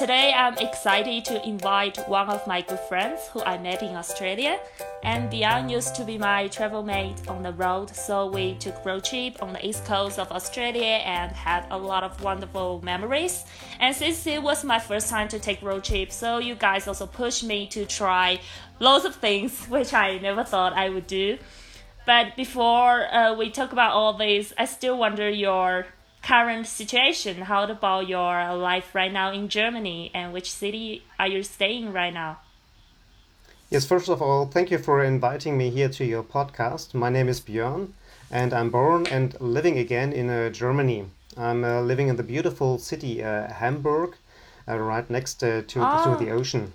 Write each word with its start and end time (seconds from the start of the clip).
today 0.00 0.32
I'm 0.34 0.56
excited 0.56 1.26
to 1.26 1.46
invite 1.46 1.98
one 2.08 2.30
of 2.30 2.46
my 2.46 2.62
good 2.62 2.80
friends 2.88 3.28
who 3.34 3.42
I 3.42 3.58
met 3.58 3.82
in 3.82 3.94
Australia. 3.94 4.58
And 5.02 5.30
Björn 5.30 5.70
used 5.70 5.94
to 5.96 6.04
be 6.04 6.16
my 6.16 6.48
travel 6.48 6.82
mate 6.82 7.28
on 7.28 7.42
the 7.42 7.52
road, 7.52 7.94
so 7.94 8.24
we 8.24 8.54
took 8.54 8.82
road 8.82 9.04
trip 9.04 9.42
on 9.42 9.52
the 9.52 9.62
east 9.62 9.84
coast 9.84 10.18
of 10.18 10.32
Australia 10.32 11.02
and 11.04 11.30
had 11.32 11.66
a 11.70 11.76
lot 11.76 12.02
of 12.02 12.18
wonderful 12.22 12.80
memories. 12.82 13.44
And 13.78 13.94
since 13.94 14.26
it 14.26 14.42
was 14.42 14.64
my 14.64 14.78
first 14.78 15.10
time 15.10 15.28
to 15.28 15.38
take 15.38 15.60
road 15.60 15.84
trip, 15.84 16.12
so 16.12 16.38
you 16.38 16.54
guys 16.54 16.88
also 16.88 17.06
pushed 17.06 17.44
me 17.44 17.66
to 17.66 17.84
try 17.84 18.40
lots 18.78 19.04
of 19.04 19.16
things 19.16 19.66
which 19.68 19.92
I 19.92 20.16
never 20.16 20.44
thought 20.44 20.72
I 20.72 20.88
would 20.88 21.08
do. 21.08 21.36
But 22.06 22.36
before 22.36 23.14
uh, 23.14 23.34
we 23.34 23.50
talk 23.50 23.72
about 23.72 23.92
all 23.92 24.14
this, 24.14 24.54
I 24.56 24.64
still 24.64 24.96
wonder 24.96 25.28
your 25.28 25.84
current 26.22 26.66
situation. 26.66 27.42
How 27.42 27.64
about 27.64 28.08
your 28.08 28.54
life 28.54 28.94
right 28.94 29.12
now 29.12 29.32
in 29.32 29.48
Germany 29.48 30.10
and 30.14 30.32
which 30.32 30.50
city 30.50 31.02
are 31.18 31.28
you 31.28 31.42
staying 31.42 31.92
right 31.92 32.12
now? 32.12 32.40
Yes, 33.70 33.86
first 33.86 34.08
of 34.08 34.20
all, 34.20 34.46
thank 34.46 34.70
you 34.70 34.78
for 34.78 35.04
inviting 35.04 35.56
me 35.56 35.70
here 35.70 35.88
to 35.90 36.04
your 36.04 36.22
podcast. 36.22 36.92
My 36.94 37.08
name 37.08 37.28
is 37.28 37.40
Björn 37.40 37.92
and 38.30 38.52
I'm 38.52 38.70
born 38.70 39.06
and 39.06 39.40
living 39.40 39.78
again 39.78 40.12
in 40.12 40.28
uh, 40.28 40.50
Germany. 40.50 41.06
I'm 41.36 41.64
uh, 41.64 41.80
living 41.80 42.08
in 42.08 42.16
the 42.16 42.22
beautiful 42.22 42.78
city 42.78 43.22
uh, 43.22 43.52
Hamburg, 43.52 44.16
uh, 44.68 44.76
right 44.76 45.08
next 45.08 45.42
uh, 45.42 45.62
to, 45.66 45.80
oh. 45.80 46.18
to 46.18 46.24
the 46.24 46.30
ocean. 46.30 46.72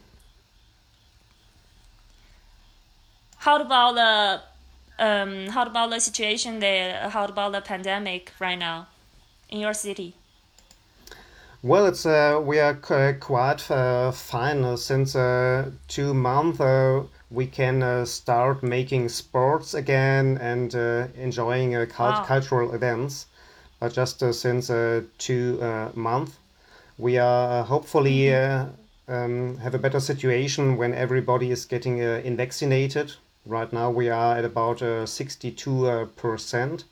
How 3.38 3.62
about 3.62 3.96
the 3.96 4.42
um, 4.98 5.48
how 5.48 5.66
about 5.66 5.90
the 5.92 6.00
situation 6.00 6.60
there? 6.60 7.10
How 7.10 7.26
about 7.26 7.52
the 7.52 7.62
pandemic 7.62 8.32
right 8.40 8.58
now? 8.58 8.88
In 9.56 9.62
your 9.62 9.74
city? 9.74 10.14
Well, 11.64 11.88
it's 11.88 12.06
uh, 12.06 12.40
we 12.44 12.60
are 12.60 12.76
quite 12.76 13.72
uh, 13.72 14.12
fine 14.12 14.78
since 14.78 15.16
uh, 15.16 15.72
two 15.88 16.14
months. 16.14 16.60
Uh, 16.60 17.04
we 17.32 17.48
can 17.48 17.82
uh, 17.82 18.06
start 18.06 18.62
making 18.62 19.10
sports 19.10 19.74
again 19.74 20.38
and 20.38 20.76
uh, 20.76 21.08
enjoying 21.18 21.74
cult- 21.88 22.20
wow. 22.20 22.26
cultural 22.26 22.74
events. 22.76 23.26
But 23.80 23.94
just 23.94 24.20
since 24.34 24.68
two 25.18 25.92
months, 25.96 26.38
we 26.98 27.18
are 27.18 27.64
hopefully 27.64 28.30
mm-hmm. 28.30 29.14
um, 29.14 29.58
have 29.58 29.76
a 29.76 29.80
better 29.80 30.00
situation 30.00 30.78
when 30.78 30.94
everybody 30.94 31.52
is 31.52 31.66
getting 31.66 31.98
in 32.00 32.38
vaccinated. 32.38 33.14
Right 33.46 33.72
now, 33.74 33.90
we 33.92 34.10
are 34.10 34.38
at 34.38 34.46
about 34.46 34.80
sixty-two 35.10 36.10
percent 36.16 36.86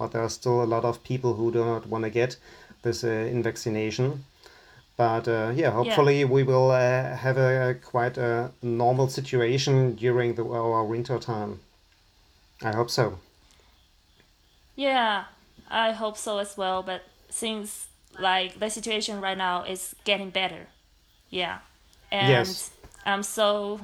but 0.00 0.12
there 0.12 0.22
are 0.22 0.30
still 0.30 0.62
a 0.62 0.70
lot 0.74 0.84
of 0.86 1.04
people 1.04 1.34
who 1.34 1.52
do 1.52 1.62
not 1.62 1.86
want 1.86 2.04
to 2.04 2.10
get 2.10 2.38
this 2.80 3.04
uh, 3.04 3.08
in 3.08 3.42
vaccination. 3.42 4.24
But 4.96 5.28
uh, 5.28 5.52
yeah, 5.54 5.70
hopefully 5.70 6.20
yeah. 6.20 6.24
we 6.24 6.42
will 6.42 6.70
uh, 6.70 7.14
have 7.16 7.36
a, 7.36 7.70
a, 7.70 7.74
quite 7.74 8.16
a 8.16 8.50
normal 8.62 9.08
situation 9.08 9.94
during 9.94 10.34
the, 10.36 10.44
our 10.44 10.82
winter 10.84 11.18
time. 11.18 11.60
I 12.62 12.74
hope 12.74 12.90
so. 12.90 13.18
Yeah, 14.74 15.24
I 15.70 15.92
hope 15.92 16.16
so 16.16 16.38
as 16.38 16.56
well. 16.56 16.82
But 16.82 17.02
since 17.28 17.88
like 18.18 18.58
the 18.58 18.70
situation 18.70 19.20
right 19.20 19.36
now 19.36 19.64
is 19.64 19.94
getting 20.04 20.30
better, 20.30 20.66
yeah, 21.28 21.58
and 22.10 22.28
yes. 22.28 22.70
I'm 23.04 23.22
so 23.22 23.80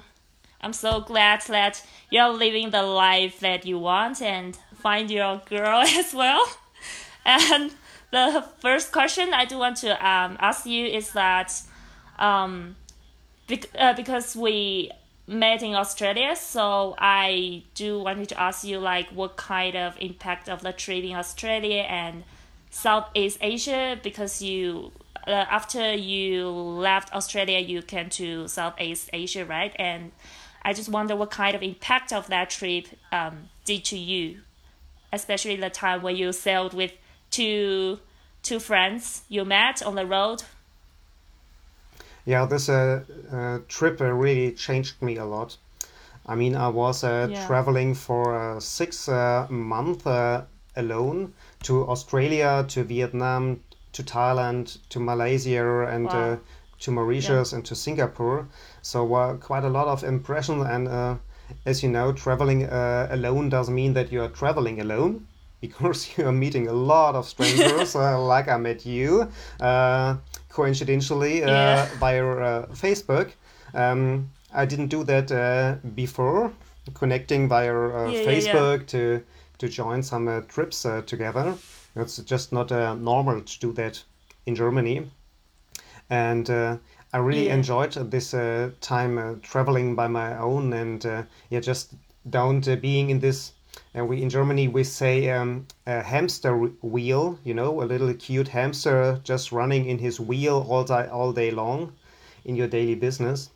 I'm 0.63 0.73
so 0.73 1.01
glad 1.01 1.43
that 1.49 1.83
you're 2.11 2.33
living 2.33 2.71
the 2.71 2.83
life 2.83 3.41
that 3.41 3.67
you 3.67 3.79
want 3.79 4.23
and 4.23 4.59
find 4.87 5.11
your 5.11 5.43
girl 5.47 5.81
as 6.03 6.15
well. 6.15 6.47
And 7.25 7.73
the 8.13 8.45
first 8.61 8.93
question 8.93 9.35
I 9.35 9.45
do 9.45 9.59
want 9.59 9.79
to 9.79 9.91
um, 9.91 10.37
ask 10.39 10.65
you 10.65 10.87
is 10.87 11.13
that 11.13 11.51
um, 12.21 12.77
bec- 13.49 13.75
uh, 13.77 13.95
because 13.95 14.37
we 14.37 14.93
met 15.27 15.61
in 15.65 15.75
Australia, 15.75 16.37
so 16.37 16.95
I 16.99 17.65
do 17.75 17.99
want 17.99 18.29
to 18.29 18.41
ask 18.41 18.63
you 18.63 18.79
like 18.79 19.09
what 19.09 19.37
kind 19.37 19.75
of 19.75 19.97
impact 20.01 20.49
of 20.49 20.63
the 20.63 20.73
trip 20.73 21.03
in 21.03 21.17
Australia 21.17 21.83
and 22.03 22.23
Southeast 22.71 23.39
Asia 23.41 23.99
because 24.01 24.41
you 24.41 24.93
uh, 25.27 25.59
after 25.59 25.95
you 25.95 26.49
left 26.89 27.13
Australia 27.13 27.59
you 27.59 27.83
came 27.83 28.09
to 28.11 28.47
Southeast 28.47 29.11
Asia 29.13 29.45
right 29.45 29.75
and 29.77 30.13
I 30.63 30.73
just 30.75 30.89
wonder 30.89 31.17
what 31.17 31.31
kind 31.31 31.57
of 31.57 31.63
impact 31.63 32.13
of 32.13 32.29
that 32.29 32.51
trip 32.51 32.87
um, 33.11 33.49
did 33.65 33.85
to 33.87 33.99
you 33.99 34.43
especially 35.13 35.57
the 35.57 35.71
time 35.71 36.03
when 36.03 36.17
you 36.17 36.33
sailed 36.33 36.75
with 36.75 36.93
two 37.31 37.99
two 38.43 38.61
friends 38.61 39.23
you 39.29 39.45
met 39.45 39.83
on 39.83 39.95
the 39.95 40.07
road. 40.07 40.43
Yeah, 42.25 42.47
this 42.47 42.69
uh, 42.69 43.05
uh, 43.33 43.59
trip 43.69 44.01
uh, 44.01 44.13
really 44.13 44.53
changed 44.53 45.01
me 45.01 45.17
a 45.17 45.25
lot. 45.25 45.57
I 46.27 46.35
mean, 46.35 46.57
I 46.57 46.69
was 46.69 47.05
uh, 47.05 47.29
yeah. 47.31 47.47
traveling 47.47 47.95
for 47.95 48.35
uh, 48.35 48.61
six 48.61 49.09
uh, 49.09 49.47
months 49.49 50.07
uh, 50.07 50.45
alone 50.75 51.35
to 51.63 51.87
Australia, 51.89 52.65
to 52.69 52.83
Vietnam, 52.83 53.61
to 53.93 54.03
Thailand, 54.03 54.79
to 54.89 54.99
Malaysia, 54.99 55.87
and 55.87 56.07
wow. 56.07 56.33
uh, 56.33 56.37
to 56.81 56.91
Mauritius 56.91 57.53
yeah. 57.53 57.57
and 57.57 57.65
to 57.65 57.75
Singapore. 57.77 58.49
So 58.83 59.07
quite 59.41 59.65
a 59.65 59.69
lot 59.69 59.87
of 59.87 60.03
impression 60.03 60.63
and 60.63 60.89
uh, 60.89 61.15
as 61.65 61.83
you 61.83 61.89
know, 61.89 62.13
traveling 62.13 62.65
uh, 62.65 63.09
alone 63.11 63.49
doesn't 63.49 63.75
mean 63.75 63.93
that 63.95 64.13
you 64.13 64.23
are 64.23 64.29
traveling 64.29 64.81
alone 64.81 65.27
because 65.61 66.17
you 66.17 66.27
are 66.27 66.33
meeting 66.33 66.69
a 66.69 66.73
lot 66.73 67.15
of 67.15 67.27
strangers, 67.27 67.97
uh, 67.97 68.21
like 68.21 68.49
I 68.49 68.57
met 68.57 68.87
you, 68.87 69.29
uh, 69.61 70.17
coincidentally 70.49 71.43
uh, 71.43 71.51
yeah. 71.51 71.89
via 71.99 72.27
uh, 72.27 72.67
Facebook. 72.67 73.33
Um, 73.75 74.31
I 74.55 74.65
didn't 74.65 74.89
do 74.89 75.05
that 75.05 75.33
uh, 75.33 75.77
before, 75.95 76.53
connecting 76.95 77.49
via 77.49 77.73
yeah, 77.73 78.25
Facebook 78.25 78.81
yeah, 78.81 78.87
to 78.87 79.23
to 79.59 79.69
join 79.69 80.03
some 80.03 80.45
trips 80.49 80.87
together. 81.07 81.55
It's 81.95 82.19
just 82.19 82.53
not 82.53 82.71
normal 82.71 83.41
to 83.41 83.61
do 83.61 83.73
that 83.73 84.03
in 84.45 84.55
Germany, 84.55 85.11
and 86.11 86.79
I 87.13 87.19
really 87.19 87.47
yeah. 87.47 87.55
enjoyed 87.55 87.93
this 88.11 88.35
uh, 88.35 88.71
time 88.81 89.17
uh, 89.17 89.35
traveling 89.41 89.95
by 89.95 90.09
my 90.09 90.37
own 90.39 90.73
and 90.73 91.05
uh, 91.07 91.23
yeah, 91.51 91.61
just 91.61 91.95
down 92.29 92.61
to 92.63 92.77
being 92.77 93.11
in 93.11 93.21
this. 93.21 93.53
And 93.95 94.09
we 94.09 94.23
in 94.23 94.29
Germany 94.29 94.69
we 94.69 94.85
say 94.85 95.31
um, 95.31 95.67
a 95.87 96.03
hamster 96.03 96.57
wheel, 96.83 97.39
you 97.45 97.55
know, 97.55 97.83
a 97.83 97.85
little 97.85 98.13
cute 98.15 98.49
hamster 98.49 99.21
just 99.23 99.53
running 99.53 99.87
in 99.87 99.99
his 99.99 100.19
wheel 100.19 100.67
all 100.69 100.85
day 100.85 101.07
all 101.09 101.33
day 101.33 101.51
long, 101.51 101.93
in 102.45 102.57
your 102.57 102.69
daily 102.69 102.97
business, 102.97 103.51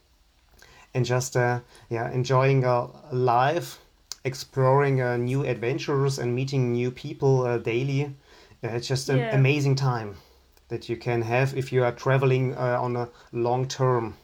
and 0.94 1.04
just 1.04 1.36
uh, 1.36 1.60
yeah 1.88 2.10
enjoying 2.12 2.64
uh, 2.64 2.86
life, 3.10 3.78
exploring 4.24 5.02
uh, 5.02 5.16
new 5.16 5.44
adventures 5.44 6.18
and 6.18 6.34
meeting 6.34 6.72
new 6.72 6.90
people 6.90 7.42
uh, 7.42 7.58
daily. 7.58 8.14
it's 8.62 8.86
just 8.86 9.08
an 9.08 9.18
yeah. 9.18 9.34
amazing 9.34 9.74
time 9.74 10.14
that 10.70 10.88
you 10.88 10.96
can 10.96 11.22
have 11.22 11.56
if 11.56 11.72
you 11.72 11.84
are 11.84 11.92
traveling 11.92 12.56
uh, 12.56 12.80
on 12.80 12.96
a 12.96 13.08
long 13.32 13.68
term. 13.68 14.16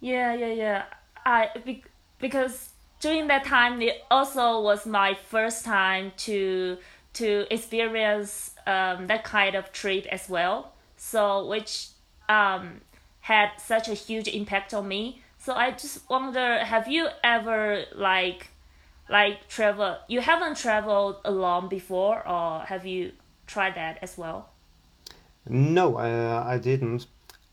Yeah, 0.00 0.34
yeah, 0.34 0.52
yeah. 0.52 0.82
I 1.24 1.48
be, 1.64 1.84
because 2.18 2.70
during 3.00 3.28
that 3.28 3.44
time 3.44 3.80
it 3.82 4.02
also 4.10 4.60
was 4.60 4.86
my 4.86 5.14
first 5.14 5.64
time 5.64 6.12
to 6.16 6.78
to 7.14 7.46
experience 7.50 8.54
um, 8.66 9.06
that 9.06 9.24
kind 9.24 9.54
of 9.54 9.72
trip 9.72 10.06
as 10.06 10.28
well. 10.28 10.72
So 10.96 11.46
which 11.46 11.88
um, 12.28 12.80
had 13.20 13.50
such 13.58 13.88
a 13.88 13.94
huge 13.94 14.28
impact 14.28 14.74
on 14.74 14.88
me. 14.88 15.22
So 15.38 15.52
I 15.54 15.70
just 15.72 16.08
wonder, 16.10 16.58
have 16.64 16.88
you 16.88 17.08
ever 17.22 17.84
like 17.94 18.48
like 19.08 19.48
travel? 19.48 19.98
You 20.08 20.20
haven't 20.20 20.56
traveled 20.56 21.16
alone 21.24 21.68
before, 21.68 22.26
or 22.26 22.60
have 22.60 22.86
you 22.86 23.12
try 23.48 23.70
that 23.70 23.98
as 24.02 24.16
well? 24.16 24.50
No, 25.48 25.96
uh, 25.96 26.44
I 26.46 26.58
didn't. 26.58 27.06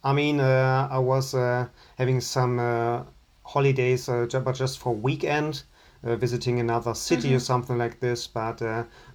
I 0.04 0.14
mean, 0.14 0.40
uh, 0.40 0.88
I 0.92 1.00
was 1.00 1.34
uh, 1.34 1.68
having 1.98 2.22
some 2.22 2.60
uh, 2.60 3.04
holidays, 3.44 4.08
uh, 4.08 4.28
but 4.44 4.54
just 4.54 4.78
for 4.78 4.94
weekend, 4.94 5.64
uh, 6.04 6.16
visiting 6.16 6.60
another 6.60 6.94
city 6.94 7.30
mm-hmm. 7.30 7.38
or 7.38 7.40
something 7.40 7.78
like 7.78 8.00
this, 8.00 8.28
but 8.28 8.62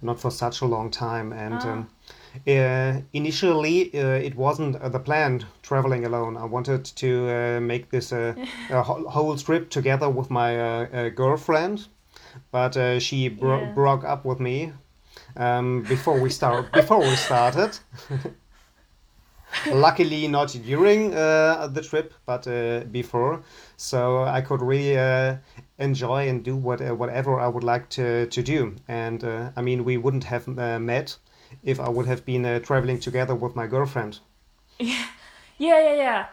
not 0.01 0.19
for 0.19 0.31
such 0.31 0.61
a 0.61 0.65
long 0.65 0.89
time. 0.89 1.31
And 1.31 1.53
ah. 1.53 1.71
um, 1.71 3.05
initially, 3.13 3.81
it 3.93 4.35
wasn't 4.35 4.81
the 4.91 4.99
plan 4.99 5.45
traveling 5.61 6.05
alone. 6.05 6.35
I 6.35 6.43
wanted 6.43 6.83
to 6.83 7.59
make 7.61 7.89
this 7.89 8.11
a 8.11 8.35
whole 8.83 9.37
trip 9.37 9.69
together 9.69 10.09
with 10.09 10.29
my 10.29 11.09
girlfriend, 11.15 11.87
but 12.51 12.73
she 12.99 13.29
bro- 13.29 13.61
yeah. 13.61 13.71
broke 13.71 14.03
up 14.03 14.25
with 14.25 14.41
me 14.41 14.73
um, 15.35 15.81
before 15.83 16.19
we 16.19 16.29
start 16.29 16.71
before 16.73 16.99
we 16.99 17.15
started. 17.15 17.77
Luckily, 19.71 20.27
not 20.27 20.57
during 20.65 21.13
uh, 21.13 21.67
the 21.67 21.81
trip, 21.81 22.13
but 22.25 22.47
uh, 22.47 22.85
before, 22.91 23.43
so 23.77 24.23
I 24.23 24.41
could 24.41 24.61
really 24.61 24.97
uh, 24.97 25.35
enjoy 25.77 26.29
and 26.29 26.43
do 26.43 26.55
what, 26.55 26.81
uh, 26.81 26.95
whatever 26.95 27.39
I 27.39 27.47
would 27.47 27.63
like 27.63 27.89
to, 27.89 28.27
to 28.27 28.41
do. 28.41 28.75
And 28.87 29.23
uh, 29.23 29.51
I 29.55 29.61
mean, 29.61 29.83
we 29.83 29.97
wouldn't 29.97 30.23
have 30.23 30.47
uh, 30.57 30.79
met 30.79 31.17
if 31.63 31.79
I 31.79 31.89
would 31.89 32.05
have 32.07 32.25
been 32.25 32.61
traveling 32.63 32.99
together 32.99 33.35
with 33.35 33.55
my 33.55 33.67
girlfriend. 33.67 34.19
Yeah, 34.79 35.05
Yeah, 35.61 35.79
yeah, 35.79 35.95
yeah. 35.95 36.25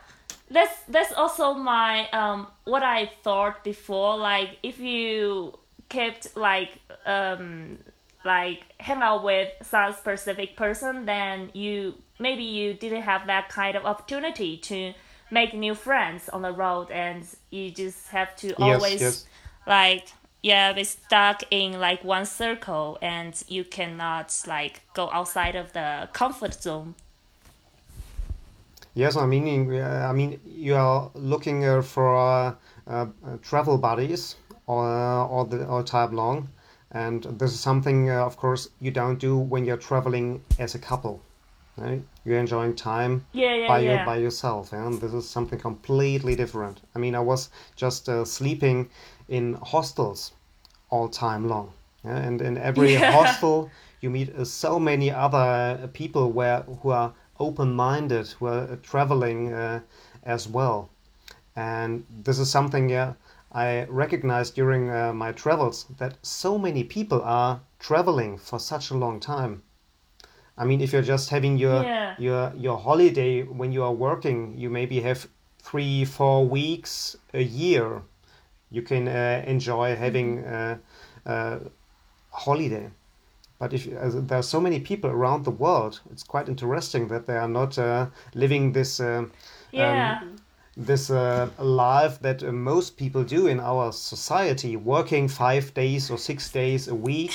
That's 0.50 0.82
that's 0.88 1.12
also 1.12 1.52
my 1.52 2.08
um 2.10 2.46
what 2.64 2.82
I 2.82 3.10
thought 3.22 3.62
before. 3.62 4.16
Like 4.16 4.56
if 4.62 4.80
you 4.80 5.58
kept 5.90 6.34
like 6.34 6.80
um 7.04 7.78
like 8.24 8.64
hang 8.78 9.02
out 9.02 9.24
with 9.24 9.48
some 9.62 9.92
specific 9.92 10.56
person, 10.56 11.06
then 11.06 11.50
you 11.54 11.94
maybe 12.18 12.42
you 12.42 12.74
didn't 12.74 13.02
have 13.02 13.26
that 13.26 13.48
kind 13.48 13.76
of 13.76 13.84
opportunity 13.84 14.56
to 14.56 14.92
make 15.30 15.54
new 15.54 15.74
friends 15.74 16.28
on 16.28 16.42
the 16.42 16.52
road, 16.52 16.90
and 16.90 17.24
you 17.50 17.70
just 17.70 18.08
have 18.08 18.34
to 18.36 18.52
always 18.54 19.00
yes. 19.00 19.26
like 19.66 20.08
yeah 20.42 20.72
be 20.72 20.84
stuck 20.84 21.42
in 21.50 21.78
like 21.80 22.02
one 22.04 22.26
circle, 22.26 22.98
and 23.02 23.42
you 23.48 23.64
cannot 23.64 24.34
like 24.46 24.82
go 24.94 25.10
outside 25.12 25.56
of 25.56 25.72
the 25.72 26.08
comfort 26.12 26.54
zone. 26.54 26.94
Yes, 28.94 29.16
I 29.16 29.26
mean, 29.26 29.80
I 29.80 30.12
mean, 30.12 30.40
you 30.44 30.74
are 30.74 31.10
looking 31.14 31.64
uh, 31.64 31.82
for 31.82 32.16
uh, 32.16 32.54
uh, 32.88 33.06
travel 33.42 33.78
buddies 33.78 34.34
all, 34.66 34.84
all 34.84 35.44
the 35.44 35.68
all 35.68 35.84
time 35.84 36.16
long, 36.16 36.48
and 36.90 37.22
this 37.24 37.52
is 37.52 37.60
something, 37.60 38.10
of 38.10 38.36
course, 38.36 38.68
you 38.80 38.90
don't 38.90 39.18
do 39.18 39.36
when 39.36 39.64
you're 39.64 39.76
traveling 39.76 40.42
as 40.58 40.74
a 40.74 40.78
couple. 40.78 41.20
Right? 41.76 42.02
You're 42.24 42.40
enjoying 42.40 42.74
time 42.74 43.24
yeah, 43.32 43.54
yeah, 43.54 43.68
by 43.68 43.78
yeah. 43.78 43.96
Your, 43.96 44.06
by 44.06 44.16
yourself, 44.16 44.72
and 44.72 45.00
this 45.00 45.12
is 45.12 45.28
something 45.30 45.60
completely 45.60 46.34
different. 46.34 46.80
I 46.96 46.98
mean, 46.98 47.14
I 47.14 47.20
was 47.20 47.50
just 47.76 48.08
uh, 48.08 48.24
sleeping 48.24 48.90
in 49.28 49.54
hostels 49.62 50.32
all 50.90 51.08
time 51.08 51.48
long, 51.48 51.72
yeah? 52.04 52.16
and 52.16 52.42
in 52.42 52.58
every 52.58 52.94
hostel 52.96 53.70
you 54.00 54.10
meet 54.10 54.34
uh, 54.34 54.44
so 54.44 54.78
many 54.78 55.10
other 55.10 55.88
people 55.92 56.30
where 56.30 56.62
who 56.82 56.90
are 56.90 57.12
open-minded 57.40 58.26
who 58.38 58.46
are 58.46 58.76
traveling 58.82 59.52
uh, 59.52 59.80
as 60.24 60.48
well 60.48 60.90
and 61.56 62.04
this 62.24 62.38
is 62.38 62.50
something 62.50 62.88
yeah 62.88 63.12
i 63.52 63.84
recognized 63.84 64.54
during 64.54 64.90
uh, 64.90 65.12
my 65.12 65.32
travels 65.32 65.86
that 65.98 66.16
so 66.22 66.58
many 66.58 66.84
people 66.84 67.22
are 67.22 67.60
traveling 67.78 68.38
for 68.38 68.58
such 68.58 68.90
a 68.90 68.94
long 68.96 69.20
time 69.20 69.62
i 70.56 70.64
mean 70.64 70.80
if 70.80 70.92
you're 70.92 71.02
just 71.02 71.30
having 71.30 71.56
your 71.56 71.82
yeah. 71.82 72.14
your 72.18 72.52
your 72.56 72.78
holiday 72.78 73.42
when 73.42 73.72
you 73.72 73.82
are 73.82 73.92
working 73.92 74.56
you 74.56 74.68
maybe 74.70 75.00
have 75.00 75.28
three 75.62 76.04
four 76.04 76.46
weeks 76.46 77.16
a 77.34 77.42
year 77.42 78.02
you 78.70 78.82
can 78.82 79.08
uh, 79.08 79.42
enjoy 79.46 79.96
having 79.96 80.42
mm-hmm. 80.42 81.30
a, 81.30 81.32
a 81.32 81.60
holiday 82.30 82.90
but 83.58 83.72
if 83.72 83.84
there 83.84 84.38
are 84.38 84.42
so 84.42 84.60
many 84.60 84.78
people 84.78 85.10
around 85.10 85.44
the 85.44 85.50
world, 85.50 86.00
it's 86.12 86.22
quite 86.22 86.48
interesting 86.48 87.08
that 87.08 87.26
they 87.26 87.36
are 87.36 87.48
not 87.48 87.76
uh, 87.76 88.06
living 88.34 88.72
this 88.72 89.00
uh, 89.00 89.24
yeah. 89.72 90.20
um, 90.22 90.36
this 90.78 91.10
uh, 91.10 91.50
life 91.58 92.20
that 92.20 92.42
uh, 92.42 92.52
most 92.52 92.96
people 92.96 93.24
do 93.24 93.48
in 93.48 93.58
our 93.58 93.92
society, 93.92 94.76
working 94.76 95.28
five 95.28 95.74
days 95.74 96.10
or 96.10 96.16
six 96.16 96.50
days 96.50 96.86
a 96.86 96.94
week, 96.94 97.34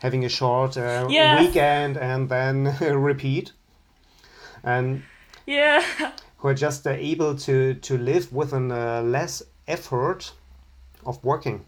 having 0.00 0.24
a 0.24 0.28
short 0.28 0.76
uh, 0.76 1.06
yeah. 1.08 1.40
weekend, 1.40 1.96
and 1.96 2.28
then 2.28 2.76
repeat. 2.80 3.52
And 4.64 5.02
yeah, 5.46 5.84
who 6.38 6.48
are 6.48 6.54
just 6.54 6.86
uh, 6.86 6.90
able 6.90 7.36
to 7.36 7.74
to 7.74 7.96
live 7.96 8.32
with 8.32 8.52
a 8.52 9.02
less 9.02 9.42
effort 9.68 10.32
of 11.06 11.22
working 11.22 11.64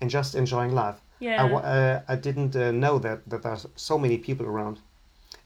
and 0.00 0.08
just 0.08 0.34
enjoying 0.34 0.72
life. 0.72 1.00
Yeah. 1.20 1.44
I, 1.44 1.52
uh, 1.52 2.02
I 2.08 2.16
didn't 2.16 2.54
uh, 2.54 2.70
know 2.70 2.98
that, 3.00 3.28
that 3.28 3.42
there's 3.42 3.66
so 3.74 3.98
many 3.98 4.18
people 4.18 4.46
around. 4.46 4.78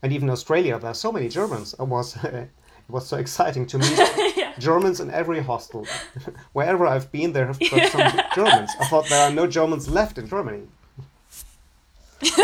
And 0.02 0.12
even 0.12 0.28
Australia, 0.28 0.78
there 0.78 0.90
are 0.90 0.94
so 0.94 1.12
many 1.12 1.28
Germans. 1.28 1.74
It 1.78 1.86
was, 1.86 2.16
it 2.24 2.50
was 2.88 3.06
so 3.06 3.16
exciting 3.16 3.66
to 3.66 3.78
meet. 3.78 3.98
Germans 4.58 5.00
in 5.00 5.10
every 5.10 5.40
hostel. 5.40 5.86
Wherever 6.52 6.86
I've 6.86 7.10
been, 7.12 7.32
there 7.32 7.46
have 7.46 7.58
been 7.58 7.90
some 7.90 8.20
Germans. 8.34 8.70
I 8.80 8.86
thought 8.86 9.08
there 9.08 9.28
are 9.28 9.32
no 9.32 9.46
Germans 9.46 9.88
left 9.88 10.18
in 10.18 10.28
Germany. 10.28 10.66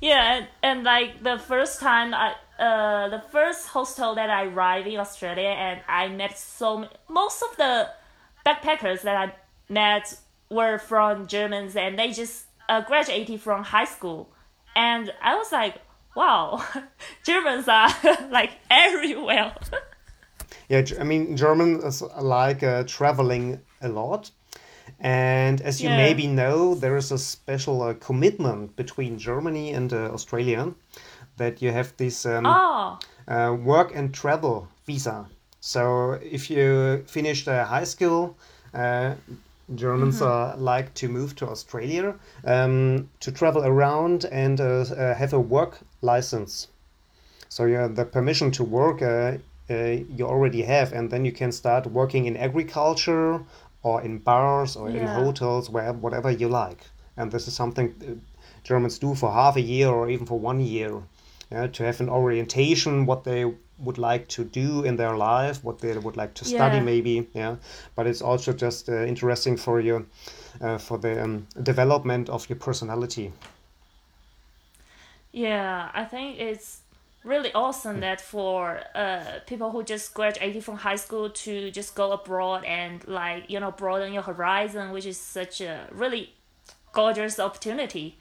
yeah, 0.00 0.36
and, 0.36 0.46
and 0.62 0.84
like 0.84 1.22
the 1.22 1.38
first 1.38 1.80
time 1.80 2.14
I, 2.14 2.34
uh, 2.58 3.08
the 3.08 3.22
first 3.30 3.68
hostel 3.68 4.14
that 4.14 4.30
I 4.30 4.44
arrived 4.44 4.86
in 4.86 4.98
Australia, 4.98 5.48
and 5.48 5.80
I 5.88 6.08
met 6.08 6.38
so 6.38 6.88
most 7.08 7.42
of 7.42 7.56
the 7.56 7.88
backpackers 8.46 9.02
that 9.02 9.16
I 9.16 9.34
met 9.68 10.16
were 10.50 10.78
from 10.78 11.26
Germans 11.26 11.74
and 11.74 11.98
they 11.98 12.12
just 12.12 12.46
uh, 12.68 12.80
graduated 12.82 13.40
from 13.40 13.64
high 13.64 13.84
school. 13.84 14.28
And 14.74 15.12
I 15.22 15.34
was 15.36 15.50
like, 15.50 15.76
wow, 16.14 16.64
Germans 17.24 17.68
are 17.68 17.90
like 18.30 18.52
everywhere. 18.70 19.54
Yeah, 20.68 20.84
I 21.00 21.04
mean, 21.04 21.36
Germans 21.36 22.02
like 22.20 22.62
uh, 22.62 22.84
traveling 22.84 23.60
a 23.82 23.88
lot. 23.88 24.30
And 25.00 25.60
as 25.60 25.82
you 25.82 25.88
yeah. 25.88 25.96
maybe 25.96 26.26
know, 26.26 26.74
there 26.74 26.96
is 26.96 27.10
a 27.12 27.18
special 27.18 27.82
uh, 27.82 27.94
commitment 27.94 28.76
between 28.76 29.18
Germany 29.18 29.72
and 29.72 29.92
uh, 29.92 30.10
Australia 30.12 30.72
that 31.36 31.60
you 31.60 31.72
have 31.72 31.96
this 31.96 32.24
um, 32.24 32.46
oh. 32.46 33.54
work 33.54 33.94
and 33.94 34.14
travel 34.14 34.68
visa. 34.86 35.26
So 35.60 36.12
if 36.22 36.48
you 36.50 37.04
finished 37.06 37.46
high 37.46 37.84
school, 37.84 38.36
uh, 38.72 39.14
Germans 39.74 40.20
mm-hmm. 40.20 40.60
uh, 40.60 40.62
like 40.62 40.94
to 40.94 41.08
move 41.08 41.34
to 41.36 41.48
Australia 41.48 42.14
um, 42.44 43.08
to 43.20 43.32
travel 43.32 43.64
around 43.64 44.24
and 44.26 44.60
uh, 44.60 44.64
uh, 44.64 45.14
have 45.14 45.32
a 45.32 45.40
work 45.40 45.78
license. 46.02 46.68
So 47.48 47.64
yeah, 47.64 47.88
the 47.88 48.04
permission 48.04 48.50
to 48.52 48.64
work 48.64 49.02
uh, 49.02 49.06
uh, 49.06 49.38
you 49.68 50.26
already 50.26 50.62
have, 50.62 50.92
and 50.92 51.10
then 51.10 51.24
you 51.24 51.32
can 51.32 51.52
start 51.52 51.86
working 51.86 52.26
in 52.26 52.36
agriculture 52.36 53.42
or 53.82 54.02
in 54.02 54.18
bars 54.18 54.76
or 54.76 54.90
yeah. 54.90 55.00
in 55.00 55.06
hotels, 55.06 55.70
where 55.70 55.92
whatever 55.92 56.30
you 56.30 56.48
like. 56.48 56.86
And 57.16 57.30
this 57.30 57.48
is 57.48 57.54
something 57.54 57.94
uh, 58.02 58.14
Germans 58.64 58.98
do 58.98 59.14
for 59.14 59.32
half 59.32 59.56
a 59.56 59.60
year 59.60 59.88
or 59.88 60.10
even 60.10 60.26
for 60.26 60.38
one 60.38 60.60
year, 60.60 61.02
yeah, 61.50 61.66
to 61.68 61.84
have 61.84 62.00
an 62.00 62.08
orientation 62.08 63.06
what 63.06 63.24
they 63.24 63.44
would 63.78 63.98
like 63.98 64.26
to 64.28 64.44
do 64.44 64.84
in 64.84 64.96
their 64.96 65.16
life, 65.16 65.62
what 65.62 65.78
they 65.78 65.96
would 65.96 66.16
like 66.16 66.34
to 66.34 66.44
study, 66.44 66.76
yeah. 66.76 66.82
maybe. 66.82 67.28
Yeah, 67.34 67.56
but 67.94 68.06
it's 68.06 68.22
also 68.22 68.52
just 68.52 68.88
uh, 68.88 69.04
interesting 69.04 69.56
for 69.56 69.80
you, 69.80 70.06
uh, 70.60 70.78
for 70.78 70.98
the 70.98 71.22
um, 71.22 71.46
development 71.62 72.28
of 72.28 72.48
your 72.48 72.58
personality. 72.58 73.32
Yeah, 75.32 75.90
I 75.92 76.04
think 76.04 76.40
it's 76.40 76.80
really 77.26 77.52
awesome 77.52 78.00
that 78.00 78.20
for 78.20 78.80
uh, 78.94 79.40
people 79.46 79.70
who 79.70 79.82
just 79.82 80.14
graduated 80.14 80.64
from 80.64 80.76
high 80.76 80.96
school 80.96 81.28
to 81.28 81.70
just 81.70 81.94
go 81.94 82.12
abroad 82.12 82.64
and 82.64 83.06
like 83.06 83.50
you 83.50 83.60
know 83.60 83.72
broaden 83.72 84.12
your 84.12 84.22
horizon, 84.22 84.92
which 84.92 85.04
is 85.06 85.18
such 85.18 85.60
a 85.60 85.88
really 85.90 86.32
gorgeous 86.92 87.38
opportunity. 87.38 88.16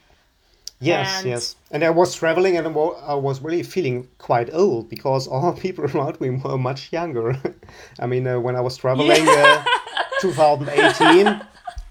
Yes, 0.82 1.20
and 1.20 1.30
yes. 1.30 1.56
And 1.72 1.84
I 1.84 1.90
was 1.90 2.14
traveling 2.16 2.58
and 2.58 2.68
I 2.68 3.16
was 3.16 3.42
really 3.42 3.64
feeling 3.64 4.10
quite 4.18 4.54
old 4.54 4.90
because 4.90 5.28
all 5.28 5.54
people 5.66 5.86
around 5.86 6.20
me 6.20 6.32
were 6.32 6.58
much 6.58 6.92
younger. 6.92 7.36
I 8.00 8.08
mean, 8.08 8.28
uh, 8.28 8.40
when 8.40 8.56
I 8.56 8.62
was 8.62 8.76
traveling 8.76 9.26
yeah. 9.26 9.64
uh, 9.66 10.22
2018, 10.22 11.42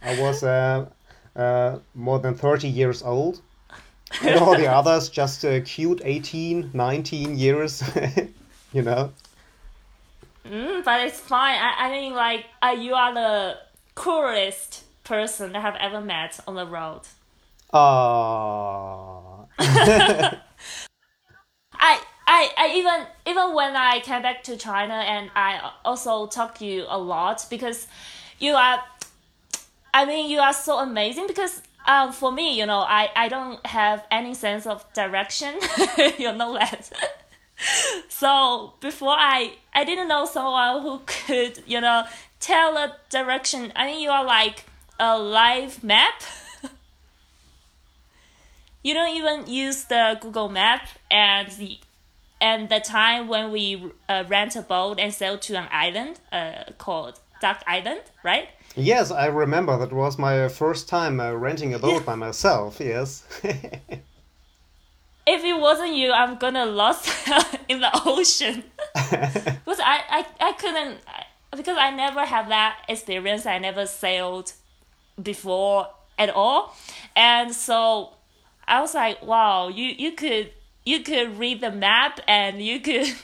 I 0.02 0.20
was 0.20 0.42
uh, 0.42 0.86
uh, 1.34 1.78
more 1.94 2.18
than 2.18 2.34
30 2.34 2.68
years 2.68 3.02
old. 3.02 3.40
And 4.22 4.40
all 4.40 4.56
the 4.56 4.66
others 4.66 5.08
just 5.08 5.44
uh, 5.44 5.60
cute 5.64 6.00
18, 6.04 6.70
19 6.72 7.36
years, 7.36 7.82
you 8.72 8.82
know. 8.82 9.12
Mm, 10.46 10.84
but 10.84 11.06
it's 11.06 11.20
fine. 11.20 11.58
I, 11.58 11.86
I 11.86 11.90
mean, 11.90 12.14
like, 12.14 12.44
uh, 12.62 12.76
you 12.78 12.94
are 12.94 13.14
the 13.14 13.58
coolest 13.94 14.84
person 15.04 15.56
I 15.56 15.60
have 15.60 15.76
ever 15.76 16.00
met 16.00 16.38
on 16.46 16.54
the 16.54 16.66
road. 16.66 17.02
Oh. 17.72 19.48
I, 19.58 20.40
I, 22.26 22.50
I 22.56 22.72
even 22.74 23.06
even 23.26 23.54
when 23.54 23.74
I 23.74 24.00
came 24.00 24.22
back 24.22 24.44
to 24.44 24.56
China 24.56 24.94
and 24.94 25.30
I 25.34 25.72
also 25.84 26.26
talk 26.26 26.56
to 26.58 26.64
you 26.64 26.84
a 26.88 26.98
lot 26.98 27.46
because 27.50 27.86
you 28.38 28.54
are 28.54 28.82
I 29.92 30.04
mean 30.04 30.30
you 30.30 30.38
are 30.38 30.52
so 30.52 30.78
amazing 30.78 31.26
because 31.26 31.62
um 31.86 32.12
for 32.12 32.32
me 32.32 32.58
you 32.58 32.66
know 32.66 32.80
I, 32.80 33.10
I 33.14 33.28
don't 33.28 33.64
have 33.66 34.04
any 34.10 34.34
sense 34.34 34.66
of 34.66 34.84
direction 34.92 35.54
you 36.18 36.32
know 36.32 36.54
that. 36.54 36.90
So 38.08 38.74
before 38.80 39.14
I 39.16 39.52
I 39.72 39.84
didn't 39.84 40.08
know 40.08 40.26
someone 40.26 40.82
who 40.82 41.00
could 41.06 41.62
you 41.66 41.80
know 41.80 42.04
tell 42.40 42.76
a 42.76 42.96
direction. 43.10 43.72
I 43.76 43.86
mean 43.86 44.00
you 44.00 44.10
are 44.10 44.24
like 44.24 44.64
a 44.98 45.18
live 45.18 45.82
map. 45.84 46.22
You 48.82 48.92
don't 48.92 49.16
even 49.16 49.46
use 49.46 49.84
the 49.84 50.18
Google 50.20 50.50
Map 50.50 50.88
and 51.10 51.48
the 51.52 51.78
and 52.38 52.68
the 52.68 52.80
time 52.80 53.28
when 53.28 53.50
we 53.50 53.90
uh, 54.08 54.24
rent 54.28 54.56
a 54.56 54.60
boat 54.60 55.00
and 55.00 55.14
sail 55.14 55.38
to 55.38 55.54
an 55.54 55.68
island 55.70 56.20
uh, 56.30 56.64
called 56.76 57.18
Dunk 57.40 57.58
Island, 57.66 58.02
right? 58.22 58.48
Yes, 58.76 59.10
I 59.10 59.26
remember. 59.26 59.78
That 59.78 59.92
was 59.92 60.18
my 60.18 60.48
first 60.48 60.88
time 60.88 61.20
uh, 61.20 61.32
renting 61.32 61.74
a 61.74 61.78
boat 61.78 62.00
yeah. 62.00 62.06
by 62.06 62.14
myself. 62.16 62.80
Yes. 62.80 63.24
if 65.26 65.44
it 65.44 65.60
wasn't 65.60 65.94
you, 65.94 66.12
I'm 66.12 66.36
gonna 66.36 66.66
lost 66.66 67.08
in 67.68 67.80
the 67.80 67.90
ocean. 68.04 68.64
because 68.94 69.80
I, 69.80 70.00
I, 70.10 70.26
I 70.40 70.52
couldn't 70.52 70.98
because 71.56 71.78
I 71.78 71.90
never 71.90 72.24
have 72.24 72.48
that 72.48 72.78
experience. 72.88 73.46
I 73.46 73.58
never 73.58 73.86
sailed 73.86 74.52
before 75.22 75.88
at 76.18 76.30
all, 76.30 76.76
and 77.14 77.54
so 77.54 78.14
I 78.66 78.80
was 78.80 78.94
like, 78.94 79.22
wow, 79.24 79.68
you 79.68 79.86
you 79.86 80.12
could 80.12 80.50
you 80.84 81.00
could 81.00 81.38
read 81.38 81.60
the 81.60 81.70
map 81.70 82.20
and 82.26 82.60
you 82.60 82.80
could 82.80 83.14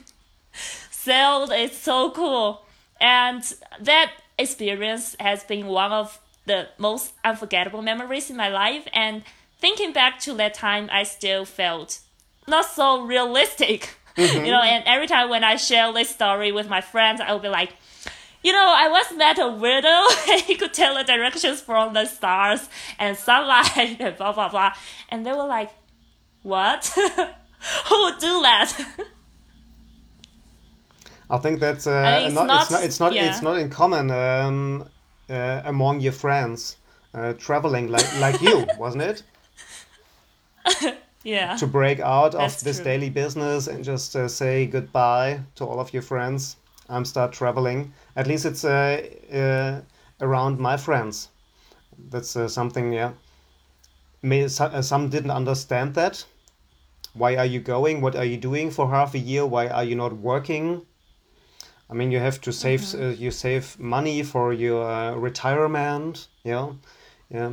sail. 0.52 1.48
It's 1.50 1.76
so 1.76 2.12
cool, 2.12 2.62
and 3.00 3.42
that 3.80 4.12
experience 4.40 5.16
has 5.20 5.44
been 5.44 5.66
one 5.66 5.92
of 5.92 6.20
the 6.46 6.68
most 6.78 7.12
unforgettable 7.24 7.82
memories 7.82 8.30
in 8.30 8.36
my 8.36 8.48
life. 8.48 8.86
And 8.92 9.22
thinking 9.58 9.92
back 9.92 10.20
to 10.20 10.34
that 10.34 10.54
time, 10.54 10.88
I 10.90 11.04
still 11.04 11.44
felt 11.44 12.00
not 12.48 12.64
so 12.66 13.02
realistic. 13.02 13.96
Mm-hmm. 14.16 14.44
You 14.44 14.50
know, 14.50 14.60
and 14.60 14.82
every 14.86 15.06
time 15.06 15.30
when 15.30 15.44
I 15.44 15.56
share 15.56 15.92
this 15.92 16.10
story 16.10 16.50
with 16.50 16.68
my 16.68 16.80
friends, 16.80 17.20
I 17.20 17.32
will 17.32 17.40
be 17.40 17.48
like, 17.48 17.72
you 18.42 18.52
know, 18.52 18.74
I 18.76 18.88
once 18.88 19.12
met 19.16 19.38
a 19.38 19.48
widow 19.48 20.02
and 20.30 20.40
he 20.42 20.56
could 20.56 20.74
tell 20.74 20.94
the 20.96 21.04
directions 21.04 21.60
from 21.60 21.94
the 21.94 22.06
stars 22.06 22.68
and 22.98 23.16
sunlight 23.16 23.76
and 24.00 24.16
blah 24.16 24.32
blah 24.32 24.48
blah. 24.48 24.72
And 25.08 25.24
they 25.24 25.32
were 25.32 25.46
like, 25.46 25.70
What? 26.42 26.92
Who 27.86 28.04
would 28.04 28.18
do 28.18 28.42
that? 28.42 28.72
I 31.30 31.38
think 31.38 31.60
that's 31.60 31.86
uh, 31.86 32.22
it's, 32.24 32.34
not, 32.34 32.46
not, 32.48 32.62
it's 32.62 32.70
not 32.70 32.84
it's 32.84 33.00
not 33.00 33.12
yeah. 33.12 33.30
it's 33.30 33.42
not 33.42 33.56
in 33.56 33.70
common 33.70 34.10
um, 34.10 34.88
uh, 35.28 35.62
among 35.64 36.00
your 36.00 36.12
friends 36.12 36.76
uh, 37.14 37.34
traveling 37.34 37.88
like 37.88 38.20
like 38.20 38.40
you, 38.42 38.66
wasn't 38.78 39.04
it? 39.04 39.22
yeah. 41.22 41.56
To 41.56 41.66
break 41.66 42.00
out 42.00 42.32
that's 42.32 42.58
of 42.58 42.64
this 42.64 42.76
true. 42.76 42.84
daily 42.84 43.10
business 43.10 43.68
and 43.68 43.84
just 43.84 44.16
uh, 44.16 44.26
say 44.26 44.66
goodbye 44.66 45.40
to 45.54 45.64
all 45.64 45.78
of 45.78 45.92
your 45.92 46.02
friends. 46.02 46.56
I'm 46.88 47.04
start 47.04 47.32
traveling. 47.32 47.92
At 48.16 48.26
least 48.26 48.44
it's 48.44 48.64
uh, 48.64 49.00
uh, 49.32 49.80
around 50.20 50.58
my 50.58 50.76
friends. 50.76 51.28
That's 52.10 52.30
something, 52.52 52.92
yeah. 52.92 53.12
May, 54.22 54.48
some 54.48 55.08
didn't 55.08 55.30
understand 55.30 55.94
that. 55.94 56.24
Why 57.14 57.36
are 57.36 57.44
you 57.44 57.60
going? 57.60 58.00
What 58.00 58.16
are 58.16 58.24
you 58.24 58.36
doing 58.36 58.70
for 58.70 58.88
half 58.90 59.14
a 59.14 59.18
year? 59.18 59.46
Why 59.46 59.68
are 59.68 59.84
you 59.84 59.94
not 59.94 60.14
working? 60.14 60.82
I 61.90 61.94
mean, 61.94 62.12
you 62.12 62.20
have 62.20 62.40
to 62.42 62.52
save 62.52 62.80
mm-hmm. 62.80 63.02
uh, 63.02 63.10
you 63.10 63.30
save 63.30 63.78
money 63.78 64.22
for 64.22 64.52
your 64.52 64.88
uh, 64.88 65.14
retirement. 65.16 66.28
Yeah, 66.44 66.72
yeah. 67.30 67.50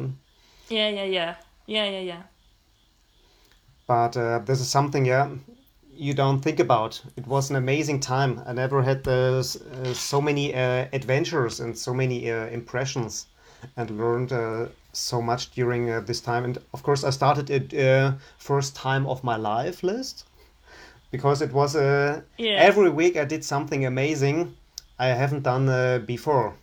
Yeah, 0.70 0.90
yeah, 0.90 1.04
yeah, 1.06 1.36
yeah, 1.66 1.90
yeah, 1.90 2.00
yeah. 2.00 2.22
But 3.88 4.18
uh, 4.18 4.40
this 4.40 4.60
is 4.60 4.68
something, 4.68 5.06
yeah, 5.06 5.30
you 5.96 6.14
don't 6.14 6.42
think 6.42 6.60
about. 6.60 7.02
It 7.16 7.26
was 7.26 7.50
an 7.50 7.56
amazing 7.56 8.02
time. 8.02 8.42
I 8.46 8.54
never 8.54 8.84
had 8.84 9.08
uh, 9.08 9.42
so 9.42 10.22
many 10.22 10.54
uh, 10.54 10.88
adventures 10.94 11.60
and 11.60 11.76
so 11.76 11.94
many 11.94 12.30
uh, 12.30 12.48
impressions, 12.48 13.28
and 13.78 13.90
learned 13.90 14.32
so 14.94 15.22
much 15.22 15.52
during 15.52 15.86
this 16.06 16.22
time. 16.22 16.44
And 16.44 16.58
of 16.74 16.84
course, 16.84 17.04
I 17.04 17.12
started 17.12 17.50
it 17.50 18.18
first 18.38 18.76
time 18.76 19.08
of 19.08 19.24
my 19.24 19.38
life 19.38 19.84
list 19.84 20.26
because 21.12 21.42
it 21.42 21.54
was 21.54 21.76
uh, 21.76 22.22
yeah. 22.38 22.52
every 22.52 22.90
week 22.90 23.18
I 23.18 23.26
did 23.26 23.44
something 23.44 23.86
amazing 23.86 24.56
I 25.00 25.08
haven't 25.08 25.44
done 25.44 25.70
uh, 25.70 26.00
before. 26.00 26.56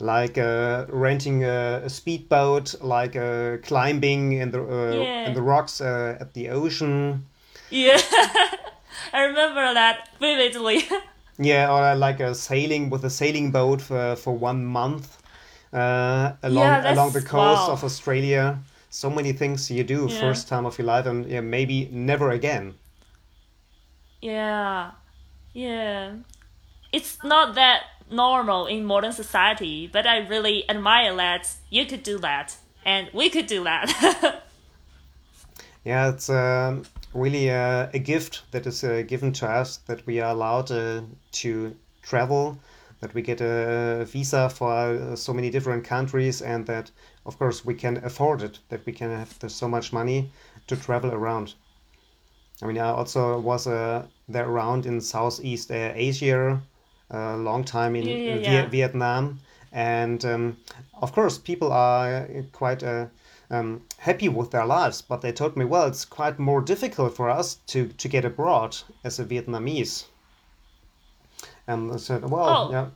Like 0.00 0.38
uh, 0.38 0.86
renting 0.88 1.44
a, 1.44 1.82
a, 1.84 1.90
speedboat, 1.90 2.74
like 2.82 3.14
uh, 3.14 3.58
climbing 3.62 4.32
in 4.32 4.50
the 4.50 4.62
uh, 4.62 4.92
yeah. 4.92 5.26
in 5.26 5.34
the 5.34 5.42
rocks 5.42 5.80
uh, 5.80 6.16
at 6.20 6.34
the 6.34 6.50
ocean. 6.50 7.26
Yeah, 7.70 8.00
I 9.12 9.22
remember 9.22 9.72
that 9.72 10.08
vividly. 10.18 10.82
yeah, 11.38 11.70
or 11.70 11.94
like 11.96 12.20
a 12.20 12.34
sailing 12.34 12.90
with 12.90 13.04
a 13.04 13.10
sailing 13.10 13.50
boat 13.52 13.80
for, 13.80 14.16
for 14.16 14.36
one 14.36 14.64
month 14.64 15.22
along 15.72 16.32
yeah, 16.42 16.92
along 16.92 17.12
the 17.12 17.22
coast 17.22 17.68
wow. 17.68 17.72
of 17.72 17.84
Australia. 17.84 18.58
So 18.90 19.10
many 19.10 19.32
things 19.32 19.70
you 19.70 19.84
do 19.84 20.08
first 20.08 20.48
time 20.48 20.66
of 20.66 20.78
your 20.78 20.86
life, 20.86 21.06
and 21.06 21.26
maybe 21.50 21.88
never 21.90 22.30
again. 22.30 22.74
Yeah, 24.24 24.92
yeah. 25.52 26.14
It's 26.92 27.22
not 27.22 27.56
that 27.56 27.82
normal 28.10 28.64
in 28.66 28.86
modern 28.86 29.12
society, 29.12 29.86
but 29.86 30.06
I 30.06 30.26
really 30.26 30.64
admire 30.70 31.14
that 31.16 31.54
you 31.68 31.84
could 31.84 32.02
do 32.02 32.16
that 32.20 32.56
and 32.86 33.10
we 33.12 33.28
could 33.28 33.46
do 33.46 33.64
that. 33.64 34.42
yeah, 35.84 36.08
it's 36.08 36.30
uh, 36.30 36.82
really 37.12 37.50
uh, 37.50 37.88
a 37.92 37.98
gift 37.98 38.44
that 38.52 38.66
is 38.66 38.82
uh, 38.82 39.02
given 39.06 39.34
to 39.34 39.46
us 39.46 39.76
that 39.88 40.06
we 40.06 40.20
are 40.20 40.30
allowed 40.30 40.70
uh, 40.70 41.02
to 41.32 41.76
travel, 42.00 42.58
that 43.00 43.12
we 43.12 43.20
get 43.20 43.42
a 43.42 44.06
visa 44.06 44.48
for 44.48 44.72
uh, 44.72 45.16
so 45.16 45.34
many 45.34 45.50
different 45.50 45.84
countries, 45.84 46.40
and 46.40 46.64
that, 46.64 46.90
of 47.26 47.38
course, 47.38 47.62
we 47.62 47.74
can 47.74 47.98
afford 47.98 48.40
it, 48.40 48.58
that 48.70 48.86
we 48.86 48.92
can 48.94 49.10
have 49.10 49.36
so 49.48 49.68
much 49.68 49.92
money 49.92 50.30
to 50.66 50.76
travel 50.76 51.12
around. 51.12 51.52
I 52.64 52.66
mean, 52.66 52.78
I 52.78 52.88
also 52.88 53.38
was 53.38 53.66
uh, 53.66 54.06
there 54.26 54.48
around 54.48 54.86
in 54.86 54.98
Southeast 55.02 55.70
uh, 55.70 55.92
Asia, 55.94 56.62
a 57.10 57.36
long 57.36 57.62
time 57.62 57.94
in, 57.94 58.08
yeah, 58.08 58.16
yeah, 58.16 58.36
yeah. 58.36 58.66
Vietnam, 58.66 59.38
and 59.70 60.24
um, 60.24 60.56
of 60.94 61.12
course, 61.12 61.36
people 61.36 61.70
are 61.70 62.26
quite 62.52 62.82
uh, 62.82 63.06
um, 63.50 63.82
happy 63.98 64.30
with 64.30 64.50
their 64.50 64.64
lives. 64.64 65.02
But 65.02 65.20
they 65.20 65.30
told 65.30 65.58
me, 65.58 65.66
well, 65.66 65.86
it's 65.86 66.06
quite 66.06 66.38
more 66.38 66.62
difficult 66.62 67.14
for 67.14 67.28
us 67.28 67.56
to 67.66 67.88
to 67.88 68.08
get 68.08 68.24
abroad 68.24 68.78
as 69.04 69.18
a 69.20 69.26
Vietnamese. 69.26 70.04
And 71.66 71.92
I 71.92 71.96
said, 71.98 72.22
well, 72.30 72.48
oh. 72.48 72.72
yeah. 72.72 72.86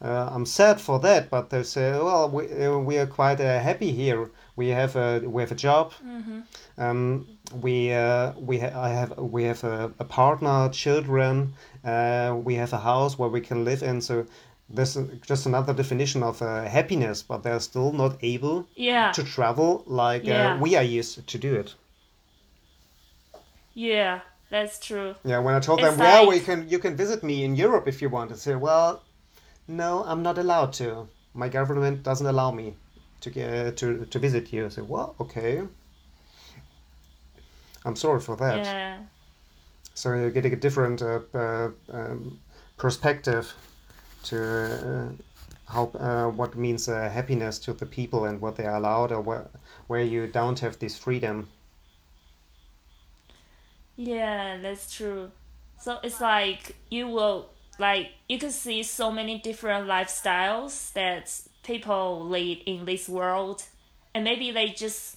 Uh, 0.00 0.28
I'm 0.30 0.44
sad 0.44 0.78
for 0.78 1.00
that, 1.00 1.30
but 1.30 1.48
they 1.48 1.62
say, 1.62 1.90
well, 1.92 2.28
we, 2.28 2.52
uh, 2.64 2.78
we 2.78 2.98
are 2.98 3.06
quite 3.06 3.40
uh, 3.40 3.58
happy 3.58 3.92
here. 3.92 4.30
We 4.56 4.68
have 4.68 4.96
a 4.96 5.20
we 5.20 5.42
have 5.42 5.52
a 5.52 5.54
job. 5.54 5.92
Mm-hmm. 6.04 6.40
Um, 6.78 7.26
we 7.60 7.92
uh, 7.92 8.32
we 8.38 8.58
ha- 8.58 8.72
I 8.74 8.88
have 8.88 9.18
we 9.18 9.44
have 9.44 9.62
a, 9.64 9.92
a 9.98 10.04
partner, 10.04 10.70
children. 10.70 11.54
Uh, 11.84 12.36
we 12.42 12.54
have 12.54 12.72
a 12.72 12.78
house 12.78 13.18
where 13.18 13.28
we 13.28 13.42
can 13.42 13.64
live 13.64 13.82
in. 13.82 14.00
So 14.00 14.26
this 14.68 14.96
is 14.96 15.20
just 15.20 15.46
another 15.46 15.74
definition 15.74 16.22
of 16.22 16.40
uh, 16.42 16.64
happiness, 16.64 17.22
but 17.22 17.42
they're 17.42 17.60
still 17.60 17.92
not 17.92 18.16
able 18.22 18.66
yeah. 18.74 19.12
to 19.12 19.22
travel 19.22 19.84
like 19.86 20.22
uh, 20.22 20.28
yeah. 20.28 20.58
we 20.58 20.74
are 20.74 20.82
used 20.82 21.26
to 21.26 21.38
do 21.38 21.54
it. 21.54 21.74
Yeah, 23.74 24.20
that's 24.48 24.78
true. 24.78 25.14
Yeah, 25.22 25.38
when 25.40 25.54
I 25.54 25.60
told 25.60 25.80
it's 25.80 25.90
them, 25.90 25.98
like... 25.98 26.08
well, 26.08 26.28
we 26.28 26.40
can 26.40 26.68
you 26.68 26.78
can 26.78 26.96
visit 26.96 27.22
me 27.22 27.44
in 27.44 27.56
Europe 27.56 27.86
if 27.86 28.00
you 28.00 28.08
want, 28.08 28.30
to 28.30 28.36
say, 28.36 28.54
well, 28.54 29.02
no, 29.68 30.02
I'm 30.06 30.22
not 30.22 30.38
allowed 30.38 30.72
to. 30.74 31.08
My 31.34 31.48
government 31.50 32.02
doesn't 32.02 32.26
allow 32.26 32.50
me 32.50 32.74
to 33.20 33.30
get 33.30 33.76
to 33.78 34.06
to 34.06 34.18
visit 34.18 34.52
you. 34.52 34.66
I 34.66 34.68
say, 34.68 34.82
well, 34.82 35.14
okay. 35.20 35.62
I'm 37.84 37.96
sorry 37.96 38.20
for 38.20 38.36
that. 38.36 38.58
Yeah. 38.58 38.98
So 39.94 40.12
you're 40.12 40.30
getting 40.30 40.52
a 40.52 40.56
different 40.56 41.00
uh, 41.00 41.20
uh, 41.32 41.70
um, 41.90 42.38
perspective 42.76 43.54
to 44.24 44.38
uh, 44.38 45.72
how 45.72 45.84
uh, 45.98 46.28
what 46.28 46.56
means 46.56 46.88
uh, 46.88 47.08
happiness 47.08 47.58
to 47.60 47.72
the 47.72 47.86
people 47.86 48.24
and 48.24 48.40
what 48.40 48.56
they 48.56 48.66
are 48.66 48.76
allowed 48.76 49.12
or 49.12 49.20
where 49.20 49.48
where 49.86 50.02
you 50.02 50.26
don't 50.26 50.58
have 50.60 50.78
this 50.78 50.98
freedom. 50.98 51.48
Yeah, 53.96 54.58
that's 54.60 54.94
true. 54.94 55.30
So 55.78 55.98
it's 56.02 56.20
like 56.20 56.76
you 56.90 57.08
will 57.08 57.50
like 57.78 58.08
you 58.28 58.38
can 58.38 58.50
see 58.50 58.82
so 58.82 59.10
many 59.10 59.38
different 59.38 59.86
lifestyles 59.86 60.92
that 60.92 61.32
people 61.66 62.26
lead 62.28 62.62
in 62.64 62.84
this 62.84 63.08
world, 63.08 63.64
and 64.14 64.24
maybe 64.24 64.52
they 64.52 64.68
just 64.68 65.16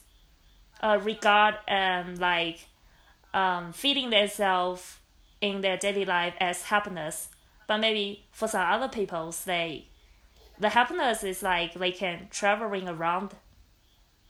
uh, 0.82 1.00
regard 1.02 1.56
um, 1.68 2.16
like 2.16 2.68
um, 3.34 3.72
feeding 3.72 4.10
themselves 4.10 4.98
in 5.42 5.62
their 5.62 5.78
daily 5.78 6.06
life 6.06 6.34
as 6.40 6.64
happiness. 6.64 7.30
But 7.68 7.78
maybe 7.78 8.26
for 8.32 8.48
some 8.48 8.66
other 8.66 8.88
people, 8.88 9.34
they 9.46 9.88
the 10.60 10.70
happiness 10.70 11.24
is 11.24 11.42
like 11.44 11.74
they 11.76 11.92
can 11.92 12.28
traveling 12.30 12.90
around. 12.90 13.36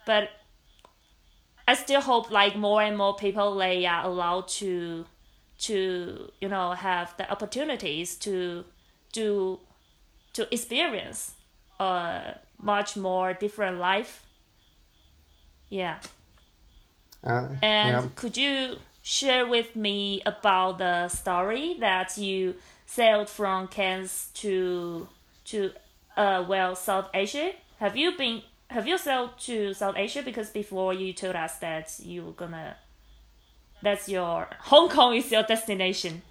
But 0.06 0.30
I 1.68 1.76
still 1.76 2.02
hope 2.02 2.32
like 2.32 2.56
more 2.56 2.82
and 2.82 2.98
more 2.98 3.16
people 3.16 3.56
they 3.56 3.86
are 3.86 4.06
allowed 4.06 4.48
to 4.60 5.06
to 5.60 6.32
you 6.40 6.48
know 6.48 6.72
have 6.72 7.16
the 7.18 7.30
opportunities 7.32 8.16
to 8.18 8.66
do 9.12 9.60
to 10.34 10.54
experience 10.54 11.34
a 11.80 12.40
much 12.62 12.98
more 12.98 13.34
different 13.34 13.80
life. 13.80 14.26
Yeah. 15.70 16.00
Uh, 17.24 17.48
and 17.62 18.04
yeah. 18.04 18.08
could 18.16 18.38
you 18.38 18.78
share 19.02 19.48
with 19.48 19.76
me 19.76 20.22
about 20.26 20.78
the 20.78 21.08
story 21.10 21.78
that 21.80 22.18
you 22.18 22.56
sailed 22.86 23.30
from 23.30 23.68
Cairns 23.68 24.30
to 24.36 25.08
to 25.46 25.72
uh 26.18 26.46
well 26.48 26.76
South 26.76 27.10
Asia? 27.14 27.52
Have 27.80 27.96
you 27.98 28.18
been 28.18 28.42
have 28.70 28.88
you 28.88 28.98
sailed 28.98 29.38
to 29.40 29.74
South 29.74 29.96
Asia? 29.98 30.22
Because 30.22 30.50
before 30.50 30.94
you 30.94 31.14
told 31.14 31.36
us 31.36 31.58
that 31.58 31.94
you 32.00 32.24
were 32.24 32.32
gonna 32.32 32.78
that's 33.82 34.10
your 34.10 34.48
Hong 34.62 34.90
Kong 34.90 35.16
is 35.16 35.32
your 35.32 35.44
destination. 35.44 36.22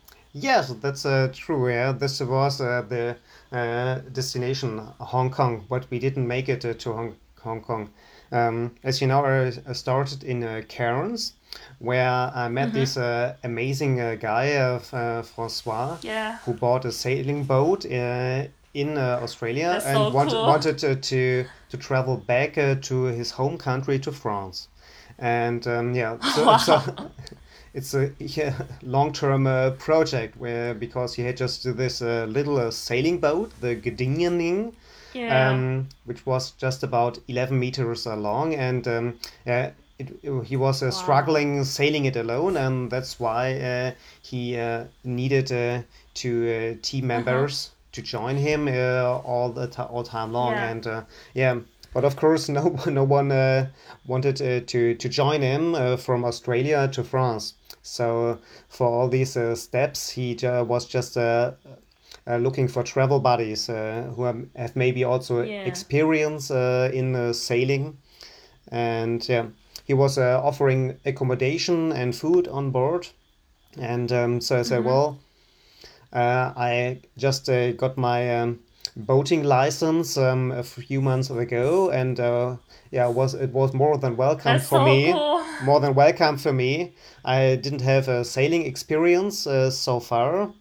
Yes, 0.40 0.74
that's 0.80 1.04
uh, 1.04 1.28
true. 1.32 1.70
Yeah, 1.70 1.92
this 1.92 2.20
was 2.20 2.60
uh, 2.60 2.82
the 2.88 3.16
uh, 3.52 4.00
destination 4.12 4.78
Hong 5.00 5.30
Kong, 5.30 5.64
but 5.68 5.90
we 5.90 5.98
didn't 5.98 6.26
make 6.26 6.48
it 6.48 6.64
uh, 6.64 6.74
to 6.74 6.92
Hong, 6.92 7.16
Hong 7.42 7.60
Kong. 7.60 7.90
Um, 8.30 8.74
as 8.82 9.00
you 9.00 9.06
know, 9.06 9.24
I 9.24 9.72
started 9.72 10.22
in 10.22 10.44
uh, 10.44 10.62
Cairns, 10.68 11.32
where 11.78 12.30
I 12.34 12.48
met 12.48 12.68
mm-hmm. 12.68 12.78
this 12.78 12.96
uh, 12.96 13.36
amazing 13.44 14.00
uh, 14.00 14.16
guy, 14.16 14.54
uh, 14.54 14.80
uh, 14.92 15.22
Francois, 15.22 15.96
yeah. 16.02 16.38
who 16.44 16.52
bought 16.52 16.84
a 16.84 16.92
sailing 16.92 17.44
boat 17.44 17.86
uh, 17.86 18.44
in 18.74 18.98
Australia 18.98 19.68
That's 19.68 19.86
and 19.86 19.96
so 19.96 20.10
wanted, 20.10 20.32
cool. 20.32 20.46
wanted 20.46 20.78
to, 20.78 20.96
to, 20.96 21.44
to 21.70 21.76
travel 21.76 22.16
back 22.18 22.54
to 22.54 23.02
his 23.04 23.30
home 23.30 23.56
country, 23.56 23.98
to 24.00 24.12
France. 24.12 24.68
And 25.18 25.66
um, 25.66 25.94
yeah, 25.94 26.18
so, 26.34 26.46
wow. 26.46 26.56
so 26.58 26.82
it's 27.74 27.94
a 27.94 28.12
yeah, 28.18 28.54
long-term 28.82 29.46
uh, 29.46 29.70
project 29.72 30.36
where 30.36 30.74
because 30.74 31.14
he 31.14 31.22
had 31.22 31.36
just 31.36 31.64
this 31.76 32.02
uh, 32.02 32.26
little 32.28 32.58
uh, 32.58 32.70
sailing 32.70 33.18
boat, 33.18 33.52
the 33.60 33.76
Gdingyaning, 33.76 34.74
yeah. 35.14 35.50
um, 35.50 35.88
which 36.04 36.24
was 36.26 36.52
just 36.52 36.82
about 36.82 37.18
11 37.28 37.58
meters 37.58 38.06
long, 38.06 38.54
and 38.54 38.86
um, 38.88 39.18
it, 39.46 39.74
it, 39.98 40.44
he 40.44 40.56
was 40.56 40.82
uh, 40.82 40.86
wow. 40.86 40.90
struggling 40.90 41.64
sailing 41.64 42.04
it 42.04 42.16
alone, 42.16 42.56
and 42.56 42.90
that's 42.90 43.18
why 43.18 43.54
uh, 43.58 43.92
he 44.22 44.56
uh, 44.58 44.84
needed 45.04 45.84
two 46.14 46.78
team 46.82 47.04
uh-huh. 47.04 47.16
members 47.16 47.54
-huh. 47.54 47.92
to 47.92 48.02
join 48.02 48.36
him 48.36 48.68
all 49.24 49.52
the 49.52 49.82
all 49.90 50.04
time 50.04 50.32
long, 50.32 50.52
yeah. 50.52 50.70
and 50.70 51.04
yeah. 51.34 51.58
But 51.94 52.04
of 52.04 52.16
course, 52.16 52.48
no 52.48 52.78
no 52.86 53.04
one 53.04 53.30
wanted 54.06 54.36
to 54.68 54.94
to 54.94 55.08
join 55.08 55.42
him 55.42 55.96
from 55.96 56.24
Australia 56.24 56.88
to 56.88 57.04
France. 57.04 57.54
So 57.88 58.38
for 58.68 58.86
all 58.86 59.08
these 59.08 59.36
uh, 59.36 59.54
steps, 59.54 60.10
he 60.10 60.36
was 60.42 60.84
just 60.84 61.16
uh, 61.16 61.52
uh, 62.26 62.36
looking 62.36 62.68
for 62.68 62.82
travel 62.82 63.18
buddies 63.20 63.66
who 63.66 64.24
have 64.54 64.76
maybe 64.76 65.04
also 65.04 65.42
yeah. 65.42 65.62
experience 65.62 66.50
in 66.50 67.32
sailing, 67.32 67.96
and 68.70 69.26
yeah, 69.28 69.46
he 69.84 69.94
was 69.94 70.18
offering 70.18 70.98
accommodation 71.06 71.92
and 71.92 72.14
food 72.14 72.46
on 72.48 72.70
board, 72.70 73.08
and 73.78 74.12
um, 74.12 74.40
so 74.40 74.58
I 74.58 74.62
said, 74.62 74.80
mm-hmm. 74.80 74.88
well, 74.88 75.18
I 76.12 77.00
just 77.16 77.46
got 77.46 77.96
my 77.96 78.40
um, 78.40 78.60
boating 78.98 79.44
license 79.44 80.18
um, 80.18 80.50
a 80.50 80.62
few 80.62 81.00
months 81.00 81.30
ago, 81.30 81.90
and 81.90 82.18
uh, 82.18 82.56
yeah, 82.90 83.08
it 83.08 83.14
was 83.14 83.34
it 83.34 83.50
was 83.50 83.72
more 83.72 83.96
than 83.96 84.16
welcome 84.16 84.54
That's 84.54 84.68
for 84.68 84.78
so 84.78 84.84
me. 84.84 85.12
Cool. 85.12 85.44
More 85.64 85.80
than 85.80 85.94
welcome 85.94 86.36
for 86.36 86.52
me. 86.52 86.94
I 87.24 87.56
didn't 87.56 87.82
have 87.82 88.08
a 88.08 88.24
sailing 88.24 88.66
experience 88.66 89.46
uh, 89.46 89.70
so 89.70 90.00
far, 90.00 90.52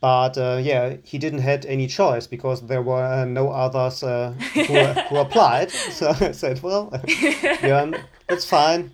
but 0.00 0.38
uh, 0.38 0.60
yeah, 0.62 0.96
he 1.02 1.18
didn't 1.18 1.40
had 1.40 1.66
any 1.66 1.86
choice 1.86 2.26
because 2.26 2.66
there 2.66 2.82
were 2.82 3.04
uh, 3.04 3.24
no 3.24 3.50
others 3.50 4.02
uh, 4.02 4.32
who, 4.54 4.62
who 4.62 5.16
applied. 5.26 5.70
So 5.70 6.14
I 6.20 6.32
said, 6.32 6.62
well, 6.62 6.92
yeah, 7.06 7.90
that's 8.28 8.44
fine. 8.44 8.92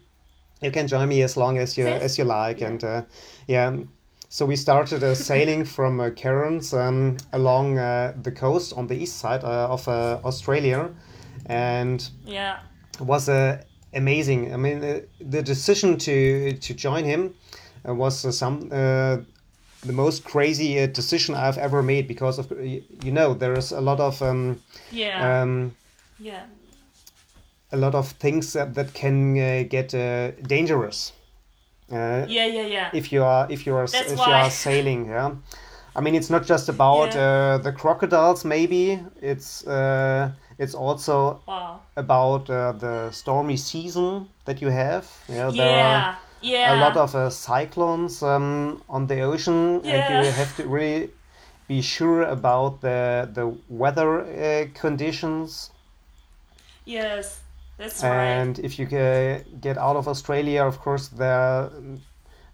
You 0.61 0.71
can 0.71 0.89
join 0.89 1.09
me 1.09 1.23
as 1.23 1.37
long 1.37 1.59
as 1.59 1.79
you 1.79 1.87
as 1.87 2.19
you 2.19 2.25
like, 2.25 2.61
and 2.63 2.83
uh, 2.83 3.03
yeah. 3.47 3.77
So 4.31 4.45
we 4.45 4.57
started 4.57 5.03
uh, 5.03 5.15
sailing 5.15 5.65
from 5.65 6.01
uh, 6.01 6.11
Cairns 6.11 6.75
um, 6.75 7.17
along 7.33 7.79
uh, 7.79 8.13
the 8.23 8.31
coast 8.31 8.75
on 8.75 8.87
the 8.87 8.95
east 8.95 9.17
side 9.17 9.43
uh, 9.43 9.69
of 9.71 9.89
uh, 9.89 10.21
Australia, 10.23 10.91
and 11.47 12.07
yeah, 12.27 12.59
it 13.01 13.07
was 13.07 13.31
uh, 13.31 13.63
amazing. 13.95 14.53
I 14.53 14.59
mean, 14.59 14.81
the 15.19 15.43
decision 15.43 15.97
to 15.99 16.53
to 16.53 16.75
join 16.75 17.05
him 17.05 17.35
was 17.85 18.37
some 18.37 18.69
the 18.69 19.93
most 19.93 20.25
crazy 20.25 20.87
decision 20.89 21.35
I've 21.35 21.57
ever 21.57 21.83
made 21.83 22.07
because 22.07 22.39
of 22.39 22.53
you 22.61 23.13
know 23.13 23.33
there 23.33 23.57
is 23.57 23.73
a 23.73 23.81
lot 23.81 23.99
of 23.99 24.21
um, 24.21 24.61
yeah. 24.91 25.43
um, 25.43 25.75
yeah. 26.19 26.45
a 27.73 27.77
lot 27.79 27.95
of 27.95 28.09
things 28.19 28.53
that, 28.53 28.75
that 28.75 28.93
can 28.93 29.69
get 29.69 29.93
dangerous 30.47 31.13
yeah, 31.91 32.27
yeah, 32.27 32.67
yeah. 32.67 32.91
If 32.93 33.13
you 33.13 33.25
are 33.25 33.47
if 33.51 33.67
you 33.67 33.75
are 33.77 33.87
That's 33.87 34.13
if 34.13 34.19
why. 34.19 34.27
you 34.27 34.33
are 34.35 34.51
sailing, 34.51 35.07
yeah. 35.09 35.31
I 35.97 36.01
mean, 36.01 36.15
it's 36.15 36.31
not 36.31 36.47
just 36.47 36.69
about 36.69 37.15
Yeah. 37.15 37.55
uh, 37.57 37.59
the 37.63 37.73
crocodiles. 37.73 38.45
Maybe 38.45 39.01
it's 39.23 39.67
uh, 39.67 40.31
it's 40.59 40.75
also 40.75 41.41
Wow. 41.47 41.81
about 41.97 42.49
uh, 42.51 42.73
the 42.79 43.11
stormy 43.11 43.57
season 43.57 44.29
that 44.45 44.61
you 44.63 44.71
have. 44.71 45.05
Yeah, 45.29 45.51
yeah. 45.51 45.51
there 45.51 45.85
are 45.87 46.19
Yeah. 46.41 46.75
a 46.75 46.77
lot 46.77 46.97
of 46.97 47.15
uh, 47.15 47.31
cyclones 47.31 48.23
um, 48.23 48.83
on 48.89 49.07
the 49.07 49.21
ocean, 49.23 49.81
and 49.85 50.25
you 50.25 50.33
have 50.33 50.55
to 50.57 50.69
really 50.69 51.11
be 51.69 51.83
sure 51.83 52.23
about 52.23 52.81
the 52.81 53.29
the 53.35 53.47
weather 53.69 54.21
uh, 54.21 54.67
conditions. 54.81 55.71
Yes. 56.87 57.41
That's 57.79 58.03
right. 58.03 58.13
And 58.13 58.59
if 58.59 58.79
you 58.79 58.87
get 58.87 59.79
out 59.79 59.97
of 59.97 60.09
Australia, 60.09 60.65
of 60.65 60.79
course, 60.81 61.09
there 61.09 61.33
are 61.33 61.71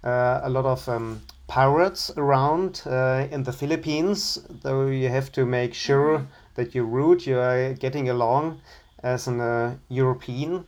uh, 0.04 0.40
a 0.44 0.50
lot 0.50 0.66
of 0.66 0.86
um, 0.88 1.22
pirates 1.46 2.10
around 2.16 2.82
uh, 2.86 3.26
in 3.30 3.42
the 3.44 3.52
Philippines. 3.52 4.38
Though 4.62 4.86
you 4.86 5.08
have 5.08 5.30
to 5.32 5.44
make 5.46 5.74
sure 5.74 6.18
Mhm. 6.18 6.26
that 6.54 6.74
your 6.74 6.84
route 6.84 7.26
you 7.26 7.38
are 7.40 7.72
getting 7.74 8.08
along 8.10 8.60
as 9.02 9.26
an 9.26 9.40
uh, 9.40 9.76
European, 9.88 10.64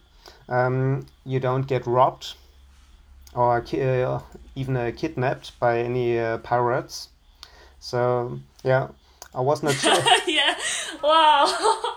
um, 0.49 1.07
you 1.25 1.39
don't 1.41 1.67
get 1.69 1.87
robbed 1.87 2.35
or 3.35 3.61
ki- 3.61 3.83
uh, 4.05 4.21
even 4.55 4.77
uh, 4.77 4.91
kidnapped 4.97 5.53
by 5.61 5.79
any 5.81 6.19
uh, 6.19 6.39
pirates. 6.39 7.09
So 7.79 8.41
yeah, 8.65 8.89
I 9.35 9.41
was 9.43 9.63
not 9.63 9.75
sure. 9.75 10.03
yeah. 10.27 10.55
Wow. 11.03 11.47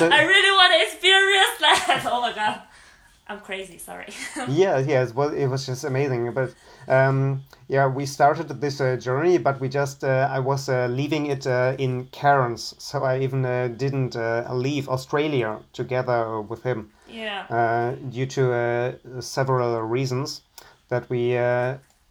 So, 0.00 0.08
I 0.08 0.22
really 0.22 0.52
want 0.52 0.72
to 0.72 0.80
experience 0.82 1.56
that. 1.60 2.02
Oh 2.10 2.22
my 2.22 2.32
god. 2.32 2.62
I'm 3.28 3.40
crazy, 3.40 3.76
sorry. 3.76 4.08
yeah, 4.48 4.78
yeah, 4.78 5.06
well, 5.14 5.28
it 5.28 5.46
was 5.46 5.66
just 5.66 5.84
amazing. 5.84 6.32
But 6.32 6.54
um, 6.88 7.44
yeah, 7.68 7.86
we 7.86 8.06
started 8.06 8.48
this 8.62 8.80
uh, 8.80 8.96
journey, 8.96 9.36
but 9.36 9.60
we 9.60 9.68
just, 9.68 10.02
uh, 10.02 10.26
I 10.32 10.40
was 10.40 10.70
uh, 10.70 10.88
leaving 10.90 11.26
it 11.26 11.46
uh, 11.46 11.76
in 11.78 12.06
Cairns. 12.06 12.74
So 12.78 13.04
I 13.04 13.20
even 13.20 13.44
uh, 13.44 13.68
didn't 13.68 14.16
uh, 14.16 14.48
leave 14.50 14.88
Australia 14.88 15.58
together 15.74 16.40
with 16.40 16.62
him 16.62 16.90
yeah. 17.06 17.94
due 18.08 18.26
to 18.26 18.98
several 19.20 19.82
reasons 19.82 20.40
that 20.88 21.10
we 21.10 21.38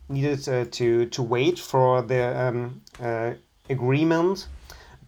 needed 0.10 0.72
to, 0.74 1.06
to 1.08 1.24
wait 1.24 1.58
for 1.58 2.04
the 2.04 2.22
um, 2.40 2.82
agreement 3.68 4.48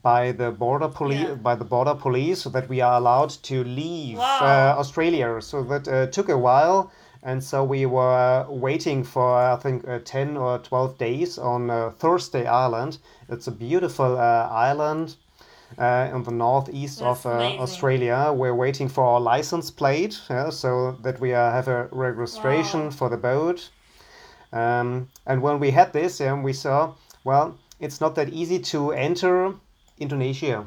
by 0.04 0.32
the 0.32 0.52
border 0.52 0.88
police 0.88 1.28
Yeah. 1.28 1.36
by 1.36 1.56
the 1.56 1.66
border 1.66 1.96
police 1.96 2.42
so 2.42 2.50
that 2.50 2.68
we 2.70 2.82
are 2.82 2.98
allowed 2.98 3.30
to 3.44 3.64
leave 3.64 4.18
Wow. 4.18 4.40
uh, 4.42 4.80
Australia. 4.80 5.42
So 5.42 5.64
that 5.64 5.88
uh, 5.88 6.08
took 6.08 6.30
a 6.30 6.38
while, 6.38 6.92
and 7.24 7.44
so 7.44 7.64
we 7.64 7.86
were 7.86 8.46
waiting 8.50 9.04
for 9.04 9.36
I 9.54 9.56
think 9.58 9.88
uh, 9.88 10.00
ten 10.04 10.38
or 10.38 10.60
twelve 10.60 10.98
days 10.98 11.38
on 11.38 11.70
uh, 11.70 11.92
Thursday 12.00 12.46
Island. 12.48 12.98
It's 13.30 13.48
a 13.48 13.52
beautiful 13.52 14.18
uh, 14.18 14.48
island. 14.70 15.16
Uh, 15.80 16.10
in 16.16 16.24
the 16.24 16.32
northeast 16.32 17.00
That's 17.00 17.26
of 17.26 17.32
uh. 17.32 17.62
Australia, 17.64 18.34
we're 18.36 18.54
waiting 18.54 18.90
for 18.90 19.06
our 19.06 19.22
license 19.22 19.72
plate, 19.72 20.20
yeah, 20.30 20.50
so 20.52 20.98
that 21.04 21.22
we 21.22 21.34
uh, 21.34 21.52
have 21.52 21.70
a 21.70 21.88
registration 21.94 22.82
Wow. 22.84 22.92
for 22.92 23.10
the 23.10 23.16
boat. 23.18 23.70
Um, 24.52 25.08
and 25.26 25.42
when 25.42 25.60
we 25.62 25.72
had 25.72 25.94
this, 25.94 26.20
um, 26.20 26.44
we 26.44 26.52
saw, 26.54 26.94
well, 27.24 27.56
it's 27.80 28.02
not 28.02 28.16
that 28.16 28.30
easy 28.34 28.60
to 28.60 28.92
enter 28.92 29.54
Indonesia. 30.02 30.66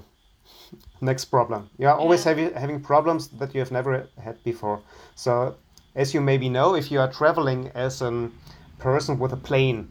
Next 1.00 1.26
problem. 1.26 1.68
You 1.78 1.88
are 1.88 1.98
always 1.98 2.24
Yeah. 2.24 2.30
having 2.34 2.54
having 2.54 2.80
problems 2.80 3.28
that 3.38 3.54
you 3.54 3.60
have 3.60 3.72
never 3.72 4.06
had 4.24 4.36
before. 4.44 4.78
So, 5.14 5.54
as 5.94 6.14
you 6.14 6.20
maybe 6.20 6.48
know, 6.48 6.74
if 6.76 6.90
you 6.90 7.00
are 7.00 7.10
traveling 7.12 7.70
as 7.74 8.02
a 8.02 8.30
person 8.78 9.18
with 9.18 9.32
a 9.32 9.36
plane, 9.36 9.88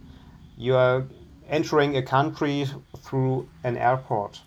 you 0.58 0.76
are 0.76 1.04
entering 1.50 1.96
a 1.98 2.02
country 2.02 2.66
through 3.04 3.48
an 3.64 3.78
airport. 3.78 4.42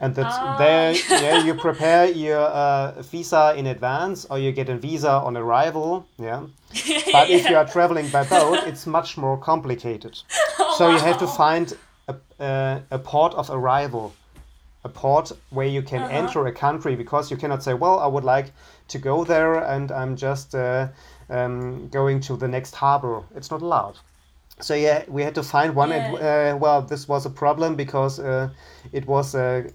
And 0.00 0.14
that's 0.14 0.36
Ah. 0.40 0.56
there. 0.58 0.94
Yeah, 1.22 1.44
you 1.44 1.54
prepare 1.54 2.06
your 2.06 2.40
uh, 2.46 3.02
visa 3.02 3.54
in 3.56 3.66
advance, 3.66 4.26
or 4.30 4.38
you 4.38 4.52
get 4.52 4.68
a 4.68 4.76
visa 4.76 5.10
on 5.26 5.36
arrival. 5.36 6.04
Yeah, 6.18 6.40
but 7.12 7.30
if 7.30 7.48
you 7.50 7.56
are 7.56 7.66
traveling 7.66 8.08
by 8.10 8.24
boat, 8.24 8.58
it's 8.66 8.86
much 8.86 9.16
more 9.18 9.36
complicated. 9.36 10.14
so 10.78 10.88
you 10.90 10.98
have 11.00 11.18
to 11.18 11.26
find 11.26 11.76
a, 12.08 12.14
uh, 12.42 12.80
a 12.90 12.98
port 12.98 13.34
of 13.34 13.50
arrival, 13.50 14.12
a 14.84 14.88
port 14.88 15.32
where 15.50 15.66
you 15.66 15.82
can 15.82 16.02
Uh-huh. 16.02 16.18
enter 16.20 16.46
a 16.46 16.52
country 16.52 16.96
because 16.96 17.30
you 17.30 17.36
cannot 17.36 17.62
say, 17.62 17.74
well, 17.74 17.98
I 17.98 18.06
would 18.06 18.24
like 18.24 18.52
to 18.88 18.98
go 18.98 19.24
there 19.24 19.54
and 19.56 19.90
I'm 19.92 20.16
just 20.16 20.54
uh, 20.54 20.88
um, 21.30 21.88
going 21.88 22.20
to 22.20 22.36
the 22.36 22.48
next 22.48 22.74
harbor. 22.74 23.22
It's 23.36 23.50
not 23.50 23.62
allowed. 23.62 23.98
So 24.60 24.74
yeah, 24.74 25.04
we 25.08 25.22
had 25.22 25.34
to 25.34 25.42
find 25.42 25.74
one. 25.76 25.92
And, 25.92 26.06
uh, 26.16 26.56
well, 26.60 26.82
this 26.82 27.06
was 27.08 27.26
a 27.26 27.30
problem 27.30 27.76
because 27.76 28.18
uh, 28.18 28.48
it 28.92 29.06
was, 29.06 29.34
uh, 29.34 29.70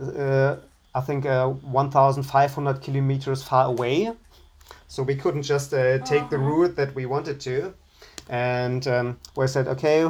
uh, 0.00 0.56
I 0.94 1.00
think, 1.00 1.26
uh, 1.26 1.48
1,500 1.48 2.80
kilometers 2.82 3.42
far 3.42 3.66
away. 3.66 4.12
So 4.88 5.02
we 5.02 5.16
couldn't 5.16 5.42
just 5.44 5.72
uh, 5.72 5.98
take 5.98 6.28
the 6.30 6.36
Uh-huh. 6.36 6.50
route 6.50 6.76
that 6.76 6.94
we 6.94 7.06
wanted 7.06 7.40
to. 7.40 7.74
And 8.30 8.86
um, 8.86 9.18
we 9.36 9.48
said, 9.48 9.66
okay, 9.66 10.04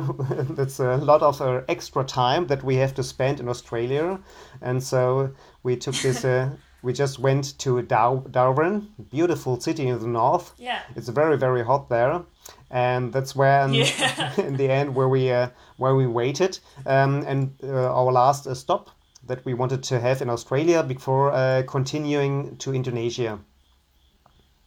that's 0.50 0.78
a 0.78 0.98
lot 0.98 1.22
of 1.22 1.40
uh, 1.40 1.62
extra 1.68 2.04
time 2.04 2.46
that 2.48 2.62
we 2.62 2.76
have 2.76 2.94
to 2.96 3.02
spend 3.02 3.40
in 3.40 3.48
Australia, 3.48 4.20
and 4.60 4.82
so 4.82 5.30
we 5.62 5.74
took 5.74 5.94
this. 5.96 6.24
Uh, 6.24 6.50
we 6.82 6.92
just 6.92 7.18
went 7.18 7.58
to 7.58 7.80
Dar- 7.82 8.22
Darwin, 8.30 8.88
beautiful 9.10 9.58
city 9.58 9.88
in 9.88 9.98
the 9.98 10.06
north. 10.06 10.52
Yeah. 10.58 10.80
It's 10.96 11.08
very 11.08 11.38
very 11.38 11.64
hot 11.64 11.88
there, 11.88 12.22
and 12.70 13.10
that's 13.10 13.34
where 13.34 13.64
in, 13.64 13.72
yeah. 13.72 14.34
in 14.38 14.58
the 14.58 14.70
end 14.70 14.94
where 14.94 15.08
we 15.08 15.32
uh, 15.32 15.48
where 15.78 15.94
we 15.94 16.06
waited, 16.06 16.58
um, 16.84 17.24
and 17.26 17.54
uh, 17.64 17.94
our 17.94 18.12
last 18.12 18.46
uh, 18.46 18.54
stop 18.54 18.90
that 19.26 19.42
we 19.46 19.54
wanted 19.54 19.82
to 19.84 19.98
have 19.98 20.20
in 20.20 20.28
Australia 20.28 20.82
before 20.82 21.32
uh, 21.32 21.62
continuing 21.66 22.58
to 22.58 22.74
Indonesia. 22.74 23.38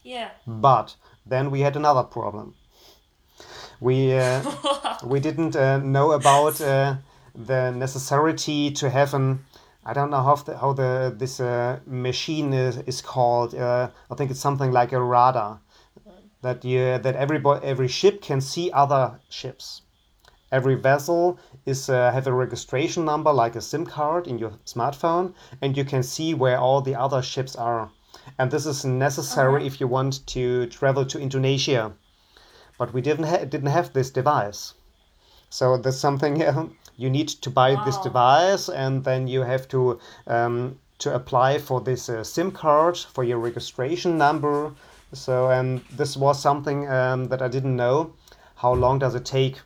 Yeah. 0.02 0.32
But 0.48 0.96
then 1.24 1.52
we 1.52 1.62
had 1.62 1.76
another 1.76 2.04
problem 2.04 2.56
we 3.84 4.14
uh, 4.14 4.42
we 5.04 5.20
didn't 5.20 5.56
uh, 5.56 5.78
know 5.78 6.14
about 6.14 6.62
uh, 6.62 6.96
the 7.36 7.72
necessity 7.72 8.72
to 8.72 8.90
have 8.90 9.14
an 9.14 9.46
I 9.86 9.92
don't 9.92 10.10
know 10.10 10.24
how 10.24 10.36
the, 10.36 10.58
how 10.58 10.72
the 10.72 11.14
this 11.18 11.42
uh, 11.42 11.80
machine 11.86 12.54
is, 12.54 12.78
is 12.78 13.02
called. 13.02 13.54
Uh, 13.54 13.90
I 14.10 14.16
think 14.16 14.32
it's 14.32 14.40
something 14.40 14.72
like 14.72 14.94
a 14.94 15.04
radar 15.04 15.60
that 16.42 16.64
you 16.64 16.98
that 16.98 17.16
everybody 17.16 17.66
every 17.66 17.90
ship 17.90 18.22
can 18.22 18.40
see 18.40 18.72
other 18.72 19.20
ships. 19.30 19.82
Every 20.50 20.76
vessel 20.76 21.38
is 21.66 21.90
uh, 21.90 22.12
have 22.12 22.28
a 22.28 22.34
registration 22.34 23.04
number 23.04 23.34
like 23.34 23.56
a 23.58 23.62
SIM 23.62 23.86
card 23.86 24.28
in 24.28 24.38
your 24.38 24.54
smartphone, 24.66 25.34
and 25.62 25.76
you 25.76 25.84
can 25.84 26.04
see 26.04 26.34
where 26.34 26.58
all 26.58 26.82
the 26.82 26.96
other 26.96 27.22
ships 27.22 27.56
are. 27.56 27.90
And 28.38 28.50
this 28.52 28.66
is 28.66 28.86
necessary 28.86 29.62
-huh. 29.62 29.68
if 29.68 29.82
you 29.82 29.90
want 29.90 30.26
to 30.34 30.68
travel 30.68 31.06
to 31.06 31.20
Indonesia 31.20 31.92
but 32.78 32.94
we 32.94 33.02
didn't 33.02 33.26
ha- 33.26 33.46
didn't 33.46 33.72
have 33.72 33.94
this 33.94 34.10
device. 34.10 34.74
So 35.50 35.78
there's 35.78 36.00
something 36.00 36.42
you 36.98 37.10
need 37.10 37.28
to 37.30 37.50
buy 37.50 37.76
wow. 37.76 37.86
this 37.86 37.98
device, 37.98 38.70
and 38.70 39.04
then 39.04 39.28
you 39.28 39.42
have 39.42 39.68
to 39.70 40.00
um, 40.28 40.80
to 41.00 41.14
apply 41.14 41.60
for 41.60 41.82
this 41.82 42.10
uh, 42.10 42.24
SIM 42.24 42.52
card 42.52 42.98
for 42.98 43.24
your 43.24 43.40
registration 43.40 44.18
number. 44.18 44.72
So 45.14 45.50
and 45.52 45.82
this 45.92 46.18
was 46.18 46.42
something 46.42 46.90
um, 46.90 47.26
that 47.26 47.42
I 47.42 47.48
didn't 47.48 47.76
know. 47.76 48.14
How 48.56 48.74
long 48.74 49.00
does 49.00 49.16
it 49.16 49.26
take? 49.26 49.62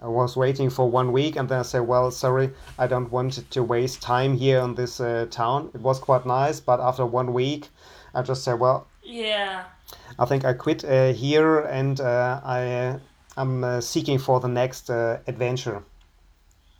I 0.00 0.08
was 0.08 0.36
waiting 0.36 0.70
for 0.70 0.90
one 0.90 1.10
week, 1.12 1.36
and 1.36 1.48
then 1.48 1.60
I 1.60 1.62
said, 1.62 1.80
"Well, 1.80 2.10
sorry, 2.10 2.50
I 2.78 2.86
don't 2.86 3.10
want 3.10 3.50
to 3.50 3.62
waste 3.62 4.02
time 4.02 4.36
here 4.36 4.60
in 4.60 4.74
this 4.74 5.00
uh, 5.00 5.26
town. 5.30 5.70
It 5.74 5.80
was 5.80 5.98
quite 5.98 6.26
nice, 6.26 6.60
but 6.60 6.80
after 6.80 7.04
one 7.06 7.32
week, 7.32 7.68
I 8.16 8.22
just 8.22 8.44
said, 8.44 8.54
well, 8.54 8.86
yeah, 9.02 9.64
I 10.18 10.24
think 10.24 10.44
I 10.44 10.52
quit 10.52 10.84
uh, 10.84 11.12
here 11.12 11.60
and 11.60 12.00
uh, 12.00 12.40
I 12.44 12.98
am 13.36 13.64
uh, 13.64 13.80
seeking 13.80 14.18
for 14.18 14.40
the 14.40 14.48
next 14.48 14.90
adventure. 14.90 15.82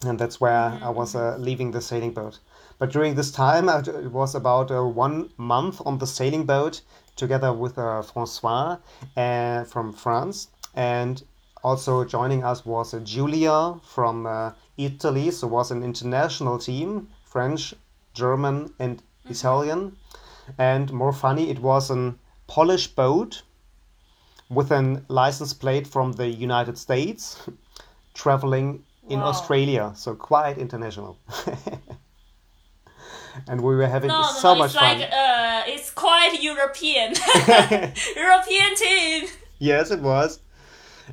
And 0.05 0.19
that's 0.19 0.41
where 0.41 0.71
mm-hmm. 0.71 0.85
I 0.85 0.91
was 0.91 1.15
leaving 1.15 1.71
the 1.71 1.81
sailing 1.81 2.13
boat. 2.13 2.39
But 2.79 2.93
during 2.93 3.15
this 3.15 3.31
time, 3.31 3.69
it 3.69 4.13
was 4.13 4.35
about 4.35 4.71
one 4.71 5.31
month 5.39 5.81
on 5.87 5.99
the 5.99 6.07
sailing 6.07 6.45
boat 6.45 6.83
together 7.17 7.53
with 7.53 7.75
Francois 7.75 8.77
from 9.15 9.93
France. 9.95 10.49
And 10.75 11.23
also 11.67 12.05
joining 12.05 12.45
us 12.45 12.65
was 12.65 12.95
Julia 13.03 13.75
from 13.83 14.25
uh, 14.25 14.53
Italy, 14.77 15.33
so 15.33 15.49
it 15.49 15.51
was 15.51 15.73
an 15.73 15.83
international 15.83 16.59
team, 16.59 17.09
French, 17.25 17.75
German, 18.15 18.73
and 18.79 18.99
mm-hmm. 18.99 19.33
Italian. 19.33 19.97
And 20.59 20.93
more 20.93 21.13
funny, 21.13 21.51
it 21.51 21.59
was 21.59 21.91
an 21.91 22.21
Polish 22.47 22.89
boat 22.89 23.43
with 24.49 24.71
a 24.71 25.03
license 25.09 25.53
plate 25.53 25.87
from 25.87 26.13
the 26.13 26.29
United 26.29 26.79
States 26.79 27.49
traveling 28.15 28.85
in 29.09 29.21
wow. 29.21 29.27
Australia. 29.27 29.93
So 29.95 30.15
quite 30.15 30.59
international. 30.59 31.19
and 33.49 33.61
we 33.61 33.77
were 33.77 33.87
having 33.87 34.09
no, 34.09 34.23
no, 34.23 34.29
so 34.29 34.55
no, 34.55 34.61
much 34.61 34.73
fun. 34.73 34.99
Like, 34.99 35.13
uh, 35.13 35.63
it's 35.67 35.91
quite 35.91 36.39
European. 36.41 37.15
European 38.17 38.75
team. 38.77 39.29
Yes, 39.59 39.91
it 39.91 40.01
was. 40.01 40.41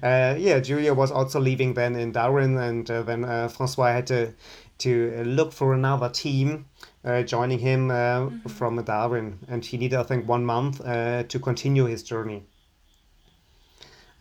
Uh, 0.02 0.36
yeah, 0.40 0.60
Julia 0.60 0.94
was 0.94 1.12
also 1.12 1.40
leaving 1.40 1.76
then 1.76 1.96
in 1.96 2.12
Darwin, 2.12 2.58
and 2.58 2.90
uh, 2.90 3.04
then 3.04 3.26
uh, 3.26 3.48
Francois 3.48 3.94
had 3.94 4.08
to 4.08 4.34
to 4.80 5.24
look 5.24 5.54
for 5.54 5.74
another 5.74 6.10
team 6.10 6.66
uh, 7.06 7.22
joining 7.22 7.60
him 7.60 7.92
uh, 7.92 7.94
mm-hmm. 7.94 8.50
from 8.50 8.82
Darwin, 8.84 9.40
and 9.48 9.64
he 9.64 9.78
needed, 9.78 10.00
I 10.00 10.04
think, 10.04 10.28
one 10.28 10.46
month 10.46 10.82
uh, 10.82 11.24
to 11.24 11.40
continue 11.40 11.86
his 11.86 12.04
journey. 12.04 12.44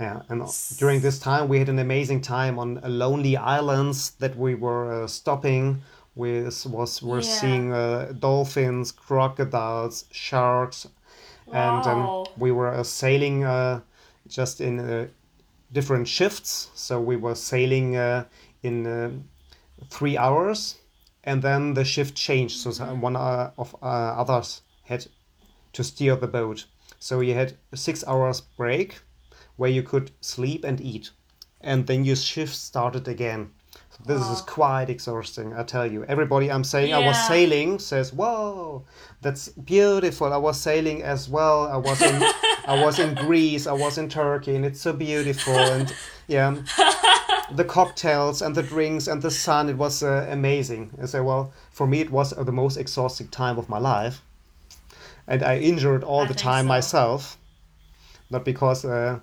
Yeah, 0.00 0.22
and 0.28 0.42
during 0.78 1.00
this 1.00 1.18
time, 1.20 1.48
we 1.48 1.58
had 1.58 1.68
an 1.68 1.78
amazing 1.78 2.22
time 2.22 2.58
on 2.58 2.80
lonely 2.82 3.36
islands 3.36 4.12
that 4.18 4.36
we 4.36 4.54
were 4.56 5.04
uh, 5.04 5.06
stopping. 5.06 5.82
We 6.16 6.42
was 6.42 7.02
were 7.02 7.20
yeah. 7.20 7.40
seeing 7.40 7.72
uh, 7.72 8.12
dolphins, 8.18 8.90
crocodiles, 8.90 10.04
sharks, 10.10 10.88
wow. 11.46 11.78
and 11.78 11.86
um, 11.86 12.26
we 12.36 12.50
were 12.50 12.74
uh, 12.74 12.82
sailing 12.82 13.42
just 14.26 14.60
in 14.60 15.08
different 15.72 16.08
shifts. 16.08 16.70
So 16.74 17.00
we 17.00 17.16
were 17.16 17.34
sailing 17.34 17.94
in 18.62 19.24
three 19.90 20.16
hours 20.16 20.76
and 21.24 21.42
then 21.42 21.74
the 21.74 21.84
shift 21.84 22.14
changed. 22.14 22.58
So 22.58 22.84
one 22.94 23.16
uh, 23.16 23.52
of 23.56 23.74
uh, 23.82 23.86
others 23.86 24.62
had 24.84 25.06
to 25.72 25.84
steer 25.84 26.16
the 26.16 26.26
boat. 26.26 26.66
So 26.98 27.20
you 27.20 27.34
had 27.34 27.56
six 27.74 28.04
hours 28.06 28.40
break 28.40 29.00
where 29.56 29.70
you 29.70 29.82
could 29.82 30.10
sleep 30.20 30.64
and 30.64 30.80
eat, 30.80 31.10
and 31.60 31.86
then 31.86 32.04
your 32.04 32.16
shift 32.16 32.54
started 32.54 33.06
again. 33.08 33.50
So 33.90 33.98
this 34.06 34.22
oh. 34.22 34.32
is 34.32 34.40
quite 34.42 34.88
exhausting, 34.90 35.54
I 35.54 35.62
tell 35.62 35.90
you. 35.90 36.04
Everybody 36.04 36.50
I'm 36.50 36.64
saying 36.64 36.90
yeah. 36.90 36.98
I 36.98 37.06
was 37.06 37.26
sailing 37.26 37.78
says, 37.78 38.12
"Whoa, 38.12 38.84
that's 39.20 39.48
beautiful." 39.48 40.32
I 40.32 40.36
was 40.36 40.60
sailing 40.60 41.02
as 41.02 41.28
well. 41.28 41.66
I 41.66 41.76
was 41.76 42.00
in 42.02 42.22
I 42.66 42.82
was 42.84 42.98
in 42.98 43.14
Greece. 43.26 43.66
I 43.66 43.72
was 43.72 43.98
in 43.98 44.08
Turkey, 44.08 44.56
and 44.56 44.64
it's 44.64 44.80
so 44.80 44.92
beautiful. 44.92 45.54
And 45.54 45.94
yeah 46.28 46.56
the 47.56 47.64
cocktails 47.64 48.42
and 48.42 48.54
the 48.54 48.62
drinks 48.62 49.06
and 49.06 49.22
the 49.22 49.30
sun. 49.30 49.68
It 49.68 49.76
was 49.76 50.02
uh, 50.02 50.26
amazing. 50.30 50.90
I 51.00 51.06
say, 51.06 51.20
well, 51.20 51.52
for 51.70 51.86
me, 51.86 52.00
it 52.00 52.10
was 52.10 52.32
uh, 52.32 52.42
the 52.44 52.52
most 52.52 52.76
exhausting 52.76 53.28
time 53.28 53.58
of 53.58 53.68
my 53.68 53.78
life, 53.78 54.22
and 55.26 55.42
I 55.42 55.58
injured 55.58 56.04
all 56.04 56.22
I 56.22 56.26
the 56.28 56.34
time 56.34 56.64
so. 56.64 56.68
myself, 56.68 57.38
not 58.30 58.44
because 58.44 58.84
uh, 58.84 59.20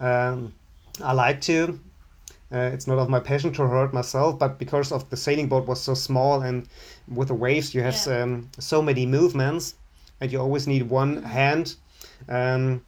um, 0.00 0.54
I 1.02 1.12
like 1.12 1.40
to. 1.42 1.80
Uh, 2.52 2.70
it's 2.72 2.86
not 2.86 2.98
of 2.98 3.08
my 3.08 3.18
passion 3.18 3.52
to 3.52 3.66
hurt 3.66 3.92
myself, 3.92 4.38
but 4.38 4.58
because 4.58 4.92
of 4.92 5.10
the 5.10 5.16
sailing 5.16 5.48
boat 5.48 5.66
was 5.66 5.80
so 5.80 5.94
small 5.94 6.42
and 6.42 6.68
with 7.08 7.28
the 7.28 7.34
waves 7.34 7.74
you 7.74 7.82
have 7.82 8.00
yeah. 8.06 8.22
um, 8.22 8.48
so 8.58 8.80
many 8.80 9.04
movements, 9.04 9.74
and 10.20 10.30
you 10.30 10.40
always 10.40 10.68
need 10.68 10.84
one 10.84 11.22
hand 11.24 11.74
um, 12.28 12.84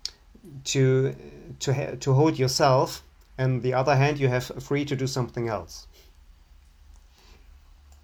to 0.65 1.15
to 1.59 1.97
to 1.97 2.13
hold 2.15 2.39
yourself 2.39 3.03
and 3.39 3.63
the 3.63 3.73
other 3.73 3.97
hand 3.97 4.19
you 4.19 4.29
have 4.29 4.45
free 4.63 4.85
to 4.85 4.97
do 4.97 5.07
something 5.07 5.49
else. 5.49 5.87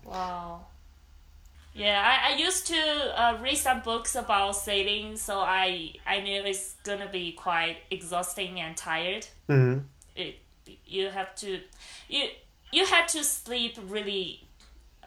Wow. 0.04 0.66
Yeah 1.74 2.00
i, 2.06 2.32
I 2.32 2.36
used 2.36 2.68
to 2.68 2.76
uh, 3.20 3.38
read 3.42 3.56
some 3.56 3.80
books 3.80 4.14
about 4.14 4.52
sailing 4.52 5.16
so 5.16 5.40
i 5.40 5.92
i 6.06 6.20
knew 6.20 6.42
it's 6.44 6.76
gonna 6.84 7.08
be 7.10 7.32
quite 7.32 7.78
exhausting 7.90 8.60
and 8.60 8.76
tired. 8.76 9.26
Mm-hmm. 9.48 9.80
it, 10.14 10.36
you 10.86 11.08
have 11.08 11.34
to 11.36 11.60
you 12.08 12.28
you 12.72 12.86
had 12.86 13.08
to 13.08 13.24
sleep 13.24 13.76
really 13.88 14.44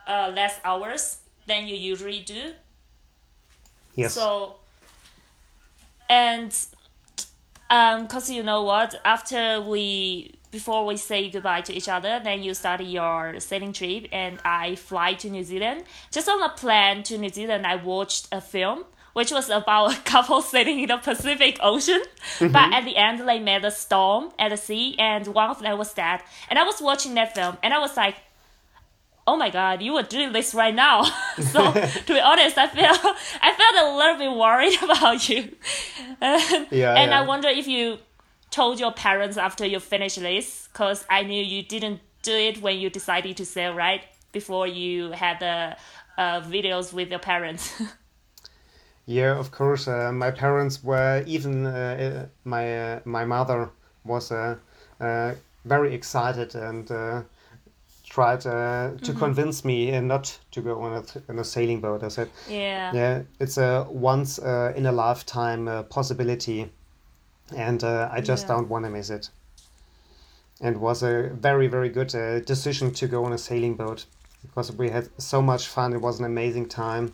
uh, 0.07 0.31
less 0.33 0.59
hours 0.63 1.19
than 1.47 1.67
you 1.67 1.75
usually 1.75 2.19
do. 2.19 2.53
Yes. 3.95 4.13
So 4.13 4.55
and 6.09 6.55
um, 7.69 8.07
cause 8.07 8.29
you 8.29 8.43
know 8.43 8.63
what? 8.63 8.95
After 9.03 9.61
we 9.61 10.33
before 10.51 10.85
we 10.85 10.97
say 10.97 11.29
goodbye 11.29 11.61
to 11.61 11.73
each 11.73 11.89
other, 11.89 12.21
then 12.23 12.41
you 12.41 12.53
start 12.53 12.81
your 12.81 13.39
sailing 13.39 13.73
trip, 13.73 14.07
and 14.11 14.39
I 14.45 14.75
fly 14.75 15.13
to 15.15 15.29
New 15.29 15.43
Zealand. 15.43 15.83
Just 16.11 16.29
on 16.29 16.39
the 16.39 16.49
plane 16.49 17.03
to 17.03 17.17
New 17.17 17.29
Zealand, 17.29 17.67
I 17.67 17.75
watched 17.75 18.27
a 18.31 18.41
film 18.41 18.85
which 19.17 19.31
was 19.31 19.49
about 19.49 19.97
a 19.97 19.99
couple 20.05 20.43
sailing 20.43 20.81
in 20.81 20.89
the 20.89 20.97
Pacific 20.97 21.57
Ocean. 21.63 22.03
Mm-hmm. 22.37 22.53
But 22.53 22.71
at 22.71 22.85
the 22.85 22.95
end, 22.95 23.27
they 23.27 23.39
met 23.39 23.65
a 23.65 23.71
storm 23.71 24.29
at 24.37 24.49
the 24.49 24.57
sea, 24.57 24.95
and 24.99 25.25
one 25.25 25.49
of 25.49 25.59
them 25.59 25.75
was 25.75 25.91
dead. 25.91 26.21
And 26.51 26.59
I 26.59 26.63
was 26.63 26.79
watching 26.79 27.15
that 27.15 27.33
film, 27.33 27.57
and 27.63 27.73
I 27.73 27.79
was 27.79 27.97
like, 27.97 28.15
oh 29.27 29.35
my 29.35 29.49
god, 29.49 29.81
you 29.81 29.93
were 29.93 30.03
doing 30.03 30.31
this 30.31 30.55
right 30.55 30.73
now. 30.73 31.03
so 31.51 31.71
to 31.73 32.13
be 32.13 32.19
honest, 32.19 32.57
I 32.57 32.67
feel 32.67 32.85
I 33.41 33.53
felt 33.53 33.85
a 33.85 33.95
little 33.95 34.17
bit 34.17 34.31
worried 34.31 34.81
about 34.81 35.29
you. 35.29 35.55
and, 36.21 36.67
yeah, 36.71 36.95
and 36.95 37.11
yeah. 37.11 37.19
I 37.19 37.21
wonder 37.21 37.49
if 37.49 37.67
you 37.67 37.99
told 38.49 38.79
your 38.79 38.93
parents 38.93 39.37
after 39.37 39.65
you 39.65 39.79
finished 39.79 40.19
this, 40.19 40.69
because 40.71 41.05
I 41.09 41.23
knew 41.23 41.43
you 41.43 41.61
didn't 41.61 41.99
do 42.23 42.33
it 42.33 42.61
when 42.61 42.77
you 42.79 42.89
decided 42.89 43.37
to 43.37 43.45
sail, 43.45 43.73
right? 43.73 44.01
Before 44.31 44.67
you 44.67 45.11
had 45.11 45.39
the 45.39 45.77
uh, 46.17 46.41
videos 46.41 46.93
with 46.93 47.09
your 47.09 47.19
parents. 47.19 47.81
yeah, 49.05 49.37
of 49.37 49.51
course. 49.51 49.87
Uh, 49.87 50.11
my 50.11 50.31
parents 50.31 50.83
were 50.83 51.23
even 51.27 51.65
uh, 51.65 51.69
uh 51.69 52.25
my 52.43 52.63
uh, 52.77 52.99
my 53.03 53.25
mother 53.25 53.69
was 54.05 54.31
uh, 54.31 54.55
uh, 55.01 55.33
very 55.65 55.93
excited 55.93 56.55
and 56.55 56.89
uh, 56.91 57.21
tried 58.17 58.47
uh, 58.47 58.49
to 58.49 59.11
mm-hmm. 59.11 59.19
convince 59.19 59.63
me 59.63 59.93
uh, 59.93 60.01
not 60.01 60.39
to 60.49 60.59
go 60.61 60.81
on 60.81 60.93
a, 60.93 61.03
on 61.29 61.37
a 61.37 61.43
sailing 61.43 61.79
boat. 61.79 62.01
I 62.03 62.07
said, 62.07 62.29
"Yeah, 62.49 62.91
yeah, 62.91 63.21
it's 63.39 63.57
a 63.59 63.85
once 63.91 64.39
uh, 64.39 64.73
in 64.75 64.87
a 64.87 64.91
lifetime 64.91 65.67
uh, 65.67 65.83
possibility, 65.83 66.71
and 67.55 67.83
uh, 67.83 68.09
I 68.11 68.21
just 68.21 68.43
yeah. 68.43 68.55
don't 68.55 68.69
want 68.69 68.85
to 68.85 68.89
miss 68.89 69.11
it." 69.11 69.29
And 70.61 70.81
was 70.81 71.03
a 71.03 71.29
very 71.47 71.67
very 71.67 71.89
good 71.89 72.15
uh, 72.15 72.39
decision 72.39 72.91
to 72.93 73.07
go 73.07 73.23
on 73.25 73.33
a 73.33 73.37
sailing 73.37 73.75
boat 73.75 74.05
because 74.41 74.71
we 74.71 74.89
had 74.89 75.09
so 75.19 75.39
much 75.39 75.67
fun. 75.67 75.93
It 75.93 76.01
was 76.01 76.19
an 76.19 76.25
amazing 76.25 76.69
time. 76.69 77.13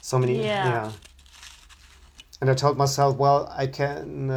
So 0.00 0.18
many, 0.18 0.38
yeah. 0.38 0.66
yeah. 0.68 0.92
And 2.40 2.50
I 2.50 2.54
told 2.54 2.76
myself, 2.76 3.16
well, 3.16 3.50
I 3.56 3.66
can 3.66 4.28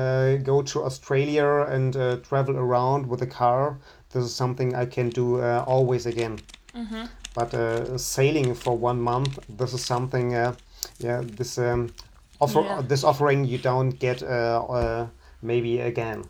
go 0.43 0.61
to 0.61 0.83
Australia 0.83 1.65
and 1.69 1.93
travel 2.23 2.55
around 2.55 3.07
with 3.07 3.21
a 3.21 3.27
car 3.27 3.77
this 4.11 4.23
is 4.23 4.35
something 4.35 4.75
I 4.75 4.85
can 4.85 5.09
do 5.09 5.41
uh, 5.41 5.63
always 5.67 6.05
again. 6.05 6.39
Mm-hmm. 6.75 7.05
But 7.33 7.53
uh, 7.53 7.97
sailing 7.97 8.55
for 8.55 8.77
one 8.77 9.01
month, 9.01 9.39
this 9.49 9.73
is 9.73 9.83
something, 9.83 10.33
uh, 10.33 10.55
yeah, 10.99 11.21
this 11.23 11.57
um, 11.57 11.93
offer, 12.39 12.61
yeah. 12.61 12.81
this 12.81 13.03
offering 13.03 13.45
you 13.45 13.57
don't 13.57 13.91
get 13.91 14.23
uh, 14.23 14.63
uh, 14.69 15.07
maybe 15.41 15.79
again. 15.79 16.23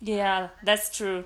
Yeah, 0.00 0.48
that's 0.62 0.96
true. 0.96 1.24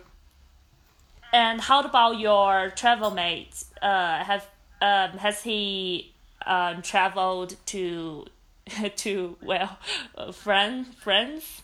And 1.32 1.60
how 1.60 1.82
about 1.82 2.18
your 2.18 2.70
travel 2.70 3.10
mate? 3.10 3.64
Uh, 3.80 4.24
have 4.24 4.46
um, 4.80 5.18
has 5.18 5.42
he 5.42 6.12
um, 6.46 6.82
traveled 6.82 7.56
to 7.66 8.26
to 8.96 9.36
well, 9.42 9.78
friend 10.32 10.86
friends 10.94 11.62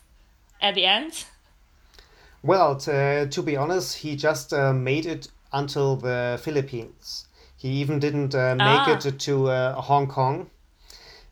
at 0.61 0.75
the 0.75 0.85
end? 0.85 1.25
Well, 2.43 2.77
to, 2.77 3.29
to 3.29 3.43
be 3.43 3.57
honest, 3.57 3.99
he 3.99 4.17
just 4.17 4.53
uh, 4.53 4.73
made 4.73 5.07
it 5.07 5.29
until 5.53 5.97
the 5.97 6.39
Philippines. 6.43 7.27
He 7.57 7.69
even 7.81 7.99
didn't 7.99 8.35
uh, 8.35 8.55
make 8.55 8.87
ah. 8.89 8.99
it 9.05 9.19
to 9.19 9.49
uh, 9.49 9.81
Hong 9.81 10.07
Kong 10.07 10.49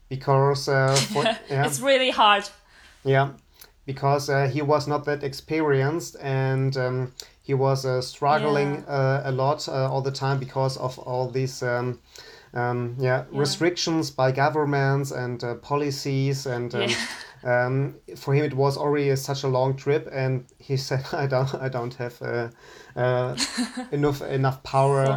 because 0.09 0.69
uh, 0.69 0.95
for, 1.13 1.23
yeah. 1.23 1.67
it's 1.67 1.81
really 1.81 2.11
hard. 2.11 2.49
Yeah, 3.05 3.31
because 3.85 4.29
uh, 4.29 4.49
he 4.49 4.63
was 4.63 4.89
not 4.89 5.05
that 5.05 5.23
experienced 5.23 6.17
and 6.21 6.77
um, 6.77 7.13
he 7.43 7.55
was 7.55 7.87
uh, 7.87 8.01
struggling 8.01 8.85
yeah. 8.89 9.29
a 9.29 9.31
lot 9.31 9.69
all 9.69 10.03
the 10.03 10.11
time 10.11 10.39
because 10.39 10.77
of 10.77 10.99
all 10.99 11.31
these. 11.31 11.63
Um, 11.63 12.01
um, 12.55 12.97
yeah, 12.99 13.25
yeah, 13.31 13.39
restrictions 13.39 14.11
by 14.11 14.33
governments 14.33 15.11
and 15.11 15.43
policies 15.63 16.47
and 16.47 16.75
um, 16.75 16.83
yeah. 16.83 16.97
Um, 17.47 17.95
for 18.17 18.35
him, 18.35 18.45
it 18.45 18.55
was 18.55 18.77
already 18.77 19.15
such 19.15 19.45
a 19.45 19.49
long 19.49 19.77
trip, 19.77 20.09
and 20.11 20.45
he 20.59 20.77
said, 20.89 21.05
"I 21.13 21.27
don't, 21.27 21.55
I 21.55 21.69
don't 21.69 21.95
have 21.95 22.21
uh, 22.21 22.49
uh, 22.97 23.37
enough 23.93 24.21
enough 24.23 24.63
power. 24.65 25.07
So 25.07 25.17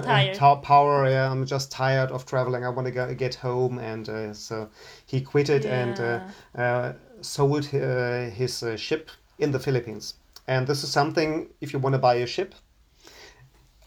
power. 0.61 1.09
Yeah, 1.09 1.31
I'm 1.31 1.45
just 1.45 1.71
tired 1.71 2.11
of 2.11 2.25
traveling. 2.25 2.65
I 2.65 2.69
want 2.69 2.85
to 2.85 2.91
go, 2.91 3.13
get 3.15 3.35
home." 3.35 3.79
And 3.79 4.07
uh, 4.07 4.33
so 4.33 4.69
he 5.07 5.21
quit 5.21 5.49
it 5.49 5.65
yeah. 5.65 5.81
and 5.81 5.99
uh, 5.99 6.61
uh, 6.61 6.93
sold 7.21 7.73
uh, 7.73 8.29
his 8.29 8.63
ship 8.77 9.09
in 9.39 9.51
the 9.51 9.59
Philippines. 9.59 10.13
And 10.47 10.67
this 10.67 10.83
is 10.83 10.91
something 10.91 11.49
if 11.61 11.73
you 11.73 11.79
want 11.79 11.93
to 11.93 11.99
buy 11.99 12.15
a 12.15 12.27
ship. 12.27 12.53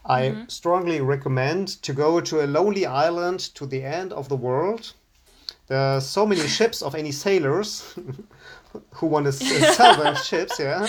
I 0.05 0.21
mm-hmm. 0.23 0.43
strongly 0.47 1.01
recommend 1.01 1.81
to 1.83 1.93
go 1.93 2.19
to 2.21 2.43
a 2.43 2.47
lonely 2.47 2.85
island 2.85 3.39
to 3.55 3.65
the 3.65 3.83
end 3.83 4.11
of 4.13 4.27
the 4.29 4.35
world 4.35 4.93
there 5.67 5.79
are 5.79 6.01
so 6.01 6.25
many 6.25 6.47
ships 6.57 6.81
of 6.81 6.95
any 6.95 7.11
sailors 7.11 7.95
who 8.91 9.07
want 9.07 9.25
to 9.25 9.31
sell 9.31 10.01
their 10.01 10.15
ships, 10.29 10.59
yeah. 10.59 10.87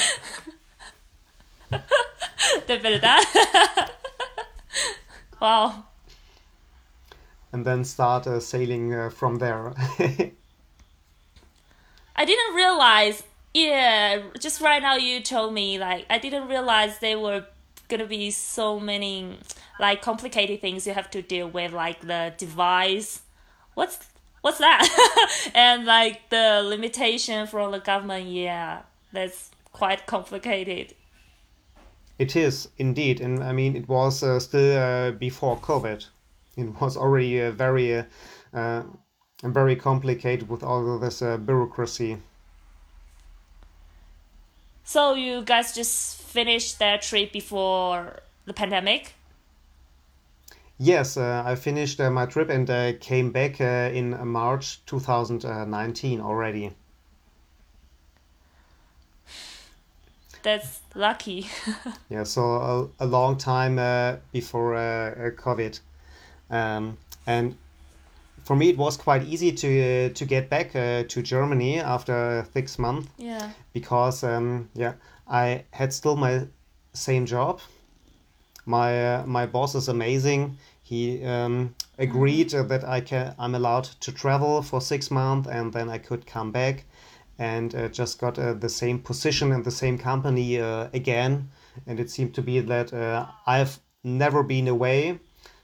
De 2.67 2.79
verdad. 2.79 3.25
wow. 5.41 5.85
And 7.53 7.65
then 7.65 7.85
start 7.85 8.27
uh, 8.27 8.41
sailing 8.41 8.93
uh, 8.93 9.11
from 9.11 9.37
there. 9.37 9.73
I 12.17 12.25
didn't 12.25 12.55
realize. 12.55 13.23
Yeah, 13.53 14.23
just 14.41 14.61
right 14.61 14.83
now 14.83 14.97
you 14.97 15.21
told 15.21 15.55
me 15.55 15.79
like 15.79 16.07
I 16.11 16.19
didn't 16.19 16.49
realize 16.49 16.99
they 16.99 17.15
were 17.15 17.45
gonna 17.89 18.07
be 18.07 18.31
so 18.31 18.81
many 18.81 19.39
like 19.79 20.03
complicated 20.03 20.61
things 20.61 20.87
you 20.87 20.95
have 20.95 21.11
to 21.11 21.23
deal 21.23 21.49
with, 21.49 21.73
like 21.73 22.01
the 22.01 22.35
device. 22.37 23.23
What's 23.75 23.99
what's 24.41 24.59
that? 24.59 24.87
and 25.55 25.85
like 25.85 26.31
the 26.31 26.63
limitation 26.65 27.47
from 27.47 27.73
the 27.73 27.81
government, 27.81 28.27
yeah, 28.27 28.83
that's 29.13 29.51
quite 29.73 30.07
complicated. 30.07 30.95
It 32.19 32.37
is 32.37 32.69
indeed, 32.79 33.21
and 33.21 33.43
I 33.43 33.53
mean 33.53 33.75
it 33.77 33.89
was 33.89 34.23
uh, 34.23 34.39
still 34.39 34.79
uh, 34.79 35.11
before 35.13 35.59
COVID. 35.59 36.07
It 36.57 36.81
was 36.81 36.97
already 36.97 37.43
uh, 37.43 37.51
very, 37.51 37.99
uh, 37.99 38.05
uh, 38.53 38.85
very 39.43 39.75
complicated 39.75 40.49
with 40.49 40.63
all 40.63 40.95
of 40.95 41.01
this 41.01 41.21
uh, 41.21 41.37
bureaucracy. 41.37 42.19
So 44.85 45.15
you 45.15 45.43
guys 45.43 45.75
just 45.75 46.23
finished 46.35 46.81
that 46.81 47.01
trip 47.01 47.33
before 47.33 48.19
the 48.45 48.53
pandemic? 48.53 49.15
Yes, 50.79 51.17
uh, 51.17 51.45
I 51.47 51.55
finished 51.55 52.01
uh, 52.01 52.11
my 52.11 52.27
trip 52.27 52.51
and 52.51 52.69
uh, 52.69 52.95
came 53.01 53.31
back 53.31 53.61
uh, 53.61 53.91
in 53.95 54.27
March 54.27 54.85
2019 54.87 56.21
already. 56.21 56.73
That's 60.43 60.81
lucky. 60.95 61.47
yeah, 62.11 62.25
so 62.25 62.43
a, 62.99 63.05
a 63.05 63.07
long 63.07 63.39
time 63.39 63.79
uh, 63.79 64.17
before 64.33 64.75
uh, 64.75 65.31
COVID. 65.37 65.79
Um, 66.51 66.99
and 67.27 67.57
for 68.43 68.57
me, 68.57 68.71
it 68.71 68.77
was 68.77 68.97
quite 68.97 69.23
easy 69.23 69.53
to 69.53 70.11
to 70.11 70.25
get 70.27 70.51
back 70.51 70.73
to 70.73 71.23
Germany 71.23 71.81
after 71.81 72.47
six 72.53 72.79
months. 72.79 73.09
Yeah. 73.17 73.51
Because 73.73 74.23
um, 74.23 74.69
yeah, 74.75 74.95
I 75.43 75.65
had 75.71 75.93
still 75.93 76.17
my 76.17 76.35
same 76.93 77.27
job 77.27 77.61
my 78.67 79.17
uh, 79.17 79.27
my 79.27 79.47
boss 79.47 79.75
is 79.75 79.89
amazing. 79.89 80.57
He 80.83 81.25
um, 81.25 81.75
agreed 81.99 82.49
mm-hmm. 82.49 82.69
that 82.69 82.85
I 82.85 83.01
can 83.01 83.35
I'm 83.39 83.55
allowed 83.55 83.85
to 83.85 84.13
travel 84.13 84.63
for 84.63 84.81
six 84.81 85.11
months 85.11 85.49
and 85.49 85.73
then 85.73 85.89
I 85.89 85.99
could 85.99 86.27
come 86.27 86.51
back, 86.51 86.85
and 87.39 87.75
uh, 87.75 87.89
just 87.89 88.19
got 88.19 88.39
uh, 88.39 88.55
the 88.55 88.69
same 88.69 88.99
position 88.99 89.53
in 89.53 89.63
the 89.63 89.71
same 89.71 89.99
company 89.99 90.61
uh, 90.61 90.89
again. 90.93 91.51
And 91.87 91.99
it 91.99 92.11
seemed 92.11 92.35
to 92.35 92.43
be 92.43 92.61
that 92.61 92.93
uh, 92.93 93.27
I've 93.47 93.81
never 94.05 94.43
been 94.43 94.69
away, 94.69 95.19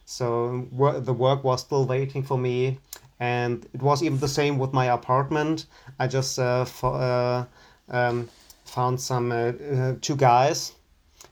so 0.05 0.67
wor- 0.73 1.01
the 1.01 1.13
work 1.13 1.45
was 1.45 1.61
still 1.61 1.87
waiting 1.87 2.23
for 2.23 2.39
me. 2.39 2.79
And 3.21 3.67
it 3.75 3.83
was 3.83 4.03
even 4.03 4.19
the 4.19 4.29
same 4.29 4.59
with 4.59 4.73
my 4.73 4.87
apartment. 4.87 5.67
I 5.99 6.07
just 6.09 6.39
uh, 6.39 6.65
for, 6.65 7.47
um, 7.91 8.31
found 8.71 9.01
some 9.01 9.99
two 10.01 10.17
guys 10.17 10.73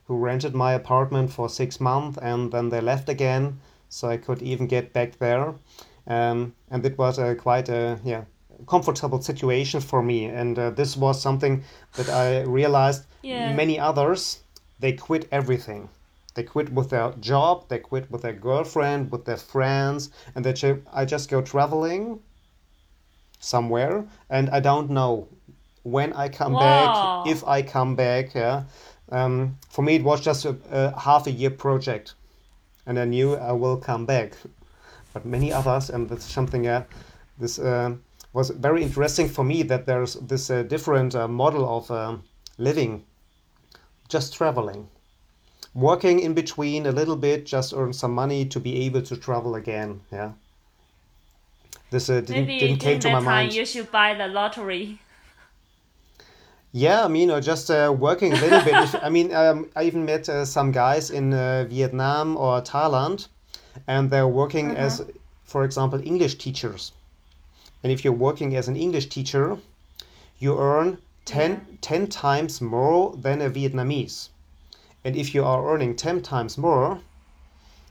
who 0.05 0.17
rented 0.17 0.53
my 0.53 0.73
apartment 0.73 1.31
for 1.31 1.49
six 1.49 1.79
months 1.79 2.17
and 2.21 2.51
then 2.51 2.69
they 2.69 2.81
left 2.81 3.09
again, 3.09 3.59
so 3.89 4.09
I 4.09 4.17
could 4.17 4.41
even 4.41 4.67
get 4.67 4.93
back 4.93 5.17
there. 5.19 5.53
Um, 6.07 6.53
and 6.71 6.85
it 6.85 6.97
was 6.97 7.19
a 7.19 7.35
quite 7.35 7.69
a 7.69 7.99
yeah 8.03 8.23
comfortable 8.67 9.21
situation 9.21 9.79
for 9.79 10.01
me. 10.01 10.25
And 10.25 10.57
uh, 10.57 10.69
this 10.71 10.97
was 10.97 11.21
something 11.21 11.63
that 11.93 12.09
I 12.09 12.41
realized 12.41 13.03
yeah. 13.21 13.53
many 13.53 13.79
others 13.79 14.39
they 14.79 14.93
quit 14.93 15.27
everything. 15.31 15.89
They 16.35 16.43
quit 16.43 16.71
with 16.71 16.89
their 16.89 17.11
job, 17.19 17.67
they 17.67 17.79
quit 17.79 18.09
with 18.09 18.21
their 18.21 18.33
girlfriend, 18.33 19.11
with 19.11 19.25
their 19.25 19.37
friends, 19.37 20.09
and 20.35 20.45
they 20.45 20.53
ch- 20.53 20.81
I 20.93 21.05
just 21.05 21.29
go 21.29 21.41
traveling 21.41 22.19
somewhere, 23.39 24.05
and 24.29 24.49
I 24.49 24.59
don't 24.59 24.89
know 24.89 25.27
when 25.91 26.13
I 26.13 26.29
come 26.29 26.53
wow. 26.53 27.23
back, 27.23 27.31
if 27.31 27.43
I 27.45 27.61
come 27.61 27.95
back. 27.95 28.33
Yeah, 28.35 28.63
um, 29.11 29.57
for 29.69 29.81
me, 29.81 29.95
it 29.95 30.03
was 30.03 30.21
just 30.21 30.45
a, 30.45 30.55
a, 30.71 30.99
half 30.99 31.27
a 31.27 31.31
year 31.31 31.49
project, 31.49 32.13
and 32.85 32.99
I 32.99 33.05
knew 33.05 33.35
I 33.35 33.51
will 33.51 33.77
come 33.77 34.05
back. 34.05 34.33
But 35.13 35.25
many 35.25 35.51
others, 35.51 35.89
and 35.89 36.09
that's 36.09 36.25
something 36.25 36.67
uh, 36.67 36.83
this 37.39 37.57
uh, 37.57 37.95
was 38.33 38.49
very 38.51 38.83
interesting 38.83 39.27
for 39.27 39.43
me 39.43 39.63
that 39.63 39.85
there's 39.85 40.15
this 40.15 40.49
uh, 40.49 40.63
different 40.63 41.15
uh, 41.15 41.27
model 41.27 41.77
of 41.77 41.89
um, 41.89 42.23
living, 42.57 43.03
just 44.07 44.33
traveling, 44.33 44.87
working 45.73 46.19
in 46.19 46.33
between 46.33 46.85
a 46.85 46.91
little 46.91 47.15
bit, 47.15 47.45
just 47.45 47.73
earn 47.73 47.93
some 47.93 48.13
money 48.13 48.45
to 48.45 48.59
be 48.59 48.85
able 48.85 49.01
to 49.01 49.17
travel 49.17 49.55
again. 49.55 50.01
Yeah. 50.11 50.33
This 51.91 52.09
uh, 52.09 52.21
didn't, 52.21 52.45
Maybe 52.45 52.59
didn't 52.59 52.79
came 52.79 52.99
to 52.99 53.11
my 53.11 53.19
mind. 53.19 53.53
You 53.53 53.65
should 53.65 53.91
buy 53.91 54.13
the 54.13 54.27
lottery. 54.27 54.99
Yeah, 56.71 57.03
I 57.03 57.07
mean, 57.07 57.31
or 57.31 57.41
just 57.41 57.71
uh, 57.71 57.95
working 57.97 58.31
a 58.31 58.35
little 58.35 58.61
bit. 58.61 58.75
If, 58.75 59.03
I 59.03 59.09
mean, 59.09 59.33
um, 59.33 59.69
I 59.75 59.85
even 59.85 60.05
met 60.05 60.29
uh, 60.29 60.45
some 60.45 60.71
guys 60.71 61.09
in 61.09 61.33
uh, 61.33 61.65
Vietnam 61.67 62.37
or 62.37 62.61
Thailand, 62.61 63.27
and 63.87 64.11
they're 64.11 64.27
working 64.27 64.67
mm-hmm. 64.67 64.77
as, 64.77 65.03
for 65.45 65.63
example, 65.63 65.99
English 66.05 66.35
teachers. 66.35 66.91
And 67.81 67.91
if 67.91 68.03
you're 68.03 68.13
working 68.13 68.55
as 68.55 68.67
an 68.67 68.75
English 68.75 69.07
teacher, 69.07 69.57
you 70.37 70.59
earn 70.59 70.99
10, 71.25 71.51
yeah. 71.51 71.77
10 71.81 72.07
times 72.07 72.61
more 72.61 73.15
than 73.15 73.41
a 73.41 73.49
Vietnamese. 73.49 74.29
And 75.03 75.15
if 75.15 75.33
you 75.33 75.43
are 75.43 75.73
earning 75.73 75.95
10 75.95 76.21
times 76.21 76.57
more, 76.57 76.99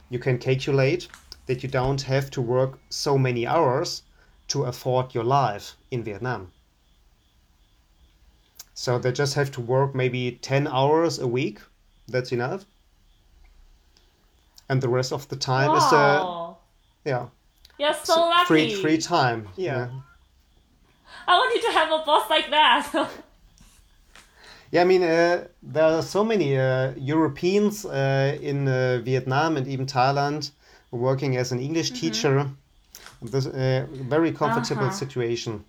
you 0.09 0.21
can 0.21 0.39
calculate 0.39 1.09
that 1.47 1.63
you 1.63 1.69
don't 1.69 2.03
have 2.03 2.31
to 2.31 2.41
work 2.41 2.79
so 2.91 3.19
many 3.19 3.47
hours 3.47 4.03
to 4.49 4.65
afford 4.65 5.15
your 5.15 5.25
life 5.25 5.77
in 5.91 6.05
Vietnam. 6.05 6.53
So 8.79 8.97
they 8.97 9.11
just 9.11 9.35
have 9.35 9.51
to 9.53 9.61
work 9.61 9.93
maybe 9.93 10.39
10 10.41 10.69
hours 10.69 11.19
a 11.19 11.27
week. 11.27 11.59
That's 12.07 12.31
enough. 12.31 12.65
And 14.69 14.81
the 14.81 14.89
rest 14.89 15.13
of 15.13 15.27
the 15.29 15.35
time 15.35 15.71
wow. 15.71 15.77
is, 15.77 15.93
uh, 15.93 17.11
yeah. 17.11 17.27
You're 17.77 17.93
so, 17.93 18.15
so 18.15 18.21
lucky. 18.21 18.47
Free, 18.47 18.75
free 18.81 18.99
time. 18.99 19.49
Yeah. 19.57 19.79
yeah. 19.79 19.89
I 21.27 21.39
wanted 21.39 21.67
to 21.67 21.73
have 21.73 21.91
a 21.91 22.05
boss 22.05 22.31
like 22.31 22.51
that. 22.51 23.11
Yeah, 24.71 24.83
I 24.83 24.85
mean, 24.85 25.03
uh, 25.03 25.47
there 25.63 25.85
are 25.85 26.03
so 26.03 26.23
many 26.23 26.59
uh, 26.59 26.93
Europeans 26.99 27.87
uh, 27.87 28.37
in 28.43 28.69
uh, 28.69 29.01
Vietnam 29.03 29.57
and 29.57 29.67
even 29.67 29.87
Thailand 29.87 30.51
working 30.91 31.39
as 31.39 31.53
an 31.53 31.59
English 31.59 31.91
mm-hmm. 31.91 32.01
teacher. 32.01 32.51
This 33.23 33.47
a 33.47 33.85
uh, 33.85 33.87
very 33.91 34.31
comfortable 34.31 34.89
uh-huh. 34.89 35.05
situation. 35.05 35.65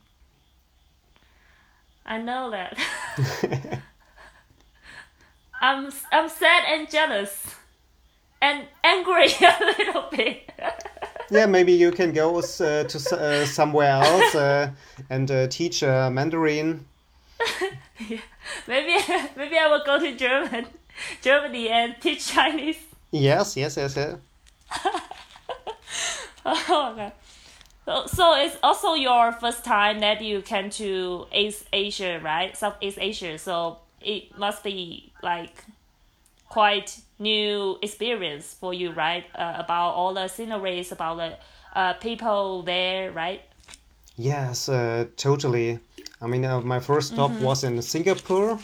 I 2.10 2.17
know 2.17 2.50
that. 2.50 2.78
I'm 5.62 5.92
I'm 6.12 6.30
sad 6.30 6.64
and 6.68 6.90
jealous, 6.90 7.56
and 8.42 8.66
angry 8.84 9.28
a 9.42 9.74
little 9.78 10.06
bit. 10.12 10.50
yeah, 11.32 11.46
maybe 11.46 11.74
you 11.74 11.92
can 11.92 12.14
go 12.14 12.40
uh, 12.40 12.42
to 12.84 13.18
uh, 13.20 13.46
somewhere 13.46 13.92
else 13.92 14.36
uh, 14.36 14.72
and 15.10 15.30
uh, 15.32 15.48
teach 15.48 15.82
Mandarin. 15.84 16.86
yeah. 18.08 18.20
Maybe 18.68 18.96
maybe 19.36 19.58
I 19.58 19.68
will 19.68 19.84
go 19.86 20.00
to 20.00 20.16
German, 20.16 20.66
Germany 21.22 21.70
and 21.70 21.96
teach 22.00 22.28
Chinese. 22.28 22.80
Yes, 23.12 23.58
yes, 23.58 23.78
yes, 23.78 23.96
yes. 23.96 24.16
oh 26.46 26.92
okay. 26.94 27.12
So, 27.89 28.06
so 28.06 28.36
it's 28.36 28.56
also 28.62 28.93
your 28.93 29.32
first 29.32 29.65
time 29.65 30.02
that 30.02 30.21
you 30.21 30.43
came 30.43 30.69
to 30.78 31.25
East 31.34 31.65
Asia, 31.73 32.21
right? 32.23 32.56
Southeast 32.56 32.99
Asia. 33.02 33.39
So 33.39 33.80
it 33.99 34.38
must 34.38 34.63
be 34.63 35.12
like 35.23 35.63
quite 36.49 36.99
new 37.17 37.80
experience 37.82 38.54
for 38.54 38.75
you, 38.75 38.91
right? 38.91 39.25
Uh, 39.34 39.56
about 39.58 39.93
all 39.95 40.13
the 40.13 40.28
sceneries, 40.28 40.91
about 40.91 41.17
the 41.17 41.38
uh, 41.75 41.93
people 41.93 42.62
there, 42.62 43.12
right? 43.12 43.41
Yes, 44.17 44.69
uh, 44.69 45.08
totally. 45.17 45.80
I 46.21 46.28
mean, 46.28 46.45
uh, 46.45 46.62
my 46.62 46.80
first 46.80 47.13
stop 47.13 47.32
mm-hmm. 47.32 47.43
was 47.43 47.63
in 47.63 47.82
Singapore 47.82 48.60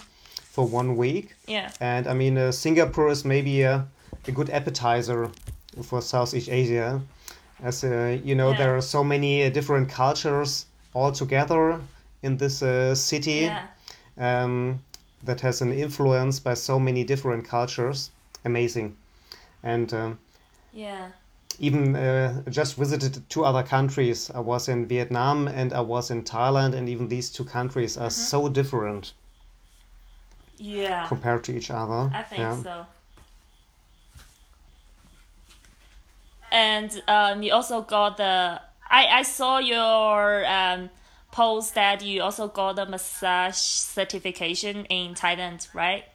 for 0.51 0.67
one 0.67 0.97
week. 0.97 1.33
Yeah. 1.47 1.71
And 1.79 2.05
I 2.05 2.13
mean, 2.13 2.37
uh, 2.37 2.51
Singapore 2.51 3.09
is 3.09 3.25
maybe 3.25 3.63
a, 3.63 3.87
a 4.27 4.31
good 4.31 4.51
appetizer 4.51 5.31
for 5.81 6.03
Southeast 6.03 6.47
Asia. 6.47 7.01
As 7.65 7.83
uh, 7.83 8.17
you 8.23 8.35
know, 8.35 8.51
yeah. 8.51 8.57
there 8.57 8.77
are 8.77 8.81
so 8.81 9.03
many 9.03 9.43
uh, 9.43 9.49
different 9.49 9.89
cultures 9.89 10.67
all 10.93 11.11
together 11.11 11.79
in 12.21 12.37
this 12.37 12.61
uh, 12.61 12.93
city 12.93 13.49
yeah. 13.49 13.65
um, 14.17 14.79
that 15.23 15.41
has 15.41 15.61
an 15.61 15.71
influence 15.73 16.39
by 16.39 16.53
so 16.53 16.79
many 16.79 17.03
different 17.03 17.43
cultures. 17.47 18.11
Amazing. 18.45 18.95
And 19.63 19.93
um, 19.93 20.19
yeah 20.73 21.09
even 21.59 21.95
uh, 21.95 22.41
just 22.49 22.75
visited 22.75 23.23
two 23.29 23.45
other 23.45 23.63
countries. 23.63 24.29
I 24.31 24.39
was 24.39 24.67
in 24.67 24.85
Vietnam 24.85 25.47
and 25.47 25.73
I 25.73 25.81
was 25.81 26.11
in 26.11 26.23
Thailand, 26.23 26.73
and 26.73 26.89
even 26.89 27.07
these 27.07 27.29
two 27.29 27.45
countries 27.45 27.97
are 27.97 28.09
mm-hmm. 28.09 28.31
so 28.31 28.49
different. 28.49 29.13
Yeah. 30.57 31.07
Compared 31.07 31.43
to 31.45 31.55
each 31.55 31.71
other. 31.71 32.11
I 32.13 32.23
think 32.23 32.39
yeah. 32.39 32.63
so. 32.63 32.85
And 36.55 37.03
um, 37.09 37.43
you 37.43 37.53
also 37.53 37.81
got 37.81 38.15
the. 38.15 38.61
I, 38.89 39.07
I 39.07 39.23
saw 39.23 39.57
your 39.57 40.45
um, 40.45 40.89
post 41.29 41.75
that 41.75 42.01
you 42.01 42.21
also 42.21 42.47
got 42.47 42.77
the 42.77 42.85
massage 42.85 43.57
certification 43.57 44.85
in 44.85 45.15
Thailand, 45.15 45.67
right? 45.73 46.05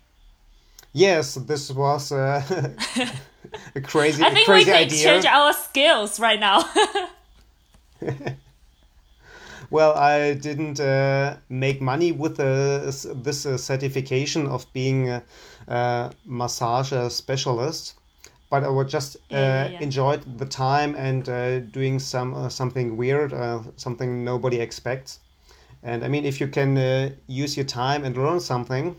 Yes, 0.95 1.35
this 1.35 1.71
was 1.71 2.11
uh, 2.11 2.43
a 3.75 3.81
crazy, 3.83 4.25
I 4.25 4.31
think 4.31 4.47
crazy 4.47 4.71
we 4.71 4.77
can 4.77 4.87
idea. 4.87 5.05
change 5.05 5.27
our 5.27 5.53
skills 5.53 6.19
right 6.19 6.41
now. 6.41 6.65
well, 9.71 9.93
I 9.95 10.33
didn't 10.33 10.81
uh, 10.81 11.37
make 11.51 11.83
money 11.83 12.13
with 12.13 12.41
uh, 12.41 12.91
this 13.15 13.45
uh, 13.45 13.59
certification 13.59 14.47
of 14.47 14.73
being 14.73 15.11
a, 15.11 15.23
a 15.69 16.13
massage 16.25 16.95
specialist, 17.13 18.00
but 18.51 18.65
I 18.65 18.69
would 18.69 18.89
just 18.89 19.17
uh, 19.17 19.21
yeah, 19.31 19.69
yeah. 19.69 19.81
enjoyed 19.81 20.39
the 20.39 20.45
time 20.45 20.95
and 20.97 21.29
uh, 21.29 21.61
doing 21.61 21.99
some 21.99 22.35
uh, 22.35 22.49
something 22.49 22.97
weird, 22.97 23.33
something 23.77 24.25
nobody 24.25 24.61
expects. 24.61 25.21
And 25.83 26.05
I 26.05 26.09
mean, 26.09 26.27
if 26.27 26.41
you 26.41 26.49
can 26.49 27.17
use 27.27 27.57
your 27.57 27.67
time 27.67 28.05
and 28.05 28.17
learn 28.17 28.41
something, 28.41 28.97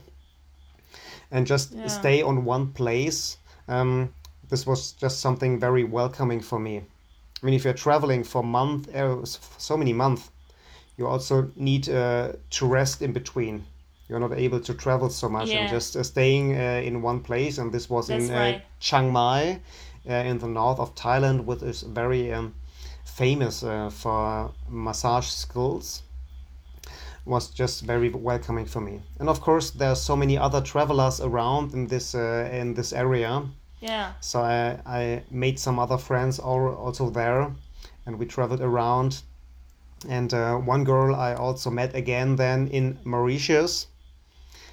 and 1.32 1.48
just 1.48 1.74
yeah. 1.74 1.88
stay 1.88 2.22
on 2.22 2.46
one 2.46 2.72
place. 2.74 3.38
Um, 3.68 4.14
this 4.50 4.68
was 4.68 4.92
just 4.94 5.22
something 5.22 5.60
very 5.60 5.84
welcoming 5.84 6.42
for 6.42 6.60
me. 6.60 6.84
I 7.42 7.46
mean, 7.46 7.56
if 7.56 7.64
you're 7.64 7.74
traveling 7.74 8.24
for 8.24 8.44
month, 8.44 8.94
uh, 8.94 9.26
so 9.26 9.78
many 9.78 9.94
months, 9.94 10.30
you 10.98 11.08
also 11.08 11.50
need 11.56 11.90
uh, 11.90 12.34
to 12.52 12.66
rest 12.68 13.02
in 13.02 13.14
between. 13.14 13.66
You're 14.12 14.20
not 14.20 14.34
able 14.38 14.60
to 14.60 14.74
travel 14.74 15.10
so 15.10 15.30
much 15.30 15.48
yeah. 15.48 15.60
and 15.60 15.70
just 15.70 15.96
uh, 15.96 16.04
staying 16.04 16.54
uh, 16.54 16.82
in 16.84 17.02
one 17.02 17.22
place. 17.22 17.58
And 17.60 17.72
this 17.72 17.90
was 17.90 18.08
That's 18.08 18.26
in 18.26 18.36
uh, 18.36 18.40
right. 18.40 18.62
Chiang 18.82 19.10
Mai, 19.10 19.62
uh, 20.10 20.14
in 20.14 20.38
the 20.38 20.48
north 20.48 20.80
of 20.80 20.94
Thailand, 20.96 21.46
which 21.46 21.62
is 21.62 21.84
very 21.84 22.34
um, 22.34 22.54
famous 23.06 23.62
for 23.62 24.52
massage 24.68 25.28
skills 25.28 26.04
was 27.26 27.50
just 27.50 27.84
very 27.84 28.10
welcoming 28.10 28.66
for 28.66 28.82
me. 28.82 29.00
And 29.20 29.30
of 29.30 29.42
course, 29.42 29.72
there 29.72 29.90
are 29.90 29.96
so 29.96 30.16
many 30.16 30.38
other 30.38 30.60
travelers 30.60 31.22
around 31.22 31.74
in 31.74 31.88
this 31.88 32.16
uh, 32.16 32.50
in 32.52 32.74
this 32.74 32.94
area. 32.94 33.44
Yeah. 33.80 34.14
So 34.20 34.42
I, 34.42 34.80
I 34.86 35.24
made 35.32 35.58
some 35.60 35.80
other 35.80 35.98
friends 35.98 36.40
all, 36.40 36.76
also 36.76 37.10
there, 37.10 37.52
and 38.06 38.20
we 38.20 38.26
traveled 38.26 38.62
around. 38.62 39.22
And 40.10 40.34
uh, 40.34 40.58
one 40.58 40.84
girl 40.84 41.16
I 41.16 41.34
also 41.34 41.70
met 41.70 41.96
again 41.96 42.36
then 42.36 42.68
in 42.68 42.98
Mauritius. 43.04 43.88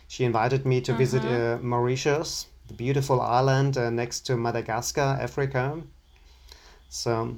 She 0.09 0.25
invited 0.25 0.65
me 0.67 0.81
to 0.81 0.91
mm-hmm. 0.91 0.99
visit 0.99 1.25
uh, 1.25 1.59
Mauritius, 1.63 2.47
the 2.67 2.75
beautiful 2.75 3.21
island 3.21 3.77
uh, 3.77 3.91
next 3.91 4.21
to 4.27 4.37
Madagascar, 4.37 5.19
Africa. 5.21 5.81
So, 6.89 7.37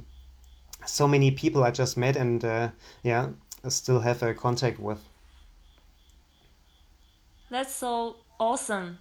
so 0.87 1.09
many 1.09 1.33
people 1.33 1.65
I 1.65 1.73
just 1.73 1.97
met, 1.97 2.17
and 2.17 2.45
uh, 2.45 2.71
yeah, 3.03 3.31
still 3.69 4.01
have 4.01 4.23
a 4.23 4.35
contact 4.35 4.79
with. 4.79 5.01
That's 7.51 7.75
so 7.75 8.17
awesome. 8.39 8.99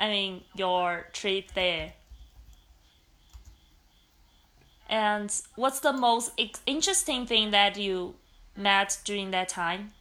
I 0.00 0.08
mean, 0.08 0.42
your 0.56 1.06
trip 1.12 1.52
there. 1.54 1.92
And 4.88 5.32
what's 5.54 5.80
the 5.80 5.92
most 5.92 6.32
interesting 6.66 7.26
thing 7.26 7.52
that 7.52 7.76
you 7.76 8.16
met 8.56 8.98
during 9.04 9.30
that 9.30 9.48
time? 9.48 9.92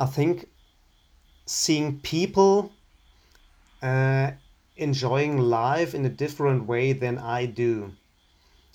I 0.00 0.06
think 0.06 0.48
seeing 1.48 1.98
people 2.00 2.72
uh, 3.82 4.30
enjoying 4.76 5.38
life 5.38 5.94
in 5.94 6.04
a 6.04 6.08
different 6.08 6.66
way 6.66 6.92
than 6.92 7.18
I 7.18 7.46
do. 7.46 7.92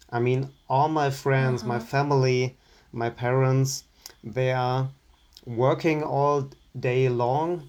I 0.10 0.20
mean, 0.20 0.50
all 0.70 0.90
my 0.90 1.10
friends, 1.10 1.62
mm-hmm. 1.62 1.70
my 1.70 1.80
family, 1.80 2.58
my 2.92 3.10
parents 3.10 3.84
they 4.24 4.52
are 4.52 4.90
working 5.46 6.04
all 6.04 6.50
day 6.80 7.10
long 7.10 7.68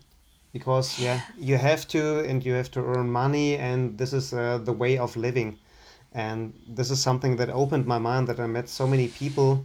because 0.52 1.00
yeah 1.00 1.20
you 1.36 1.56
have 1.56 1.88
to 1.88 2.20
and 2.20 2.44
you 2.44 2.52
have 2.52 2.70
to 2.70 2.80
earn 2.80 3.10
money 3.10 3.56
and 3.56 3.98
this 3.98 4.12
is 4.12 4.32
uh, 4.32 4.58
the 4.58 4.72
way 4.72 4.98
of 4.98 5.16
living 5.16 5.58
and 6.12 6.52
this 6.68 6.90
is 6.90 7.00
something 7.02 7.36
that 7.36 7.48
opened 7.50 7.86
my 7.86 7.98
mind 7.98 8.28
that 8.28 8.38
i 8.38 8.46
met 8.46 8.68
so 8.68 8.86
many 8.86 9.08
people 9.08 9.64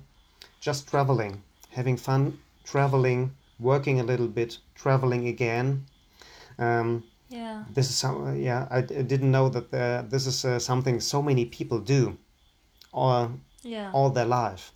just 0.60 0.88
traveling 0.90 1.42
having 1.70 1.98
fun 1.98 2.40
traveling 2.64 3.32
working 3.60 4.00
a 4.00 4.04
little 4.04 4.28
bit 4.28 4.58
traveling 4.82 5.28
again 5.28 5.86
um, 6.58 7.04
yeah 7.30 7.64
this 7.74 7.90
is 7.90 7.96
some 7.96 8.40
yeah 8.40 8.68
i, 8.72 8.78
I 8.78 8.82
didn't 8.82 9.32
know 9.32 9.50
that 9.50 9.74
uh, 9.74 10.04
this 10.10 10.26
is 10.26 10.46
uh, 10.46 10.60
something 10.60 11.00
so 11.00 11.22
many 11.22 11.46
people 11.46 11.80
do 11.80 12.18
all, 12.92 13.32
yeah. 13.64 13.92
all 13.94 14.10
their 14.10 14.26
life 14.26 14.72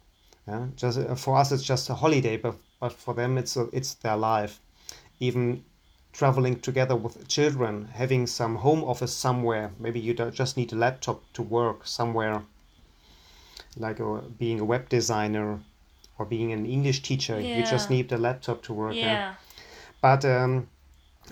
yeah, 0.47 0.67
just 0.75 0.99
uh, 0.99 1.15
for 1.15 1.37
us, 1.37 1.51
it's 1.51 1.63
just 1.63 1.89
a 1.89 1.93
holiday, 1.93 2.37
but 2.37 2.55
but 2.79 2.91
for 2.91 3.13
them, 3.13 3.37
it's 3.37 3.55
a, 3.55 3.67
it's 3.71 3.93
their 3.95 4.17
life. 4.17 4.59
Even 5.19 5.63
traveling 6.11 6.59
together 6.59 6.95
with 6.95 7.27
children, 7.27 7.85
having 7.93 8.27
some 8.27 8.57
home 8.57 8.83
office 8.83 9.13
somewhere. 9.13 9.71
Maybe 9.79 9.99
you 9.99 10.13
don't 10.13 10.35
just 10.35 10.57
need 10.57 10.73
a 10.73 10.75
laptop 10.75 11.21
to 11.33 11.41
work 11.41 11.87
somewhere, 11.87 12.43
like 13.77 13.99
a, 13.99 14.05
uh, 14.05 14.21
being 14.37 14.59
a 14.59 14.65
web 14.65 14.89
designer 14.89 15.59
or 16.19 16.25
being 16.25 16.51
an 16.51 16.65
English 16.65 17.01
teacher. 17.03 17.39
Yeah. 17.39 17.57
You 17.57 17.63
just 17.63 17.89
need 17.89 18.11
a 18.11 18.17
laptop 18.17 18.63
to 18.63 18.73
work. 18.73 18.95
Yeah. 18.95 19.35
But 20.03 20.25
um, 20.25 20.67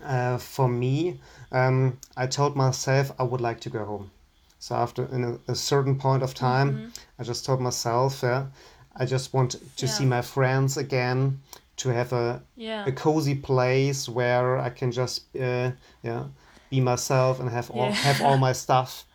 uh, 0.01 0.38
for 0.38 0.69
me, 0.69 1.19
um, 1.51 1.97
I 2.15 2.26
told 2.28 2.55
myself 2.55 3.11
I 3.19 3.24
would 3.24 3.41
like 3.41 3.59
to 3.61 3.69
go 3.69 3.84
home. 3.86 4.11
So 4.59 4.76
after 4.76 5.05
in 5.15 5.24
a, 5.26 5.51
a 5.51 5.55
certain 5.55 5.95
point 5.99 6.24
of 6.24 6.34
time, 6.34 6.69
Mm-hmm. 6.69 7.22
I 7.22 7.24
just 7.24 7.45
told 7.45 7.59
myself, 7.61 8.24
yeah, 8.24 8.45
I 8.95 9.05
just 9.05 9.34
want 9.34 9.55
to 9.76 9.88
see 9.88 10.05
my 10.05 10.22
friends 10.22 10.78
again, 10.78 11.41
to 11.78 11.89
have 11.89 12.13
a 12.13 12.41
Yeah. 12.55 12.86
a 12.88 12.91
cozy 12.91 13.36
place 13.36 14.07
where 14.09 14.57
I 14.67 14.69
can 14.69 14.91
just 14.91 15.24
uh, 15.36 15.72
yeah 16.03 16.24
be 16.69 16.80
myself 16.80 17.39
and 17.39 17.49
have 17.49 17.69
all 17.72 17.88
Yeah. 17.88 18.03
have 18.03 18.22
all 18.22 18.38
my 18.38 18.53
stuff. 18.65 19.05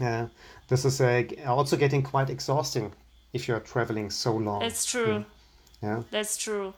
Yeah, 0.00 0.28
this 0.68 0.84
is 0.84 1.00
uh, 1.00 1.22
also 1.46 1.76
getting 1.76 2.02
quite 2.02 2.30
exhausting 2.30 2.92
if 3.32 3.46
you're 3.48 3.60
traveling 3.60 4.10
so 4.10 4.36
long. 4.36 4.62
It's 4.62 4.86
true. 4.86 5.24
Yeah, 5.82 6.02
That's 6.10 6.36
true. 6.38 6.72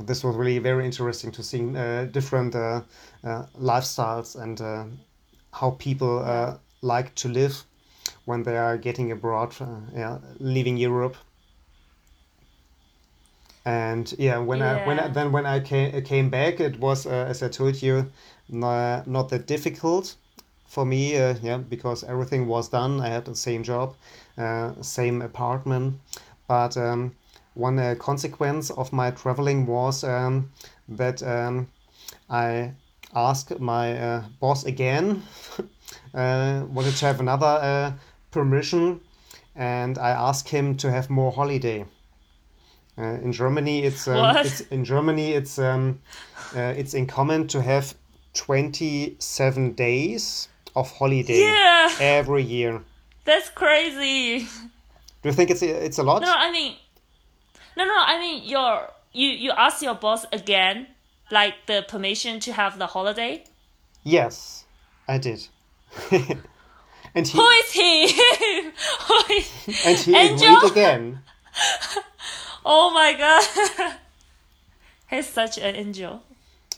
This 0.00 0.24
was 0.24 0.36
really 0.36 0.58
very 0.58 0.84
interesting 0.84 1.32
to 1.32 1.42
see 1.42 1.76
uh, 1.76 2.04
different 2.04 2.54
uh, 2.54 2.82
uh, 3.24 3.46
lifestyles 3.58 4.40
and 4.40 4.60
uh, 4.60 4.84
how 5.52 5.70
people 5.78 6.18
uh, 6.18 6.56
like 6.82 7.14
to 7.16 7.28
live 7.28 7.64
when 8.24 8.42
they 8.42 8.56
are 8.56 8.76
getting 8.76 9.12
abroad, 9.12 9.54
uh, 9.60 9.66
yeah, 9.94 10.18
leaving 10.38 10.76
Europe. 10.76 11.16
And 13.64 14.14
yeah, 14.18 14.38
when 14.38 14.62
I 14.62 14.86
when 14.86 15.00
I, 15.00 15.08
then 15.08 15.32
when 15.32 15.44
I 15.44 15.58
came 15.58 16.02
came 16.02 16.30
back, 16.30 16.60
it 16.60 16.78
was 16.78 17.06
uh, 17.06 17.26
as 17.28 17.42
I 17.42 17.48
told 17.48 17.82
you, 17.82 18.06
not, 18.48 19.06
not 19.08 19.28
that 19.30 19.46
difficult 19.46 20.14
for 20.68 20.84
me. 20.84 21.16
Uh, 21.16 21.34
yeah, 21.42 21.56
because 21.56 22.04
everything 22.04 22.46
was 22.46 22.68
done. 22.68 23.00
I 23.00 23.08
had 23.08 23.24
the 23.24 23.34
same 23.34 23.64
job, 23.64 23.96
uh, 24.38 24.70
same 24.82 25.20
apartment, 25.20 25.98
but 26.46 26.76
um, 26.76 27.16
one 27.56 27.78
uh, 27.78 27.94
consequence 27.98 28.70
of 28.70 28.92
my 28.92 29.10
traveling 29.10 29.66
was 29.66 30.04
um, 30.04 30.50
that 30.88 31.22
um, 31.22 31.68
I 32.30 32.72
asked 33.14 33.58
my 33.60 33.98
uh, 33.98 34.22
boss 34.40 34.64
again, 34.64 35.22
uh, 36.14 36.64
wanted 36.68 36.94
to 36.96 37.06
have 37.06 37.20
another 37.20 37.46
uh, 37.46 37.92
permission, 38.30 39.00
and 39.54 39.98
I 39.98 40.10
asked 40.10 40.48
him 40.48 40.76
to 40.76 40.90
have 40.90 41.08
more 41.10 41.32
holiday. 41.32 41.84
Uh, 42.98 43.18
in 43.22 43.32
Germany, 43.32 43.84
it's, 43.84 44.08
um, 44.08 44.36
it's 44.38 44.60
in 44.70 44.84
Germany 44.84 45.32
it's 45.32 45.58
um, 45.58 46.00
uh, 46.54 46.72
it's 46.76 46.94
in 46.94 47.06
common 47.06 47.46
to 47.48 47.60
have 47.60 47.94
twenty 48.34 49.16
seven 49.18 49.72
days 49.72 50.48
of 50.74 50.90
holiday 50.92 51.40
Yeah. 51.40 51.90
every 52.00 52.42
year. 52.42 52.82
That's 53.24 53.50
crazy. 53.50 54.46
Do 55.22 55.28
you 55.28 55.32
think 55.32 55.50
it's 55.50 55.62
a- 55.62 55.84
it's 55.84 55.98
a 55.98 56.02
lot? 56.02 56.22
No, 56.22 56.32
I 56.34 56.50
mean, 56.52 56.76
no, 57.76 57.84
no. 57.84 57.94
I 57.96 58.18
mean, 58.18 58.44
your 58.44 58.90
you 59.12 59.28
you 59.28 59.50
ask 59.52 59.82
your 59.82 59.94
boss 59.94 60.26
again, 60.32 60.86
like 61.30 61.54
the 61.66 61.84
permission 61.88 62.40
to 62.40 62.52
have 62.52 62.78
the 62.78 62.86
holiday. 62.86 63.44
Yes, 64.02 64.64
I 65.08 65.18
did. 65.18 65.46
and 66.10 67.26
he 67.26 67.38
Who 67.38 67.48
is 67.48 67.72
he? 67.72 68.12
Who 69.08 69.34
is? 69.34 69.50
and 69.86 69.98
he 69.98 70.14
Angel? 70.16 70.56
agreed 70.56 70.70
again. 70.70 71.20
Oh 72.64 72.90
my 72.90 73.12
god. 73.14 73.94
He's 75.08 75.28
such 75.28 75.56
an 75.58 75.76
angel. 75.76 76.22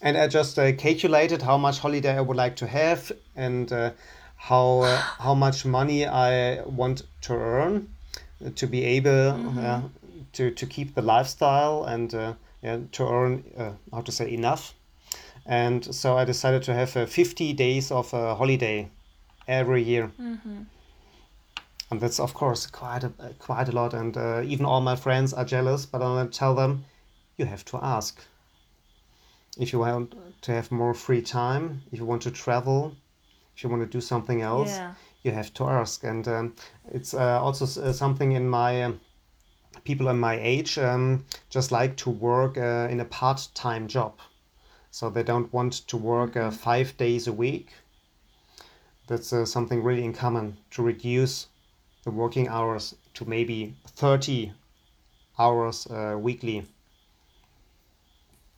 And 0.02 0.16
I 0.16 0.28
just 0.28 0.58
uh, 0.58 0.72
calculated 0.72 1.42
how 1.42 1.56
much 1.56 1.78
holiday 1.78 2.16
I 2.16 2.20
would 2.20 2.36
like 2.36 2.56
to 2.56 2.66
have 2.66 3.10
and 3.34 3.72
uh, 3.72 3.90
how 4.36 4.80
uh, 4.80 4.96
how 4.96 5.34
much 5.34 5.64
money 5.64 6.06
I 6.06 6.62
want 6.62 7.02
to 7.22 7.34
earn 7.34 7.88
to 8.54 8.66
be 8.66 8.84
able 8.84 9.30
uh, 9.58 9.80
to 10.32 10.50
to 10.50 10.66
keep 10.66 10.94
the 10.94 11.02
lifestyle 11.02 11.84
and 11.84 12.14
uh, 12.14 12.34
yeah, 12.62 12.78
to 12.92 13.04
earn 13.08 13.44
uh, 13.56 13.72
how 13.92 14.02
to 14.02 14.12
say 14.12 14.32
enough. 14.32 14.74
And 15.46 15.94
so 15.94 16.18
I 16.18 16.24
decided 16.24 16.62
to 16.64 16.74
have 16.74 16.96
uh, 16.96 17.06
50 17.06 17.52
days 17.54 17.90
of 17.90 18.12
uh, 18.12 18.34
holiday 18.34 18.90
every 19.46 19.82
year. 19.82 20.10
And 21.90 22.00
that's 22.00 22.20
of 22.20 22.34
course 22.34 22.66
quite 22.66 23.04
a 23.04 23.10
quite 23.38 23.68
a 23.68 23.72
lot. 23.72 23.94
And 23.94 24.16
uh, 24.16 24.42
even 24.44 24.66
all 24.66 24.80
my 24.80 24.96
friends 24.96 25.32
are 25.32 25.44
jealous, 25.44 25.86
but 25.86 26.02
I 26.02 26.26
tell 26.26 26.54
them, 26.54 26.84
you 27.38 27.46
have 27.46 27.64
to 27.64 27.78
ask 27.82 28.20
if 29.58 29.72
you 29.72 29.80
want 29.80 30.14
to 30.42 30.52
have 30.52 30.70
more 30.70 30.94
free 30.94 31.22
time, 31.22 31.82
if 31.92 31.98
you 31.98 32.06
want 32.06 32.22
to 32.22 32.30
travel, 32.30 32.94
if 33.56 33.64
you 33.64 33.70
want 33.70 33.82
to 33.82 33.88
do 33.88 34.00
something 34.00 34.40
else, 34.42 34.76
Yeah. 34.76 34.94
you 35.24 35.32
have 35.32 35.52
to 35.54 35.64
ask. 35.64 36.04
And 36.04 36.28
um, 36.28 36.54
it's 36.92 37.12
uh, 37.14 37.42
also 37.42 37.64
uh, 37.64 37.92
something 37.92 38.32
in 38.32 38.48
my 38.48 38.82
um, 38.84 39.00
people 39.84 40.08
in 40.08 40.18
my 40.18 40.38
age 40.40 40.78
um, 40.78 41.24
just 41.50 41.72
like 41.72 41.96
to 41.96 42.10
work 42.10 42.56
uh, 42.56 42.88
in 42.90 43.00
a 43.00 43.04
part-time 43.04 43.88
job, 43.88 44.18
so 44.90 45.10
they 45.10 45.22
don't 45.22 45.52
want 45.52 45.72
to 45.88 45.96
work 45.96 46.36
uh, 46.36 46.50
five 46.50 46.96
days 46.96 47.26
a 47.26 47.32
week. 47.32 47.72
That's 49.06 49.32
uh, 49.32 49.44
something 49.44 49.82
really 49.82 50.04
in 50.04 50.12
common 50.12 50.56
to 50.72 50.82
reduce 50.82 51.46
the 52.04 52.10
working 52.10 52.48
hours 52.48 52.94
to 53.14 53.24
maybe 53.24 53.74
thirty 53.86 54.52
hours 55.38 55.86
uh, 55.86 56.16
weekly. 56.18 56.66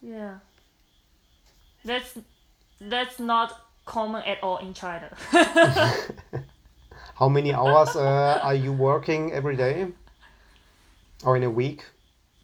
Yeah. 0.01 0.39
That's 1.85 2.17
that's 2.79 3.19
not 3.19 3.59
common 3.85 4.23
at 4.23 4.43
all 4.43 4.57
in 4.57 4.73
China. 4.73 5.15
How 7.15 7.29
many 7.29 7.53
hours 7.53 7.95
uh, 7.95 8.39
are 8.41 8.55
you 8.55 8.73
working 8.73 9.31
every 9.31 9.55
day? 9.55 9.87
Or 11.23 11.37
in 11.37 11.43
a 11.43 11.49
week? 11.49 11.83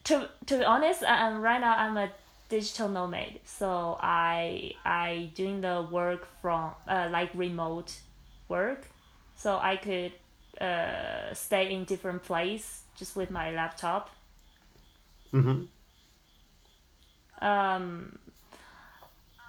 to 0.08 0.30
to 0.46 0.58
be 0.58 0.64
honest, 0.64 1.04
am 1.04 1.42
right 1.42 1.60
now 1.60 1.76
I'm 1.78 1.98
a 1.98 2.10
digital 2.48 2.88
nomad, 2.88 3.40
so 3.44 3.98
I 4.02 4.74
I 4.86 5.32
doing 5.36 5.60
the 5.62 5.86
work 5.92 6.28
from 6.42 6.72
uh, 6.88 7.10
like 7.12 7.30
remote 7.34 7.94
work, 8.48 8.88
so 9.36 9.60
I 9.62 9.76
could 9.76 10.14
uh, 10.62 11.34
stay 11.34 11.74
in 11.74 11.84
different 11.84 12.24
place 12.24 12.84
just 12.96 13.18
with 13.18 13.30
my 13.30 13.52
laptop. 13.52 14.10
Mm-hmm. 15.34 15.66
Um, 17.46 18.18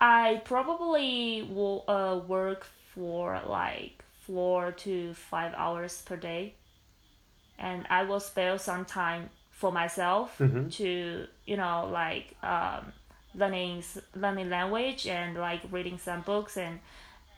I 0.01 0.43
probably 0.45 1.49
will 1.49 1.85
uh, 1.87 2.19
work 2.27 2.67
for 2.95 3.41
like 3.47 4.05
four 4.27 4.73
to 4.73 5.15
five 5.15 5.55
hours 5.57 6.03
per 6.05 6.17
day, 6.17 6.55
and 7.59 7.87
I 7.91 8.05
will 8.05 8.21
spare 8.21 8.59
some 8.59 8.85
time 8.85 9.31
for 9.51 9.73
myself 9.73 10.39
Mhm. 10.39 10.71
to 10.77 11.27
you 11.47 11.57
know 11.57 11.89
like 11.93 12.37
um, 12.43 12.93
learning 13.35 13.83
learning 14.15 14.49
language 14.51 15.07
and 15.07 15.37
like 15.37 15.61
reading 15.71 15.99
some 15.99 16.21
books 16.23 16.57
and 16.57 16.79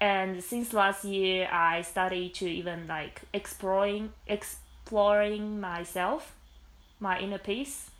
and 0.01 0.43
since 0.43 0.73
last 0.73 1.05
year 1.05 1.49
I 1.51 1.83
started 1.83 2.35
to 2.35 2.47
even 2.47 2.87
like 2.87 3.23
exploring 3.33 4.13
exploring 4.27 5.61
myself, 5.61 6.33
my 6.99 7.19
inner 7.21 7.39
peace. 7.39 7.91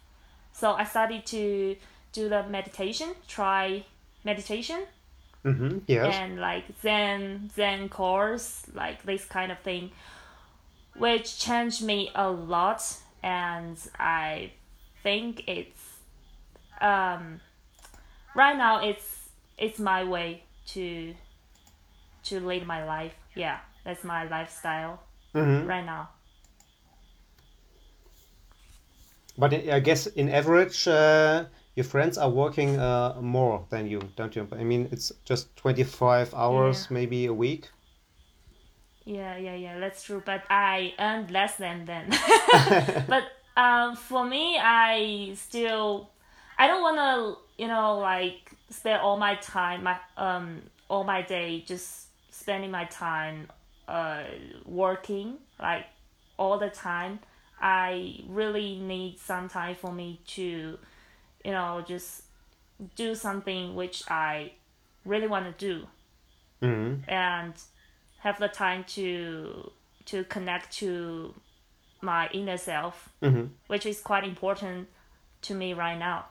So 0.53 0.73
I 0.73 0.85
started 0.85 1.25
to 1.27 1.77
do 2.13 2.29
the 2.29 2.43
meditation, 2.45 3.09
try 3.29 3.85
meditation 4.25 4.81
Mm-hmm. 5.45 5.79
Yes. 5.87 6.15
and 6.15 6.39
like 6.41 6.65
Zen 6.83 7.51
Zen 7.55 7.89
course, 7.89 8.67
like 8.75 9.03
this 9.05 9.25
kind 9.25 9.51
of 9.51 9.59
thing, 9.61 9.91
which 10.97 11.39
changed 11.39 11.83
me 11.83 12.11
a 12.15 12.31
lot, 12.31 12.83
and 13.23 13.77
I 13.99 14.53
think 15.03 15.45
it's 15.49 15.81
um 16.81 17.41
right 18.35 18.57
now 18.57 18.81
it's 18.83 19.29
it's 19.59 19.79
my 19.79 20.05
way 20.05 20.45
to 20.69 21.15
to 22.25 22.41
lead 22.41 22.67
my 22.67 22.85
life. 22.85 23.15
Yeah, 23.35 23.59
that's 23.85 24.05
my 24.05 24.25
lifestyle 24.29 25.01
Mm-hmm. 25.35 25.67
right 25.69 25.85
now. 25.85 26.09
But 29.39 29.53
I 29.55 29.81
guess 29.81 30.07
in 30.07 30.29
average, 30.29 30.87
uh, 30.87 31.47
your 31.75 31.85
friends 31.85 32.19
are 32.19 32.31
working 32.31 32.79
uh, 32.79 33.17
more 33.21 33.67
than 33.71 33.87
you, 33.87 34.01
don't 34.17 34.35
you? 34.37 34.47
I 34.53 34.63
mean, 34.65 34.89
it's 34.93 35.11
just 35.25 35.57
25 35.57 36.35
hours 36.35 36.87
Yeah. 36.91 36.95
maybe 36.95 37.27
a 37.27 37.33
week. 37.33 37.71
Yeah, 39.05 39.37
yeah, 39.37 39.55
yeah, 39.55 39.79
that's 39.79 40.03
true. 40.03 40.23
But 40.25 40.45
I 40.51 40.95
earn 40.99 41.29
less 41.29 41.57
than 41.57 41.85
them. 41.87 42.11
but 43.09 43.25
um, 43.57 43.97
for 43.97 44.25
me, 44.25 44.59
I 44.61 45.33
still, 45.35 46.11
I 46.59 46.67
don't 46.67 46.83
want 46.83 46.97
to, 46.97 47.63
you 47.63 47.69
know, 47.69 47.99
like 47.99 48.53
spend 48.71 49.01
all 49.01 49.17
my 49.17 49.35
time, 49.37 49.85
my 49.85 49.97
um, 50.17 50.63
all 50.89 51.05
my 51.05 51.23
day 51.23 51.65
just 51.67 52.07
spending 52.31 52.71
my 52.71 52.85
time, 52.85 53.49
uh, 53.89 54.25
working 54.67 55.37
like 55.61 55.87
all 56.37 56.59
the 56.59 56.71
time. 56.71 57.21
I 57.61 58.21
really 58.29 58.77
need 58.79 59.19
some 59.19 59.49
time 59.49 59.77
for 59.77 59.93
me 59.93 60.21
to, 60.29 60.79
you 61.45 61.51
know, 61.53 61.85
just 61.87 62.23
do 62.97 63.15
something 63.15 63.75
which 63.75 64.03
I 64.11 64.53
really 65.05 65.27
want 65.27 65.47
to 65.59 65.67
do 65.67 65.87
Mm-hmm. 66.63 67.09
and 67.11 67.55
have 68.21 68.39
the 68.39 68.49
time 68.49 68.85
to 68.85 69.71
to 70.07 70.25
connect 70.25 70.73
to 70.79 71.35
my 72.01 72.29
inner 72.33 72.57
self, 72.57 73.11
mm-hmm. 73.23 73.47
which 73.67 73.87
is 73.87 74.01
quite 74.01 74.25
important 74.25 74.89
to 75.43 75.55
me 75.55 75.75
right 75.75 75.99
now. 75.99 76.27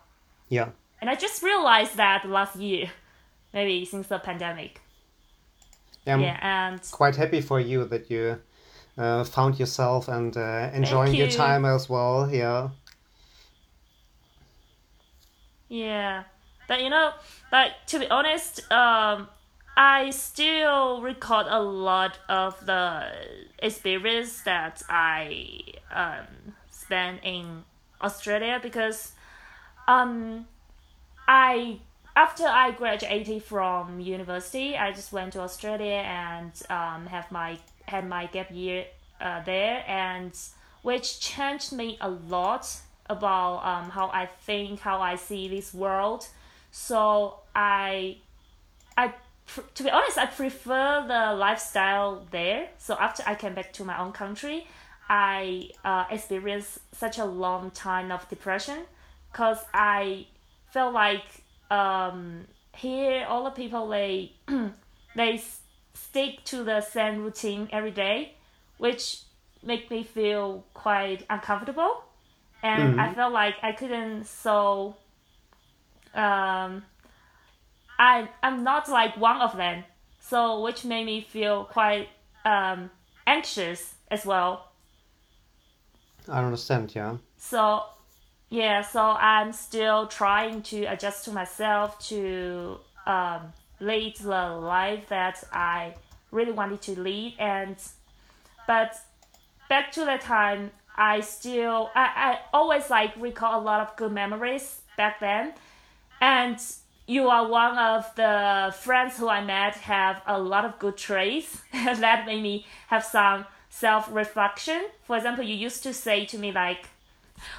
Yeah. 0.50 0.70
And 1.02 1.10
I 1.10 1.16
just 1.16 1.44
realized 1.44 1.96
that 1.98 2.28
last 2.28 2.56
year, 2.56 2.90
maybe 3.54 3.86
since 3.86 4.08
the 4.08 4.20
pandemic. 4.20 4.82
Yeah, 6.06 6.14
I'm 6.14 6.22
yeah, 6.22 6.40
and 6.42 6.82
quite 6.92 7.16
happy 7.16 7.42
for 7.42 7.60
you 7.60 7.86
that 7.86 8.10
you 8.10 8.40
uh, 8.98 9.24
found 9.24 9.60
yourself 9.60 10.08
and 10.08 10.36
uh, 10.36 10.70
enjoying 10.74 11.14
you. 11.14 11.26
your 11.26 11.32
time 11.32 11.66
as 11.66 11.90
well. 11.90 12.30
Yeah. 12.32 12.70
Yeah, 15.68 16.24
but 16.68 16.82
you 16.82 16.90
know, 16.90 17.12
but 17.52 17.72
to 17.88 18.00
be 18.00 18.08
honest, 18.10 18.72
um, 18.72 19.28
I 19.80 20.10
still 20.10 21.02
record 21.02 21.46
a 21.48 21.62
lot 21.62 22.20
of 22.28 22.66
the 22.66 23.08
experience 23.60 24.42
that 24.42 24.84
I 24.90 25.62
um 25.90 26.54
spent 26.70 27.22
in 27.24 27.64
Australia 28.02 28.60
because 28.62 29.14
um 29.88 30.46
I 31.30 31.80
after 32.16 32.44
I 32.46 32.72
graduated 32.72 33.44
from 33.44 34.02
university, 34.02 34.76
I 34.76 34.92
just 34.92 35.14
went 35.14 35.32
to 35.34 35.40
Australia 35.40 36.04
and 36.04 36.52
um, 36.70 37.06
have 37.06 37.32
my 37.32 37.58
had 37.88 38.06
my 38.10 38.26
gap 38.26 38.50
year 38.52 38.86
uh, 39.22 39.42
there, 39.46 39.86
and 39.88 40.38
which 40.82 41.22
changed 41.22 41.72
me 41.72 41.98
a 42.02 42.10
lot 42.10 42.66
about 43.10 43.64
um, 43.64 43.90
how 43.92 44.08
I 44.10 44.26
think, 44.26 44.82
how 44.82 45.00
I 45.00 45.16
see 45.16 45.48
this 45.48 45.74
world. 45.74 46.28
So 46.72 47.36
I, 47.56 48.18
I 48.98 49.14
to 49.76 49.84
be 49.84 49.90
honest, 49.90 50.18
I 50.18 50.26
prefer 50.28 51.06
the 51.08 51.36
lifestyle 51.36 52.26
there. 52.32 52.70
So 52.78 52.96
after 53.00 53.24
I 53.26 53.36
came 53.36 53.54
back 53.54 53.74
to 53.74 53.84
my 53.84 53.98
own 54.00 54.12
country, 54.12 54.68
I 55.10 55.72
uh, 55.84 56.06
experienced 56.12 56.80
such 56.94 57.18
a 57.18 57.26
long 57.26 57.72
time 57.72 58.12
of 58.12 58.28
depression 58.30 58.80
because 59.32 59.58
I 59.74 60.28
felt 60.72 60.94
like 60.94 61.24
um, 61.72 62.46
here 62.76 63.26
all 63.28 63.44
the 63.44 63.52
people 63.52 63.88
they 63.90 64.34
they 65.16 65.42
stick 65.94 66.44
to 66.46 66.64
the 66.64 66.82
same 66.82 67.24
routine 67.24 67.70
every 67.72 67.92
day, 67.92 68.34
which 68.78 69.22
make 69.64 69.90
me 69.92 70.04
feel 70.04 70.64
quite 70.74 71.26
uncomfortable, 71.30 72.04
and 72.64 72.96
Mhm. 72.96 73.00
I 73.00 73.14
felt 73.14 73.34
like 73.34 73.56
I 73.64 73.72
couldn't 73.72 74.26
so. 74.26 74.96
Um, 76.14 76.84
I 78.00 78.30
I'm 78.42 78.64
not 78.64 78.90
like 78.90 79.18
one 79.18 79.42
of 79.42 79.56
them, 79.56 79.84
so 80.20 80.62
which 80.62 80.86
made 80.86 81.06
me 81.06 81.22
feel 81.22 81.66
quite 81.66 82.08
um, 82.46 82.90
anxious 83.28 83.94
as 84.10 84.26
well. 84.26 84.70
I 86.28 86.44
understand. 86.44 86.94
Yeah. 86.96 87.18
So, 87.38 87.84
yeah, 88.50 88.82
so 88.82 89.02
I'm 89.02 89.52
still 89.54 90.08
trying 90.08 90.62
to 90.64 90.86
adjust 90.86 91.26
to 91.26 91.32
myself 91.32 92.00
to 92.10 92.80
um, 93.06 93.54
lead 93.80 94.18
the 94.18 94.50
life 94.50 95.10
that 95.10 95.44
I 95.52 95.96
really 96.32 96.52
wanted 96.52 96.82
to 96.84 97.00
lead. 97.00 97.36
And, 97.40 97.78
but 98.68 98.96
back 99.70 99.92
to 99.94 100.06
the 100.06 100.18
time, 100.18 100.72
I 100.96 101.22
still, 101.22 101.90
I, 101.96 102.12
I 102.16 102.40
always 102.54 102.90
like 102.90 103.14
recall 103.18 103.60
a 103.60 103.64
lot 103.64 103.82
of 103.82 103.96
good 103.96 104.12
memories 104.12 104.82
back 104.98 105.20
then. 105.20 105.54
And 106.22 106.60
you 107.10 107.28
are 107.28 107.48
one 107.48 107.76
of 107.76 108.06
the 108.16 108.72
friends 108.82 109.18
who 109.18 109.28
I 109.28 109.44
met 109.44 109.74
have 109.78 110.22
a 110.28 110.40
lot 110.40 110.64
of 110.64 110.78
good 110.78 110.96
traits 110.96 111.60
that 111.74 112.28
made 112.28 112.44
me 112.44 112.68
have 112.88 113.04
some 113.04 113.46
self 113.70 114.08
reflection. 114.12 114.86
For 115.06 115.18
example, 115.18 115.44
you 115.44 115.56
used 115.56 115.82
to 115.84 115.94
say 115.94 116.26
to 116.28 116.38
me 116.38 116.52
like, 116.52 116.88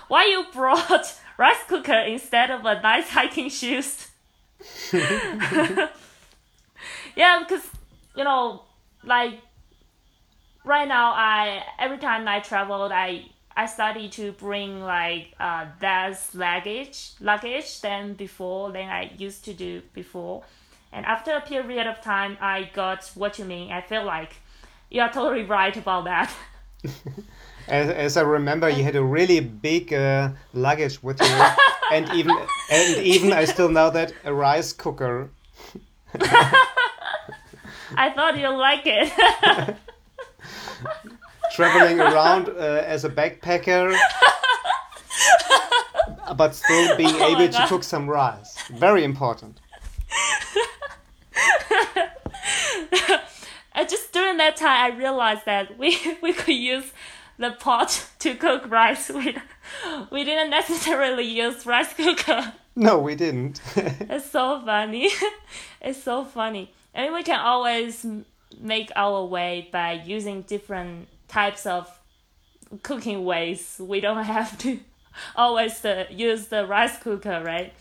"Why 0.07 0.27
you 0.27 0.45
brought 0.53 1.19
rice 1.37 1.65
cooker 1.67 2.01
instead 2.15 2.53
of 2.53 2.65
a 2.65 2.81
nice 2.81 3.09
hiking 3.09 3.51
shoes?" 3.51 4.07
yeah, 4.93 5.89
because 7.41 7.67
you 8.17 8.23
know, 8.23 8.63
like 9.03 9.41
right 10.65 10.87
now, 10.87 11.11
I 11.11 11.65
every 11.77 11.99
time 11.99 12.29
I 12.29 12.39
traveled, 12.39 12.93
I 12.93 13.25
I 13.61 13.67
started 13.67 14.11
to 14.13 14.33
bring 14.33 14.81
like 14.81 15.35
uh 15.39 15.67
less 15.83 16.35
luggage 16.35 17.11
luggage 17.21 17.83
than 17.83 18.15
before 18.15 18.73
than 18.73 18.89
I 18.89 19.13
used 19.19 19.45
to 19.45 19.53
do 19.53 19.83
before. 19.93 20.45
And 20.93 21.05
after 21.05 21.33
a 21.33 21.43
period 21.43 21.87
of 21.87 22.01
time, 22.01 22.39
I 22.41 22.71
got 22.73 23.11
what 23.15 23.39
you 23.39 23.45
mean. 23.45 23.71
I 23.71 23.83
feel 23.83 24.05
like 24.05 24.33
you 24.91 25.03
are 25.03 25.13
totally 25.13 25.45
right 25.45 25.77
about 25.77 26.05
that. 26.05 26.33
As, 27.69 27.89
as 27.91 28.17
I 28.17 28.23
remember, 28.23 28.69
you 28.69 28.83
had 28.83 28.97
a 28.97 29.05
really 29.05 29.39
big 29.39 29.93
uh, 29.93 30.31
luggage 30.55 31.01
with 31.05 31.21
you, 31.21 31.45
and 31.93 32.09
even 32.15 32.35
and 32.71 32.97
even 33.15 33.33
I 33.33 33.45
still 33.45 33.69
know 33.69 33.91
that 33.91 34.13
a 34.25 34.33
rice 34.35 34.73
cooker. 34.73 35.31
I 38.05 38.11
thought 38.17 38.37
you 38.39 38.49
like 38.49 38.87
it. 38.87 39.77
Traveling 41.61 42.01
around 42.01 42.49
uh, 42.49 42.83
as 42.87 43.05
a 43.05 43.11
backpacker, 43.11 43.97
but 46.37 46.55
still 46.55 46.97
being 46.97 47.15
Oh 47.15 47.37
able 47.37 47.53
to 47.53 47.67
cook 47.67 47.85
some 47.85 48.09
rice. 48.09 48.57
Very 48.71 49.05
important. 49.05 49.61
And 53.73 53.89
just 53.89 54.13
during 54.13 54.37
that 54.37 54.57
time, 54.57 54.93
I 54.93 54.97
realized 54.97 55.47
that 55.47 55.79
we 55.79 55.97
we 56.23 56.33
could 56.35 56.55
use 56.55 56.93
the 57.39 57.53
pot 57.53 58.07
to 58.19 58.35
cook 58.35 58.71
rice. 58.71 59.11
We 59.15 59.37
we 60.11 60.25
didn't 60.25 60.51
necessarily 60.51 61.25
use 61.25 61.65
rice 61.65 61.93
cooker. 61.95 62.53
No, 62.77 62.99
we 62.99 63.15
didn't. 63.15 63.61
It's 63.77 64.29
so 64.31 64.61
funny. 64.65 65.11
it's 65.81 66.03
so 66.03 66.25
funny. 66.25 66.73
And 66.93 67.15
we 67.15 67.23
can 67.23 67.41
always 67.41 68.05
make 68.61 68.91
our 68.97 69.25
way 69.25 69.69
by 69.73 69.93
using 69.93 70.43
different 70.43 71.09
types 71.31 71.67
of 71.67 72.01
cooking 72.83 73.25
ways. 73.25 73.77
We 73.81 74.01
don't 74.01 74.25
have 74.25 74.59
to 74.59 74.81
always 75.37 75.85
uh, 75.85 76.07
use 76.11 76.49
the 76.49 76.67
rice 76.67 76.99
cooker, 76.99 77.43
right? 77.45 77.73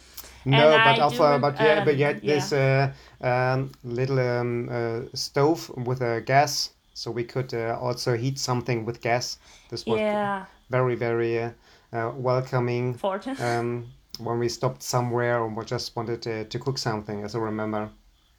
no, 0.46 0.68
And 0.70 0.74
but 0.80 1.00
I 1.00 1.00
of, 1.00 1.18
do 1.18 1.24
but 1.40 1.60
yeah, 1.60 1.80
but 1.82 1.96
um, 1.96 1.98
yet 1.98 2.26
this 2.26 2.52
uh, 2.54 2.94
um, 3.22 3.72
little 3.84 4.20
um, 4.20 4.70
uh, 4.70 5.02
stove 5.14 5.70
with 5.86 6.02
a 6.02 6.22
gas, 6.22 6.72
so 6.94 7.12
we 7.12 7.24
could 7.24 7.54
uh, 7.54 7.78
also 7.80 8.18
heat 8.18 8.38
something 8.40 8.86
with 8.86 9.02
gas. 9.02 9.38
This 9.70 9.88
was 9.88 10.02
Yeah, 10.02 10.46
very 10.70 10.96
very 10.96 11.40
uh, 11.44 11.52
uh, 11.94 12.12
welcoming. 12.16 13.02
Um, 13.38 13.94
when 14.20 14.40
we 14.40 14.50
stopped 14.50 14.84
somewhere 14.84 15.40
or 15.40 15.48
we 15.50 15.66
just 15.66 15.96
wanted 15.96 16.22
to, 16.24 16.46
to 16.46 16.60
cook 16.60 16.78
something, 16.78 17.24
as 17.24 17.36
I 17.36 17.40
remember. 17.40 17.92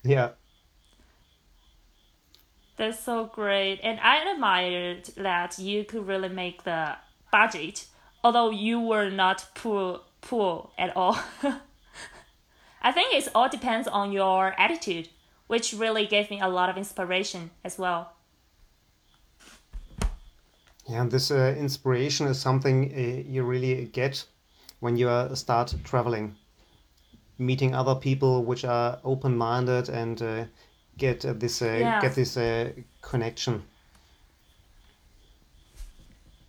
Yeah. 0.04 0.30
That's 2.80 2.98
so 2.98 3.26
great. 3.26 3.78
And 3.82 4.00
I 4.00 4.24
admired 4.32 5.10
that 5.18 5.58
you 5.58 5.84
could 5.84 6.06
really 6.06 6.30
make 6.30 6.62
the 6.62 6.96
budget, 7.30 7.84
although 8.24 8.48
you 8.48 8.80
were 8.80 9.10
not 9.10 9.46
poor 9.54 10.00
poor 10.22 10.70
at 10.78 10.96
all. 10.96 11.18
I 12.82 12.90
think 12.90 13.12
it 13.12 13.28
all 13.34 13.50
depends 13.50 13.86
on 13.86 14.12
your 14.12 14.58
attitude, 14.58 15.10
which 15.46 15.74
really 15.74 16.06
gave 16.06 16.30
me 16.30 16.40
a 16.40 16.48
lot 16.48 16.70
of 16.70 16.78
inspiration 16.78 17.50
as 17.66 17.78
well. 17.78 18.14
Yeah, 20.88 21.04
this 21.04 21.30
uh, 21.30 21.54
inspiration 21.58 22.28
is 22.28 22.40
something 22.40 22.94
uh, 22.94 23.28
you 23.28 23.42
really 23.42 23.90
get 23.92 24.24
when 24.78 24.96
you 24.96 25.10
uh, 25.10 25.34
start 25.34 25.74
traveling, 25.84 26.34
meeting 27.36 27.74
other 27.74 27.94
people 27.94 28.42
which 28.42 28.64
are 28.64 28.98
open-minded 29.04 29.90
and 29.90 30.22
uh, 30.22 30.44
get 31.00 31.24
uh, 31.24 31.32
this 31.32 31.62
uh, 31.62 31.66
Yeah. 31.80 32.00
get 32.02 32.14
this 32.14 32.36
uh, 32.36 32.70
connection. 33.02 33.62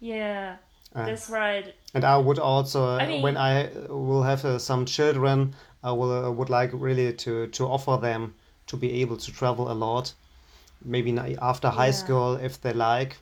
Yeah, 0.01 0.57
Uh, 0.95 1.05
that's 1.05 1.29
right. 1.29 1.73
And 1.93 2.03
I 2.03 2.17
would 2.17 2.39
also, 2.39 2.83
uh, 2.83 2.97
I 3.01 3.07
mean- 3.07 3.21
when 3.21 3.37
I 3.37 3.69
will 3.89 4.23
have 4.23 4.45
uh, 4.45 4.59
some 4.59 4.85
children, 4.85 5.55
I 5.83 5.91
will 5.91 6.11
uh, 6.11 6.31
would 6.31 6.49
like 6.49 6.71
really 6.73 7.13
to 7.13 7.47
to 7.47 7.63
offer 7.67 7.97
them 8.01 8.33
to 8.67 8.77
be 8.77 9.01
able 9.03 9.17
to 9.17 9.31
travel 9.31 9.71
a 9.71 9.73
lot, 9.85 10.13
maybe 10.83 11.11
after 11.41 11.69
high 11.69 11.91
Yeah. 11.91 12.03
school 12.03 12.35
if 12.45 12.59
they 12.61 12.73
like. 12.73 13.17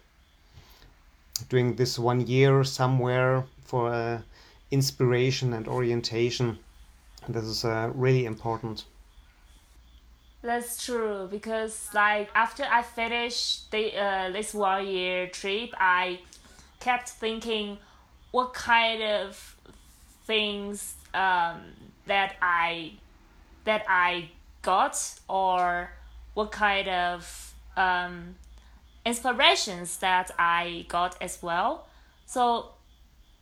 Doing 1.49 1.75
this 1.75 1.99
one 1.99 2.21
year 2.27 2.63
somewhere 2.63 3.43
for 3.65 3.93
uh, 3.93 4.21
inspiration 4.71 5.53
and 5.53 5.67
orientation, 5.67 6.57
this 7.29 7.43
is 7.45 7.65
uh, 7.65 7.91
really 7.95 8.25
important. 8.25 8.85
That's 10.41 10.83
true 10.85 11.27
because 11.29 11.89
like 11.93 12.29
after 12.33 12.63
I 12.63 12.81
finished 12.81 13.71
the 13.71 13.95
uh, 13.97 14.31
this 14.31 14.53
one 14.53 14.87
year 14.87 15.27
trip, 15.27 15.71
I 15.77 16.19
kept 16.79 17.09
thinking 17.09 17.77
what 18.31 18.53
kind 18.53 19.03
of 19.03 19.55
things 20.25 20.95
um, 21.13 21.59
that 22.05 22.35
I 22.41 22.93
that 23.65 23.83
I 23.89 24.29
got 24.61 25.19
or 25.27 25.91
what 26.35 26.51
kind 26.51 26.87
of 26.87 27.53
um, 27.75 28.35
inspirations 29.05 29.97
that 29.97 30.31
I 30.39 30.85
got 30.87 31.17
as 31.21 31.39
well. 31.41 31.87
so 32.25 32.71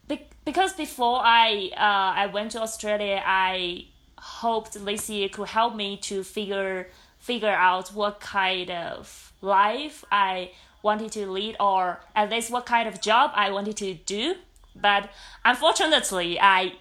be- 0.08 0.28
because 0.46 0.74
before 0.74 1.20
I 1.24 1.70
uh, 1.76 2.20
I 2.24 2.28
went 2.28 2.52
to 2.52 2.62
Australia, 2.62 3.22
I 3.26 3.86
hoped 4.18 4.74
this 4.86 5.10
year 5.10 5.30
could 5.30 5.50
help 5.50 5.76
me 5.76 5.98
to 5.98 6.24
figure 6.24 6.88
figure 7.20 7.50
out 7.50 7.90
what 7.90 8.20
kind 8.20 8.70
of 8.72 9.34
life 9.42 10.06
I 10.12 10.52
wanted 10.82 11.12
to 11.12 11.30
lead 11.30 11.56
or 11.60 12.00
at 12.16 12.30
least 12.30 12.52
what 12.52 12.66
kind 12.66 12.88
of 12.88 13.02
job 13.02 13.32
I 13.34 13.52
wanted 13.52 13.76
to 13.78 13.94
do. 13.94 14.36
But 14.76 15.10
unfortunately, 15.44 16.40
I 16.40 16.74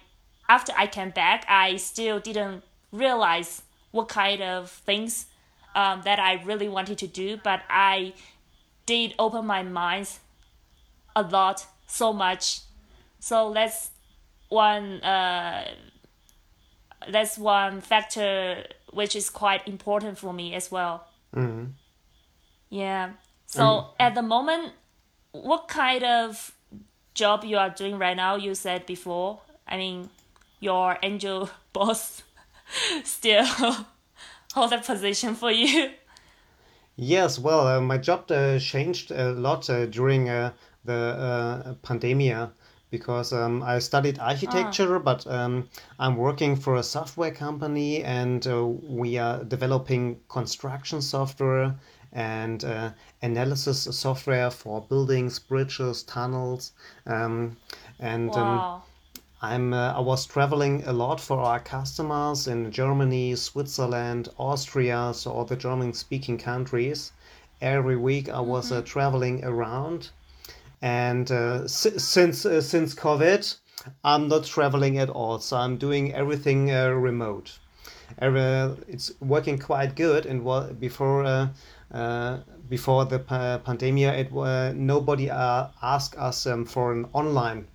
after 0.47 0.73
I 0.77 0.87
came 0.87 1.09
back, 1.09 1.45
I 1.49 1.77
still 1.77 2.19
didn't 2.19 2.63
realize 2.91 3.63
what 3.91 4.07
kind 4.07 4.41
of 4.41 4.69
things 4.69 5.25
um, 5.75 6.01
that 6.03 6.19
I 6.19 6.41
really 6.43 6.69
wanted 6.69 6.97
to 6.99 7.07
do. 7.07 7.37
But 7.37 7.61
I 7.69 8.13
did 8.85 9.13
open 9.19 9.45
my 9.45 9.63
mind 9.63 10.09
a 11.15 11.23
lot, 11.23 11.65
so 11.87 12.13
much. 12.13 12.61
So 13.19 13.53
that's 13.53 13.91
one. 14.49 15.01
Uh, 15.01 15.65
that's 17.09 17.37
one 17.37 17.81
factor 17.81 18.63
which 18.91 19.15
is 19.15 19.29
quite 19.29 19.67
important 19.67 20.17
for 20.17 20.33
me 20.33 20.53
as 20.53 20.71
well. 20.71 21.07
Mm-hmm. 21.35 21.65
Yeah. 22.69 23.11
So 23.45 23.63
mm-hmm. 23.63 23.89
at 23.99 24.15
the 24.15 24.21
moment, 24.21 24.73
what 25.31 25.67
kind 25.67 26.03
of 26.03 26.55
job 27.13 27.43
you 27.43 27.57
are 27.57 27.69
doing 27.69 27.97
right 27.97 28.17
now? 28.17 28.35
You 28.35 28.55
said 28.55 28.85
before. 28.85 29.39
I 29.67 29.77
mean, 29.77 30.09
your 30.59 30.97
angel 31.03 31.49
boss 31.73 32.23
still 33.03 33.45
hold 34.53 34.71
that 34.71 34.85
position 34.85 35.35
for 35.35 35.51
you. 35.51 35.91
Yes, 36.95 37.37
well, 37.37 37.67
uh, 37.67 37.79
my 37.79 37.99
job 37.99 38.31
uh, 38.31 38.57
changed 38.57 39.11
a 39.11 39.31
lot 39.31 39.69
uh, 39.69 39.85
during 39.85 40.29
uh, 40.29 40.51
the 40.83 40.93
uh, 40.93 41.73
pandemia 41.83 42.49
because 42.89 43.33
um, 43.33 43.61
I 43.63 43.79
studied 43.79 44.19
architecture, 44.19 44.95
ah. 44.95 44.99
but 44.99 45.27
um, 45.27 45.69
I'm 45.99 46.15
working 46.15 46.55
for 46.55 46.75
a 46.75 46.83
software 46.83 47.31
company 47.31 48.03
and 48.03 48.45
uh, 48.47 48.65
we 48.65 49.17
are 49.17 49.43
developing 49.43 50.19
construction 50.29 51.01
software 51.01 51.75
and 52.13 52.63
uh, 52.63 52.91
analysis 53.21 53.83
software 53.91 54.49
for 54.49 54.81
buildings, 54.81 55.39
bridges, 55.39 56.03
tunnels. 56.03 56.71
Um, 57.05 57.57
and 57.99 58.31
um, 58.31 58.57
wow. 58.57 58.83
I'm 59.41 59.73
uh, 59.73 59.93
I 59.93 59.99
was 59.99 60.25
traveling 60.25 60.83
a 60.85 60.93
lot 60.93 61.19
for 61.19 61.39
our 61.39 61.59
customers 61.59 62.47
in 62.47 62.71
Germany, 62.71 63.35
Switzerland, 63.35 64.29
Austria, 64.39 65.11
so 65.13 65.31
all 65.31 65.45
the 65.45 65.55
German-speaking 65.55 66.37
countries. 66.37 67.11
Every 67.61 67.97
week 67.97 68.29
I 68.29 68.39
was 68.39 68.71
uh, 68.71 68.77
mm-hmm. 68.77 68.85
traveling 68.85 69.43
around 69.43 70.09
and 70.81 71.31
uh, 71.31 71.67
si- 71.67 71.97
since 71.97 72.45
uh, 72.45 72.61
since 72.61 72.93
COVID, 72.93 73.55
I'm 74.03 74.27
not 74.27 74.45
traveling 74.45 74.97
at 74.97 75.09
all, 75.09 75.39
so 75.39 75.57
I'm 75.57 75.77
doing 75.77 76.13
everything 76.13 76.71
uh, 76.71 76.89
remote. 76.89 77.59
it's 78.87 79.11
working 79.19 79.57
quite 79.57 79.95
good, 79.95 80.25
and 80.25 80.43
what 80.43 80.79
before 80.79 81.25
uh, 81.25 81.47
uh, 81.91 82.39
before 82.69 83.05
the 83.05 83.19
pa- 83.19 83.59
pandemic, 83.59 84.13
it 84.13 84.31
nobody 84.75 85.29
asked 85.29 86.15
us 86.17 86.45
um, 86.45 86.65
for 86.65 86.91
an 86.91 87.05
online 87.13 87.67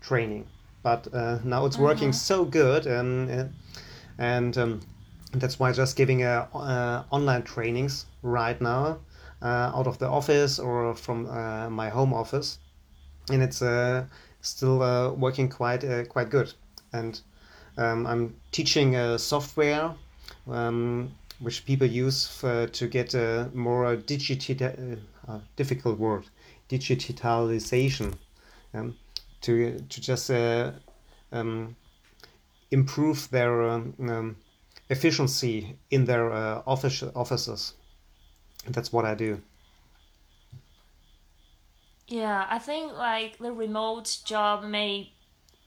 training, 0.00 0.46
but 0.82 1.12
now 1.44 1.66
it's 1.66 1.78
working 1.78 2.10
mm-hmm. 2.10 2.34
so 2.34 2.44
good, 2.44 2.86
um, 2.86 3.50
and 4.18 4.58
um, 4.58 4.80
that's 5.32 5.58
why 5.58 5.72
just 5.72 5.96
giving 5.96 6.24
online 6.24 7.42
trainings 7.42 8.06
right 8.22 8.60
now 8.60 8.84
uh, 8.84 8.94
out 9.42 9.86
of 9.86 9.98
the 9.98 10.08
office 10.08 10.58
or 10.58 10.94
from 10.94 11.26
uh, 11.26 11.68
my 11.70 11.88
home 11.88 12.14
office, 12.14 12.58
and 13.30 13.42
it's 13.42 13.62
uh, 13.62 14.04
still 14.40 14.78
working 15.16 15.48
quite 15.48 15.84
quite 16.08 16.30
good. 16.30 16.52
And 16.92 17.20
um, 17.76 18.06
I'm 18.06 18.34
teaching 18.52 19.18
software. 19.18 19.94
Um, 20.46 21.14
which 21.40 21.66
people 21.66 21.86
use 21.86 22.26
for, 22.26 22.66
to 22.68 22.86
get 22.86 23.14
a 23.14 23.50
more 23.54 23.96
digital, 23.96 24.96
uh, 25.28 25.38
difficult 25.56 25.98
word, 25.98 26.24
digitalization, 26.68 28.14
um, 28.72 28.96
to 29.42 29.78
to 29.88 30.00
just 30.00 30.30
uh, 30.30 30.72
um, 31.32 31.76
improve 32.70 33.28
their 33.30 33.62
um, 33.62 33.94
um 34.00 34.36
efficiency 34.90 35.76
in 35.90 36.04
their 36.04 36.32
uh, 36.32 36.62
office 36.66 37.02
offices. 37.14 37.74
That's 38.68 38.92
what 38.92 39.04
I 39.04 39.14
do. 39.14 39.40
Yeah, 42.06 42.46
I 42.48 42.58
think 42.58 42.92
like 42.92 43.38
the 43.38 43.52
remote 43.52 44.18
job 44.24 44.64
may 44.64 45.12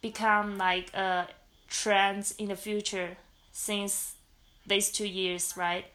become 0.01 0.57
like 0.57 0.93
a 0.93 1.27
trend 1.67 2.33
in 2.37 2.49
the 2.49 2.55
future 2.55 3.17
since 3.51 4.15
these 4.65 4.91
two 4.91 5.07
years, 5.07 5.57
right? 5.57 5.85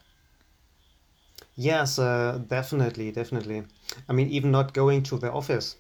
Yes, 1.57 1.98
uh, 1.98 2.40
definitely, 2.46 3.11
definitely. 3.11 3.64
I 4.09 4.12
mean, 4.12 4.28
even 4.28 4.50
not 4.50 4.74
going 4.74 5.03
to 5.05 5.16
the 5.16 5.32
office. 5.32 5.76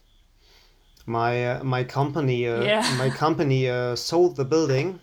My 1.06 1.46
uh, 1.46 1.64
my 1.64 1.84
company 1.84 2.46
uh, 2.46 2.62
yeah. 2.64 2.94
my 2.98 3.10
company 3.10 3.68
uh, 3.68 3.96
sold 3.96 4.36
the 4.36 4.44
building, 4.44 5.00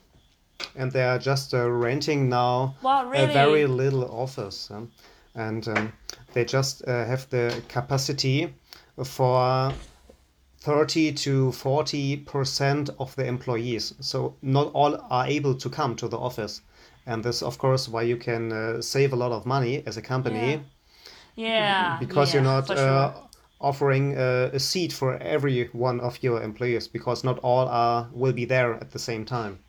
and 0.75 0.91
they 0.91 1.03
are 1.03 1.19
just 1.19 1.53
uh, 1.53 1.69
renting 1.69 2.29
now 2.29 2.75
wow, 2.81 3.05
really? 3.09 3.25
a 3.25 3.27
very 3.27 3.65
little 3.67 4.05
office. 4.05 4.71
Um, 4.71 4.91
and 5.35 5.67
um, 5.67 5.93
they 6.33 6.45
just 6.45 6.87
uh, 6.87 7.05
have 7.05 7.29
the 7.29 7.61
capacity 7.67 8.53
for 9.03 9.73
30 10.61 11.13
to 11.13 11.51
40 11.51 12.17
percent 12.17 12.89
of 12.99 13.15
the 13.15 13.25
employees. 13.25 13.93
So 13.99 14.35
not 14.41 14.71
all 14.73 14.97
are 15.09 15.25
able 15.25 15.55
to 15.55 15.69
come 15.69 15.95
to 15.97 16.07
the 16.07 16.17
office. 16.17 16.61
And 17.05 17.23
this 17.23 17.41
of 17.41 17.57
course 17.57 17.87
why 17.87 18.03
you 18.03 18.17
can 18.17 18.51
uh, 18.51 18.81
save 18.81 19.13
a 19.13 19.15
lot 19.15 19.31
of 19.31 19.45
money 19.45 19.83
as 19.85 19.97
a 19.97 20.01
company. 20.01 20.61
Yeah, 21.35 21.47
yeah. 21.47 21.97
Because 21.99 22.33
yeah, 22.33 22.41
you're 22.41 22.51
not 22.51 22.69
uh, 22.69 23.13
offering 23.61 24.17
uh, 24.17 24.51
a 24.53 24.59
seat 24.59 24.93
for 24.93 25.17
every 25.17 25.69
one 25.73 25.99
of 25.99 26.21
your 26.21 26.41
employees 26.43 26.87
because 26.87 27.23
not 27.23 27.39
all 27.39 27.67
are 27.67 28.09
will 28.13 28.33
be 28.33 28.45
there 28.45 28.73
at 28.75 28.91
the 28.91 28.99
same 28.99 29.25
time 29.25 29.59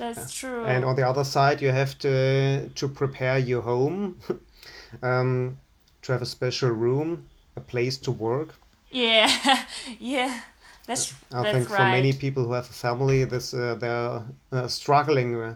that's 0.00 0.34
true. 0.34 0.64
And 0.64 0.84
on 0.84 0.96
the 0.96 1.06
other 1.06 1.24
side, 1.24 1.62
you 1.62 1.70
have 1.70 1.98
to 1.98 2.68
to 2.68 2.88
prepare 2.88 3.38
your 3.38 3.62
home, 3.62 4.18
um, 5.02 5.58
to 6.02 6.12
have 6.12 6.22
a 6.22 6.26
special 6.26 6.70
room, 6.70 7.26
a 7.56 7.60
place 7.60 7.98
to 7.98 8.10
work. 8.10 8.54
Yeah, 8.90 9.30
yeah, 9.98 10.40
that's. 10.86 11.14
I 11.32 11.42
that's 11.42 11.52
think 11.52 11.70
right. 11.70 11.76
for 11.76 11.84
many 11.84 12.12
people 12.12 12.44
who 12.44 12.52
have 12.52 12.68
a 12.68 12.72
family, 12.72 13.24
this 13.24 13.54
uh, 13.54 13.76
they're 13.78 14.22
uh, 14.52 14.68
struggling 14.68 15.36
uh, 15.36 15.54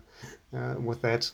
uh 0.53 0.75
with 0.79 1.03
that. 1.03 1.33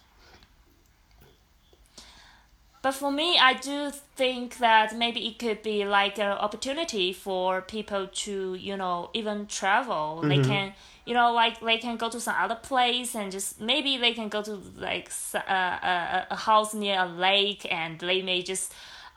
But 2.82 2.92
for 2.92 3.12
me, 3.12 3.38
I 3.38 3.54
do 3.54 3.90
think 4.16 4.56
that 4.58 4.96
maybe 4.96 5.26
it 5.26 5.38
could 5.38 5.62
be 5.62 5.84
like 5.84 6.18
an 6.18 6.32
opportunity 6.32 7.12
for 7.12 7.60
people 7.60 8.06
to, 8.06 8.54
you 8.54 8.76
know, 8.76 9.10
even 9.12 9.46
travel. 9.46 10.20
Mm-hmm. 10.20 10.28
They 10.28 10.38
can 10.42 10.72
you 11.10 11.14
know, 11.14 11.32
like 11.32 11.58
they 11.58 11.76
can 11.78 11.96
go 11.96 12.08
to 12.08 12.20
some 12.20 12.36
other 12.38 12.54
place 12.54 13.16
and 13.16 13.32
just 13.32 13.60
maybe 13.60 13.98
they 13.98 14.12
can 14.12 14.28
go 14.28 14.42
to 14.42 14.62
like 14.76 15.10
uh, 15.34 15.40
a, 15.40 16.26
a 16.30 16.36
house 16.36 16.72
near 16.72 17.00
a 17.00 17.08
lake 17.08 17.66
and 17.68 17.98
they 17.98 18.22
may 18.22 18.42
just 18.42 18.72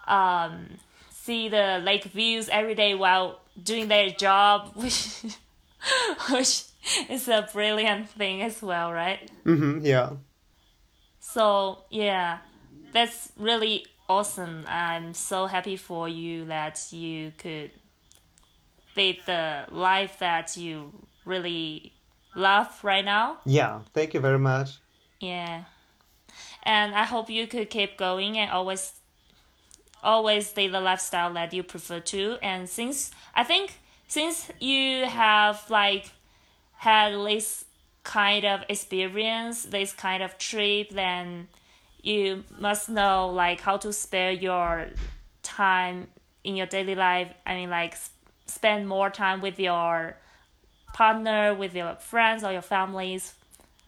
um, 0.07 0.69
see 1.11 1.49
the 1.49 1.79
lake 1.83 2.05
views 2.05 2.49
every 2.49 2.73
day 2.73 2.95
while 2.95 3.41
doing 3.61 3.89
their 3.89 4.09
job, 4.09 4.71
which 4.73 5.21
which 6.31 6.63
is 7.11 7.27
a 7.27 7.47
brilliant 7.53 8.09
thing 8.09 8.41
as 8.41 8.59
well, 8.63 8.91
right? 8.91 9.29
Mm-hmm, 9.45 9.85
yeah. 9.85 10.13
So 11.19 11.83
yeah, 11.91 12.39
that's 12.91 13.31
really 13.37 13.85
awesome. 14.09 14.65
I'm 14.67 15.13
so 15.13 15.45
happy 15.45 15.77
for 15.77 16.09
you 16.09 16.45
that 16.45 16.87
you 16.89 17.33
could 17.37 17.69
live 18.97 19.17
the 19.27 19.65
life 19.69 20.17
that 20.17 20.57
you 20.57 20.91
really 21.25 21.93
love 22.35 22.79
right 22.83 23.05
now. 23.05 23.37
Yeah, 23.45 23.81
thank 23.93 24.13
you 24.13 24.19
very 24.19 24.39
much. 24.39 24.79
Yeah. 25.19 25.63
And 26.63 26.95
I 26.95 27.03
hope 27.03 27.29
you 27.29 27.47
could 27.47 27.69
keep 27.69 27.97
going 27.97 28.37
and 28.37 28.51
always 28.51 28.93
always 30.01 30.55
live 30.57 30.73
the 30.73 30.81
lifestyle 30.81 31.33
that 31.33 31.53
you 31.53 31.63
prefer 31.63 31.99
to. 31.99 32.37
And 32.41 32.69
since 32.69 33.11
I 33.35 33.43
think 33.43 33.79
since 34.07 34.51
you 34.59 35.05
have 35.05 35.69
like 35.69 36.11
had 36.77 37.13
this 37.13 37.65
kind 38.03 38.45
of 38.45 38.63
experience, 38.67 39.63
this 39.63 39.93
kind 39.93 40.21
of 40.21 40.37
trip, 40.37 40.89
then 40.89 41.47
you 42.01 42.43
must 42.59 42.89
know 42.89 43.29
like 43.29 43.61
how 43.61 43.77
to 43.77 43.93
spare 43.93 44.31
your 44.31 44.87
time 45.41 46.07
in 46.43 46.55
your 46.55 46.67
daily 46.67 46.95
life. 46.95 47.33
I 47.45 47.55
mean 47.55 47.69
like 47.69 47.95
spend 48.45 48.87
more 48.87 49.09
time 49.09 49.41
with 49.41 49.59
your 49.59 50.17
partner, 50.93 51.53
with 51.53 51.75
your 51.75 51.95
friends 51.95 52.43
or 52.43 52.51
your 52.51 52.61
families. 52.61 53.33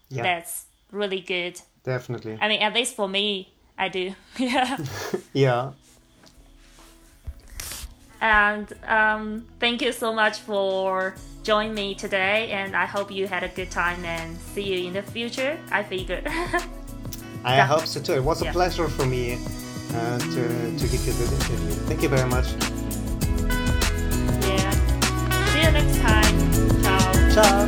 Yeah. 0.09 0.23
That's 0.23 0.65
really 0.91 1.21
good. 1.21 1.61
Definitely. 1.83 2.37
I 2.41 2.49
mean, 2.49 2.61
at 2.61 2.73
least 2.73 2.95
for 2.95 3.07
me, 3.07 3.53
I 3.77 3.89
do. 3.89 4.13
yeah. 4.37 4.77
yeah. 5.33 5.71
And 8.21 8.73
um, 8.87 9.45
thank 9.59 9.81
you 9.81 9.91
so 9.91 10.11
much 10.13 10.39
for 10.39 11.15
joining 11.43 11.75
me 11.75 11.95
today. 11.95 12.49
And 12.51 12.75
I 12.75 12.85
hope 12.85 13.11
you 13.11 13.27
had 13.27 13.43
a 13.43 13.49
good 13.49 13.69
time 13.69 14.03
and 14.03 14.37
see 14.37 14.63
you 14.63 14.87
in 14.87 14.93
the 14.93 15.03
future. 15.03 15.59
I 15.71 15.83
figure. 15.83 16.23
I 17.45 17.57
yeah. 17.57 17.67
hope 17.67 17.85
so 17.85 18.01
too. 18.01 18.13
It 18.13 18.23
was 18.23 18.41
a 18.41 18.45
yeah. 18.45 18.51
pleasure 18.51 18.87
for 18.87 19.05
me 19.05 19.37
uh, 19.93 20.17
to, 20.17 20.77
to 20.77 20.87
give 20.87 21.05
you 21.05 21.13
this 21.13 21.31
interview. 21.31 21.71
Thank 21.85 22.01
you 22.01 22.09
very 22.09 22.27
much. 22.27 22.47
Yeah. 24.47 24.71
See 25.51 25.61
you 25.61 25.71
next 25.71 25.99
time. 25.99 26.54
当 27.35 27.67